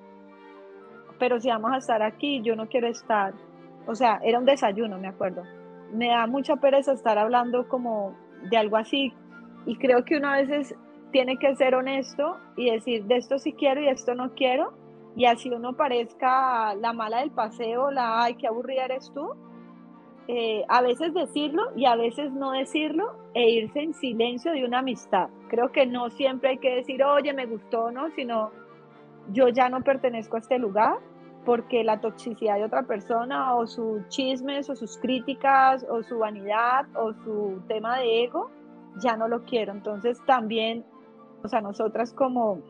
pero 1.18 1.40
si 1.40 1.48
vamos 1.48 1.72
a 1.72 1.78
estar 1.78 2.02
aquí, 2.02 2.40
yo 2.42 2.56
no 2.56 2.68
quiero 2.68 2.88
estar. 2.88 3.34
O 3.86 3.94
sea, 3.94 4.20
era 4.22 4.38
un 4.38 4.44
desayuno, 4.44 4.98
me 4.98 5.08
acuerdo. 5.08 5.42
Me 5.92 6.08
da 6.08 6.26
mucha 6.26 6.56
pereza 6.56 6.92
estar 6.92 7.18
hablando 7.18 7.68
como 7.68 8.14
de 8.50 8.56
algo 8.56 8.76
así 8.76 9.12
y 9.66 9.76
creo 9.76 10.04
que 10.04 10.16
uno 10.16 10.28
a 10.28 10.36
veces 10.36 10.74
tiene 11.12 11.38
que 11.38 11.54
ser 11.56 11.74
honesto 11.74 12.38
y 12.56 12.70
decir, 12.70 13.04
de 13.04 13.16
esto 13.16 13.38
sí 13.38 13.52
quiero 13.52 13.80
y 13.80 13.84
de 13.84 13.90
esto 13.90 14.14
no 14.14 14.34
quiero. 14.34 14.72
Y 15.16 15.24
así 15.24 15.50
uno 15.50 15.74
parezca 15.74 16.74
la 16.74 16.92
mala 16.92 17.20
del 17.20 17.30
paseo, 17.30 17.90
la, 17.90 18.22
ay, 18.22 18.36
qué 18.36 18.46
aburrida 18.46 18.84
eres 18.84 19.10
tú. 19.12 19.34
Eh, 20.28 20.64
a 20.68 20.82
veces 20.82 21.14
decirlo 21.14 21.62
y 21.74 21.86
a 21.86 21.96
veces 21.96 22.30
no 22.32 22.52
decirlo 22.52 23.16
e 23.34 23.50
irse 23.50 23.80
en 23.80 23.94
silencio 23.94 24.52
de 24.52 24.64
una 24.64 24.80
amistad. 24.80 25.30
Creo 25.48 25.72
que 25.72 25.86
no 25.86 26.10
siempre 26.10 26.50
hay 26.50 26.58
que 26.58 26.76
decir, 26.76 27.02
oye, 27.02 27.32
me 27.32 27.46
gustó, 27.46 27.90
¿no? 27.90 28.10
Sino 28.10 28.50
yo 29.32 29.48
ya 29.48 29.68
no 29.68 29.82
pertenezco 29.82 30.36
a 30.36 30.40
este 30.40 30.58
lugar 30.58 30.98
porque 31.44 31.84
la 31.84 32.00
toxicidad 32.00 32.56
de 32.56 32.64
otra 32.64 32.82
persona 32.82 33.54
o 33.54 33.66
sus 33.66 34.06
chismes 34.08 34.68
o 34.68 34.76
sus 34.76 34.98
críticas 34.98 35.86
o 35.88 36.02
su 36.02 36.18
vanidad 36.18 36.86
o 36.94 37.12
su 37.14 37.62
tema 37.68 37.98
de 37.98 38.24
ego, 38.24 38.50
ya 39.00 39.16
no 39.16 39.28
lo 39.28 39.44
quiero. 39.44 39.72
Entonces 39.72 40.18
también, 40.26 40.84
o 41.42 41.48
sea, 41.48 41.60
nosotras 41.60 42.12
como 42.12 42.60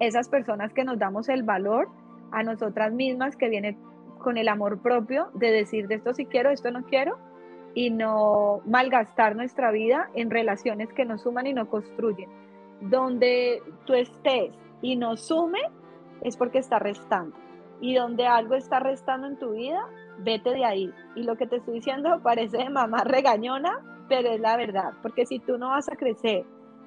esas 0.00 0.28
personas 0.28 0.72
que 0.72 0.84
nos 0.84 0.98
damos 0.98 1.28
el 1.28 1.42
valor 1.42 1.88
a 2.32 2.42
nosotras 2.42 2.92
mismas, 2.92 3.36
que 3.36 3.48
viene 3.48 3.76
con 4.18 4.38
el 4.38 4.48
amor 4.48 4.80
propio 4.80 5.28
de 5.34 5.50
decir 5.50 5.88
de 5.88 5.96
esto 5.96 6.14
sí 6.14 6.26
quiero, 6.26 6.50
esto 6.50 6.70
no 6.70 6.82
quiero, 6.84 7.18
y 7.74 7.90
no 7.90 8.60
malgastar 8.66 9.36
nuestra 9.36 9.70
vida 9.70 10.10
en 10.14 10.30
relaciones 10.30 10.92
que 10.92 11.04
nos 11.04 11.22
suman 11.22 11.46
y 11.46 11.54
no 11.54 11.68
construyen. 11.68 12.28
Donde 12.80 13.62
tú 13.84 13.94
estés 13.94 14.52
y 14.82 14.96
no 14.96 15.16
sume, 15.16 15.60
es 16.22 16.36
porque 16.36 16.58
está 16.58 16.78
restando. 16.78 17.36
Y 17.80 17.94
donde 17.94 18.26
algo 18.26 18.54
está 18.54 18.80
restando 18.80 19.26
en 19.26 19.38
tu 19.38 19.52
vida, 19.52 19.80
vete 20.18 20.50
de 20.50 20.64
ahí. 20.64 20.92
Y 21.16 21.22
lo 21.22 21.36
que 21.36 21.46
te 21.46 21.56
estoy 21.56 21.74
diciendo 21.74 22.20
parece 22.22 22.58
de 22.58 22.70
mamá 22.70 23.04
regañona, 23.04 23.78
pero 24.08 24.30
es 24.30 24.40
la 24.40 24.56
verdad. 24.56 24.92
Porque 25.02 25.26
si 25.26 25.38
tú 25.38 25.58
no 25.58 25.68
vas 25.68 25.90
a 25.90 25.96
crecer, 25.96 26.44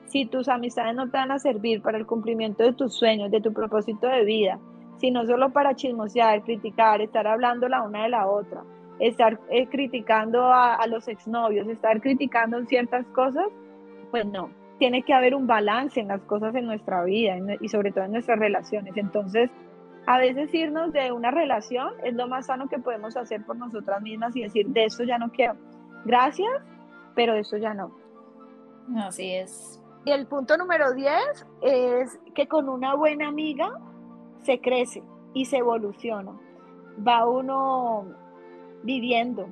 si 0.07 0.25
tus 0.25 0.49
amistades 0.49 0.95
no 0.95 1.09
te 1.09 1.17
van 1.17 1.31
a 1.31 1.39
servir 1.39 1.81
para 1.81 1.97
el 1.97 2.05
cumplimiento 2.05 2.63
de 2.63 2.73
tus 2.73 2.93
sueños, 2.93 3.31
de 3.31 3.41
tu 3.41 3.53
propósito 3.53 4.07
de 4.07 4.23
vida, 4.25 4.59
sino 4.97 5.25
solo 5.25 5.51
para 5.51 5.75
chismosear, 5.75 6.43
criticar, 6.43 7.01
estar 7.01 7.25
hablando 7.25 7.67
la 7.67 7.81
una 7.81 8.03
de 8.03 8.09
la 8.09 8.27
otra, 8.27 8.63
estar 8.99 9.39
eh, 9.49 9.67
criticando 9.67 10.43
a, 10.43 10.75
a 10.75 10.88
los 10.88 11.07
exnovios, 11.07 11.67
estar 11.67 11.99
criticando 12.01 12.63
ciertas 12.65 13.05
cosas, 13.07 13.47
pues 14.11 14.25
no, 14.25 14.49
tiene 14.84 15.03
que 15.03 15.13
haber 15.13 15.34
un 15.34 15.47
balance 15.47 16.01
en 16.01 16.09
las 16.09 16.19
cosas 16.23 16.53
en 16.55 16.65
nuestra 16.65 17.05
vida 17.05 17.38
y 17.61 17.69
sobre 17.69 17.93
todo 17.93 18.03
en 18.03 18.11
nuestras 18.11 18.38
relaciones. 18.38 18.97
Entonces, 18.97 19.49
a 20.05 20.17
veces 20.17 20.53
irnos 20.53 20.91
de 20.91 21.09
una 21.13 21.31
relación 21.31 21.93
es 22.03 22.13
lo 22.15 22.27
más 22.27 22.47
sano 22.47 22.67
que 22.67 22.79
podemos 22.79 23.15
hacer 23.15 23.45
por 23.45 23.55
nosotras 23.55 24.01
mismas 24.01 24.36
y 24.36 24.41
decir, 24.41 24.67
de 24.67 24.84
esto 24.84 25.05
ya 25.05 25.17
no 25.17 25.31
quiero. 25.31 25.55
Gracias, 26.03 26.51
pero 27.15 27.34
de 27.34 27.39
esto 27.39 27.55
ya 27.55 27.73
no. 27.73 27.95
Así 28.97 29.31
es. 29.31 29.81
Y 30.03 30.11
el 30.11 30.27
punto 30.27 30.57
número 30.57 30.93
10 30.93 31.13
es 31.61 32.19
que 32.36 32.49
con 32.49 32.67
una 32.67 32.93
buena 32.93 33.29
amiga 33.29 33.79
se 34.41 34.59
crece 34.59 35.01
y 35.34 35.45
se 35.45 35.59
evoluciona. 35.59 36.34
Va 37.07 37.25
uno 37.25 38.05
viviendo, 38.84 39.47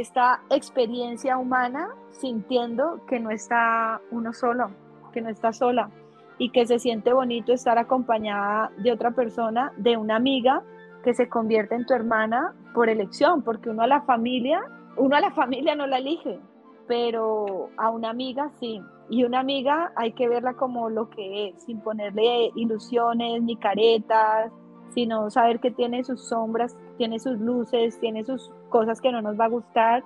esta 0.00 0.42
experiencia 0.50 1.38
humana 1.38 1.88
sintiendo 2.10 3.00
que 3.06 3.20
no 3.20 3.30
está 3.30 4.00
uno 4.10 4.32
solo, 4.32 4.70
que 5.12 5.20
no 5.20 5.28
está 5.28 5.52
sola 5.52 5.90
y 6.38 6.50
que 6.50 6.66
se 6.66 6.78
siente 6.78 7.12
bonito 7.12 7.52
estar 7.52 7.78
acompañada 7.78 8.70
de 8.78 8.92
otra 8.92 9.12
persona, 9.12 9.72
de 9.76 9.96
una 9.96 10.16
amiga 10.16 10.62
que 11.02 11.14
se 11.14 11.28
convierte 11.28 11.74
en 11.74 11.86
tu 11.86 11.94
hermana 11.94 12.54
por 12.72 12.88
elección, 12.88 13.42
porque 13.42 13.70
uno 13.70 13.82
a 13.82 13.86
la 13.86 14.02
familia, 14.02 14.62
uno 14.96 15.16
a 15.16 15.20
la 15.20 15.30
familia 15.30 15.76
no 15.76 15.86
la 15.86 15.98
elige, 15.98 16.40
pero 16.88 17.68
a 17.76 17.90
una 17.90 18.10
amiga 18.10 18.50
sí. 18.58 18.80
Y 19.10 19.24
una 19.24 19.40
amiga 19.40 19.92
hay 19.96 20.12
que 20.12 20.28
verla 20.28 20.54
como 20.54 20.88
lo 20.88 21.10
que 21.10 21.48
es, 21.48 21.62
sin 21.64 21.80
ponerle 21.80 22.50
ilusiones 22.56 23.42
ni 23.42 23.56
caretas, 23.56 24.50
sino 24.94 25.30
saber 25.30 25.60
que 25.60 25.70
tiene 25.70 26.04
sus 26.04 26.26
sombras, 26.28 26.76
tiene 26.96 27.18
sus 27.18 27.38
luces, 27.38 27.98
tiene 28.00 28.24
sus 28.24 28.50
cosas 28.74 29.00
que 29.00 29.12
no 29.12 29.22
nos 29.22 29.38
va 29.38 29.44
a 29.44 29.48
gustar, 29.48 30.02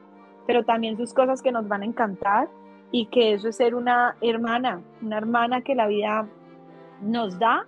pero 0.47 0.63
también 0.63 0.99
sus 0.99 1.15
cosas 1.15 1.41
que 1.41 1.51
nos 1.51 1.67
van 1.69 1.81
a 1.81 1.87
encantar 1.87 2.51
y 2.91 3.07
que 3.07 3.33
eso 3.33 3.49
es 3.49 3.57
ser 3.57 3.75
una 3.75 4.15
hermana, 4.21 4.83
una 5.01 5.17
hermana 5.17 5.63
que 5.63 5.75
la 5.75 5.87
vida 5.87 6.29
nos 7.01 7.39
da 7.39 7.65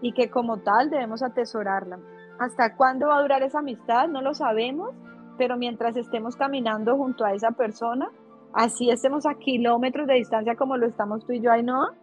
y 0.00 0.12
que 0.12 0.30
como 0.30 0.58
tal 0.58 0.90
debemos 0.90 1.24
atesorarla. 1.24 1.98
¿Hasta 2.38 2.76
cuándo 2.76 3.08
va 3.08 3.16
a 3.16 3.22
durar 3.22 3.42
esa 3.42 3.58
amistad? 3.58 4.06
No 4.06 4.22
lo 4.22 4.32
sabemos, 4.32 4.90
pero 5.38 5.56
mientras 5.56 5.96
estemos 5.96 6.36
caminando 6.36 6.96
junto 6.96 7.24
a 7.24 7.32
esa 7.32 7.50
persona, 7.50 8.08
así 8.52 8.90
estemos 8.90 9.26
a 9.26 9.34
kilómetros 9.34 10.06
de 10.06 10.14
distancia 10.14 10.54
como 10.54 10.76
lo 10.76 10.86
estamos 10.86 11.26
tú 11.26 11.32
y 11.32 11.40
yo, 11.40 11.50
Ainhoa, 11.50 11.94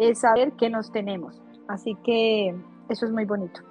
es 0.00 0.18
saber 0.18 0.54
que 0.54 0.68
nos 0.68 0.90
tenemos. 0.90 1.40
Así 1.68 1.94
que 2.02 2.56
eso 2.88 3.06
es 3.06 3.12
muy 3.12 3.24
bonito. 3.24 3.69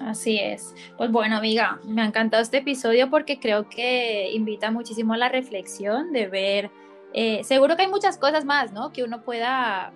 Así 0.00 0.38
es. 0.38 0.74
Pues 0.96 1.10
bueno, 1.10 1.36
amiga, 1.36 1.80
me 1.84 2.02
ha 2.02 2.06
encantado 2.06 2.42
este 2.42 2.58
episodio 2.58 3.08
porque 3.10 3.38
creo 3.40 3.68
que 3.68 4.30
invita 4.32 4.70
muchísimo 4.70 5.14
a 5.14 5.16
la 5.16 5.28
reflexión 5.28 6.12
de 6.12 6.26
ver, 6.26 6.70
eh, 7.14 7.42
seguro 7.44 7.76
que 7.76 7.82
hay 7.82 7.88
muchas 7.88 8.18
cosas 8.18 8.44
más, 8.44 8.72
¿no? 8.72 8.92
Que 8.92 9.02
uno 9.04 9.22
pueda 9.22 9.92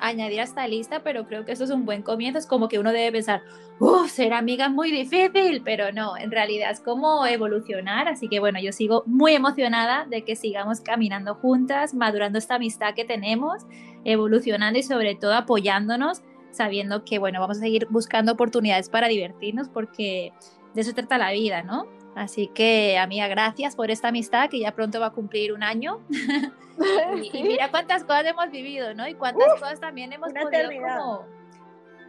añadir 0.00 0.40
a 0.40 0.44
esta 0.44 0.66
lista, 0.66 1.02
pero 1.02 1.26
creo 1.26 1.44
que 1.44 1.52
esto 1.52 1.64
es 1.64 1.70
un 1.70 1.84
buen 1.84 2.02
comienzo. 2.02 2.38
Es 2.38 2.46
como 2.46 2.68
que 2.68 2.78
uno 2.78 2.92
debe 2.92 3.12
pensar, 3.12 3.42
uff, 3.78 4.10
ser 4.10 4.32
amiga 4.32 4.66
es 4.66 4.72
muy 4.72 4.90
difícil, 4.90 5.62
pero 5.64 5.92
no, 5.92 6.16
en 6.16 6.30
realidad 6.30 6.70
es 6.70 6.80
como 6.80 7.24
evolucionar. 7.26 8.08
Así 8.08 8.28
que 8.28 8.40
bueno, 8.40 8.60
yo 8.60 8.72
sigo 8.72 9.04
muy 9.06 9.34
emocionada 9.34 10.06
de 10.06 10.24
que 10.24 10.36
sigamos 10.36 10.80
caminando 10.80 11.34
juntas, 11.36 11.94
madurando 11.94 12.38
esta 12.38 12.56
amistad 12.56 12.94
que 12.94 13.04
tenemos, 13.04 13.62
evolucionando 14.04 14.78
y 14.78 14.82
sobre 14.82 15.14
todo 15.14 15.34
apoyándonos, 15.34 16.22
sabiendo 16.54 17.04
que 17.04 17.18
bueno, 17.18 17.40
vamos 17.40 17.58
a 17.58 17.60
seguir 17.60 17.86
buscando 17.90 18.32
oportunidades 18.32 18.88
para 18.88 19.08
divertirnos 19.08 19.68
porque 19.68 20.32
de 20.74 20.80
eso 20.80 20.92
trata 20.94 21.18
la 21.18 21.30
vida, 21.32 21.62
¿no? 21.62 21.86
Así 22.14 22.48
que, 22.48 22.96
amiga, 22.98 23.26
gracias 23.28 23.74
por 23.74 23.90
esta 23.90 24.08
amistad 24.08 24.48
que 24.48 24.60
ya 24.60 24.72
pronto 24.72 25.00
va 25.00 25.06
a 25.06 25.12
cumplir 25.12 25.52
un 25.52 25.62
año. 25.62 26.00
y, 27.32 27.42
mira 27.42 27.70
cuántas 27.70 28.04
cosas 28.04 28.26
hemos 28.26 28.50
vivido, 28.50 28.94
¿no? 28.94 29.08
Y 29.08 29.14
cuántas 29.14 29.52
cosas 29.54 29.80
también 29.80 30.12
hemos 30.12 30.32
podido 30.32 30.70
como, 30.80 31.26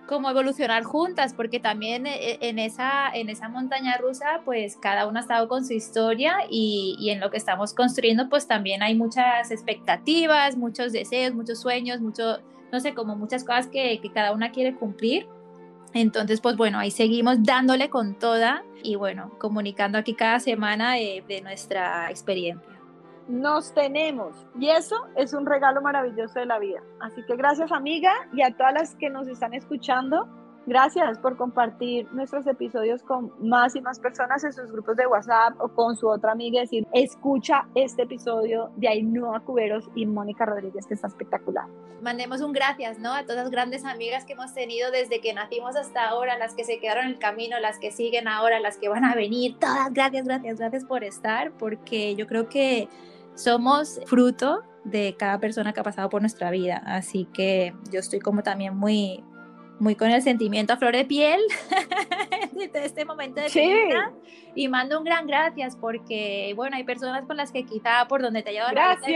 como, 0.07 0.29
evolucionar 0.29 0.83
juntas, 0.83 1.33
porque 1.33 1.59
también 1.59 2.05
eh, 2.05 2.33
eh, 2.33 2.37
en 2.41 2.59
esa, 2.59 3.09
en 3.13 3.29
esa 3.29 3.49
montaña 3.49 3.97
rusa, 3.97 4.41
pues 4.45 4.77
cada 4.77 5.07
uno 5.07 5.17
ha 5.17 5.21
estado 5.21 5.47
con 5.47 5.65
su 5.65 5.73
historia 5.73 6.37
y, 6.49 6.95
y 6.99 7.09
en 7.09 7.19
lo 7.19 7.31
que 7.31 7.37
estamos 7.37 7.73
construyendo, 7.73 8.29
pues 8.29 8.47
también 8.47 8.83
hay 8.83 8.93
muchas 8.93 9.49
expectativas, 9.49 10.55
muchos 10.55 10.91
deseos, 10.91 11.33
muchos 11.33 11.59
sueños, 11.59 11.99
mucho, 11.99 12.39
no 12.71 12.79
sé, 12.79 12.93
como 12.93 13.15
muchas 13.15 13.43
cosas 13.43 13.67
que, 13.67 13.99
que 14.01 14.11
cada 14.11 14.33
una 14.33 14.51
quiere 14.51 14.75
cumplir. 14.75 15.27
Entonces, 15.93 16.41
pues 16.41 16.57
bueno, 16.57 16.77
ahí 16.77 16.91
seguimos 16.91 17.43
dándole 17.43 17.89
con 17.89 18.15
toda 18.15 18.63
y 18.83 18.95
bueno, 18.95 19.31
comunicando 19.39 19.97
aquí 19.97 20.13
cada 20.13 20.39
semana 20.39 20.93
de, 20.93 21.23
de 21.27 21.41
nuestra 21.41 22.09
experiencia. 22.09 22.75
Nos 23.27 23.73
tenemos 23.73 24.35
y 24.59 24.69
eso 24.69 25.07
es 25.15 25.33
un 25.33 25.45
regalo 25.45 25.81
maravilloso 25.81 26.39
de 26.39 26.45
la 26.45 26.59
vida. 26.59 26.81
Así 26.99 27.23
que 27.25 27.35
gracias 27.35 27.71
amiga 27.71 28.13
y 28.33 28.43
a 28.43 28.55
todas 28.55 28.73
las 28.73 28.95
que 28.95 29.09
nos 29.09 29.27
están 29.27 29.53
escuchando. 29.53 30.27
Gracias 30.67 31.19
por 31.19 31.37
compartir 31.37 32.11
nuestros 32.11 32.47
episodios 32.47 33.03
con 33.03 33.31
más 33.39 33.75
y 33.75 33.81
más 33.81 33.99
personas 33.99 34.43
en 34.43 34.51
sus 34.51 34.71
grupos 34.71 34.97
de 34.97 35.05
WhatsApp 35.05 35.53
o 35.59 35.67
con 35.67 35.95
su 35.95 36.07
otra 36.07 36.31
amiga. 36.31 36.61
decir, 36.61 36.87
escucha 36.91 37.67
este 37.75 38.03
episodio 38.03 38.71
de 38.75 38.87
Ainhoa 38.87 39.41
Cuberos 39.41 39.87
y 39.93 40.07
Mónica 40.07 40.45
Rodríguez, 40.45 40.87
que 40.87 40.95
está 40.95 41.07
espectacular. 41.07 41.65
Mandemos 42.01 42.41
un 42.41 42.51
gracias, 42.51 42.97
¿no? 42.97 43.13
A 43.13 43.23
todas 43.23 43.43
las 43.43 43.51
grandes 43.51 43.85
amigas 43.85 44.25
que 44.25 44.33
hemos 44.33 44.53
tenido 44.55 44.89
desde 44.89 45.21
que 45.21 45.33
nacimos 45.33 45.75
hasta 45.75 46.09
ahora, 46.09 46.37
las 46.37 46.55
que 46.55 46.63
se 46.63 46.79
quedaron 46.79 47.05
en 47.05 47.11
el 47.11 47.19
camino, 47.19 47.59
las 47.59 47.77
que 47.77 47.91
siguen 47.91 48.27
ahora, 48.27 48.59
las 48.59 48.77
que 48.77 48.89
van 48.89 49.05
a 49.05 49.13
venir. 49.13 49.57
Todas, 49.59 49.93
gracias, 49.93 50.25
gracias, 50.25 50.57
gracias 50.57 50.85
por 50.85 51.03
estar, 51.03 51.51
porque 51.51 52.15
yo 52.15 52.25
creo 52.25 52.49
que 52.49 52.89
somos 53.35 53.99
fruto 54.07 54.63
de 54.83 55.15
cada 55.17 55.39
persona 55.39 55.73
que 55.73 55.79
ha 55.79 55.83
pasado 55.83 56.09
por 56.09 56.21
nuestra 56.21 56.49
vida. 56.49 56.81
Así 56.85 57.25
que 57.33 57.75
yo 57.91 57.99
estoy 57.99 58.19
como 58.19 58.43
también 58.43 58.75
muy, 58.75 59.23
muy 59.79 59.95
con 59.95 60.09
el 60.09 60.21
sentimiento 60.21 60.73
a 60.73 60.77
flor 60.77 60.95
de 60.95 61.05
piel 61.05 61.39
de 62.73 62.85
este 62.85 63.05
momento 63.05 63.41
de 63.41 63.49
vida. 63.49 64.13
Y 64.55 64.69
mando 64.69 64.97
un 64.97 65.03
gran 65.03 65.27
gracias 65.27 65.75
porque 65.75 66.53
bueno 66.55 66.77
hay 66.77 66.83
personas 66.83 67.25
con 67.25 67.37
las 67.37 67.51
que 67.51 67.65
quizá 67.65 68.07
por 68.07 68.21
donde 68.21 68.41
te 68.41 68.51
llevo 68.51 68.67
gracias 68.71 69.11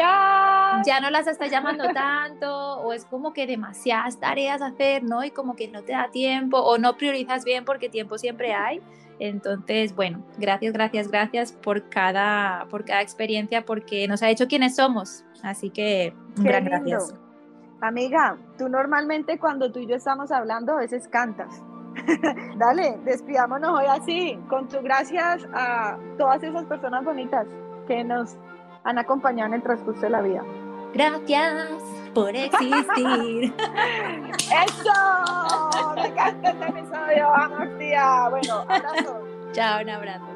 ya 0.86 1.00
no 1.02 1.10
las 1.10 1.28
estás 1.28 1.50
llamando 1.50 1.86
tanto 1.94 2.80
o 2.80 2.94
es 2.94 3.06
como 3.06 3.32
que 3.32 3.48
demasiadas 3.48 4.20
tareas 4.20 4.62
a 4.62 4.68
hacer 4.68 5.04
no 5.04 5.24
y 5.24 5.32
como 5.32 5.56
que 5.56 5.68
no 5.70 5.84
te 5.84 5.94
da 5.94 6.10
tiempo 6.12 6.60
o 6.60 6.78
no 6.78 6.98
priorizas 6.98 7.46
bien 7.46 7.66
porque 7.66 7.90
tiempo 7.90 8.18
siempre 8.18 8.54
hay. 8.54 8.82
Entonces 9.20 9.96
bueno 9.96 10.26
gracias 10.38 10.74
gracias 10.74 11.08
gracias 11.10 11.52
por 11.54 11.90
cada 11.90 12.68
por 12.70 12.84
cada 12.86 13.02
experiencia 13.02 13.66
porque 13.66 14.08
nos 14.08 14.22
ha 14.24 14.30
hecho 14.30 14.48
quienes 14.48 14.76
somos. 14.76 15.24
Así 15.42 15.70
que 15.70 16.14
un 16.38 16.44
gran 16.44 16.66
gracias 16.66 17.14
Amiga, 17.82 18.38
tú 18.58 18.68
normalmente 18.68 19.40
cuando 19.40 19.72
tú 19.72 19.80
y 19.80 19.88
yo 19.88 19.96
estamos 19.96 20.32
hablando 20.32 20.74
a 20.74 20.78
veces 20.78 21.08
cantas. 21.08 21.62
Dale, 22.58 23.00
despidámonos 23.06 23.80
hoy 23.80 23.86
así, 23.88 24.40
con 24.50 24.68
tu 24.68 24.82
gracias 24.82 25.48
a 25.54 25.98
todas 26.18 26.44
esas 26.44 26.66
personas 26.66 27.04
bonitas 27.06 27.48
que 27.88 28.04
nos 28.04 28.36
han 28.84 28.98
acompañado 28.98 29.48
en 29.48 29.54
el 29.56 29.64
transcurso 29.64 30.02
de 30.02 30.10
la 30.10 30.22
vida. 30.22 30.44
Gracias 30.94 31.68
por 32.14 32.36
existir. 32.36 33.54
¡Eso! 34.66 35.94
Me 35.96 36.08
encanta 36.08 36.50
este 36.50 36.68
episodio. 36.68 37.30
Vamos, 37.30 37.78
tía. 37.78 38.28
Bueno, 38.30 38.56
abrazo. 38.68 39.22
Chao, 39.52 39.82
un 39.82 39.90
abrazo. 39.90 40.29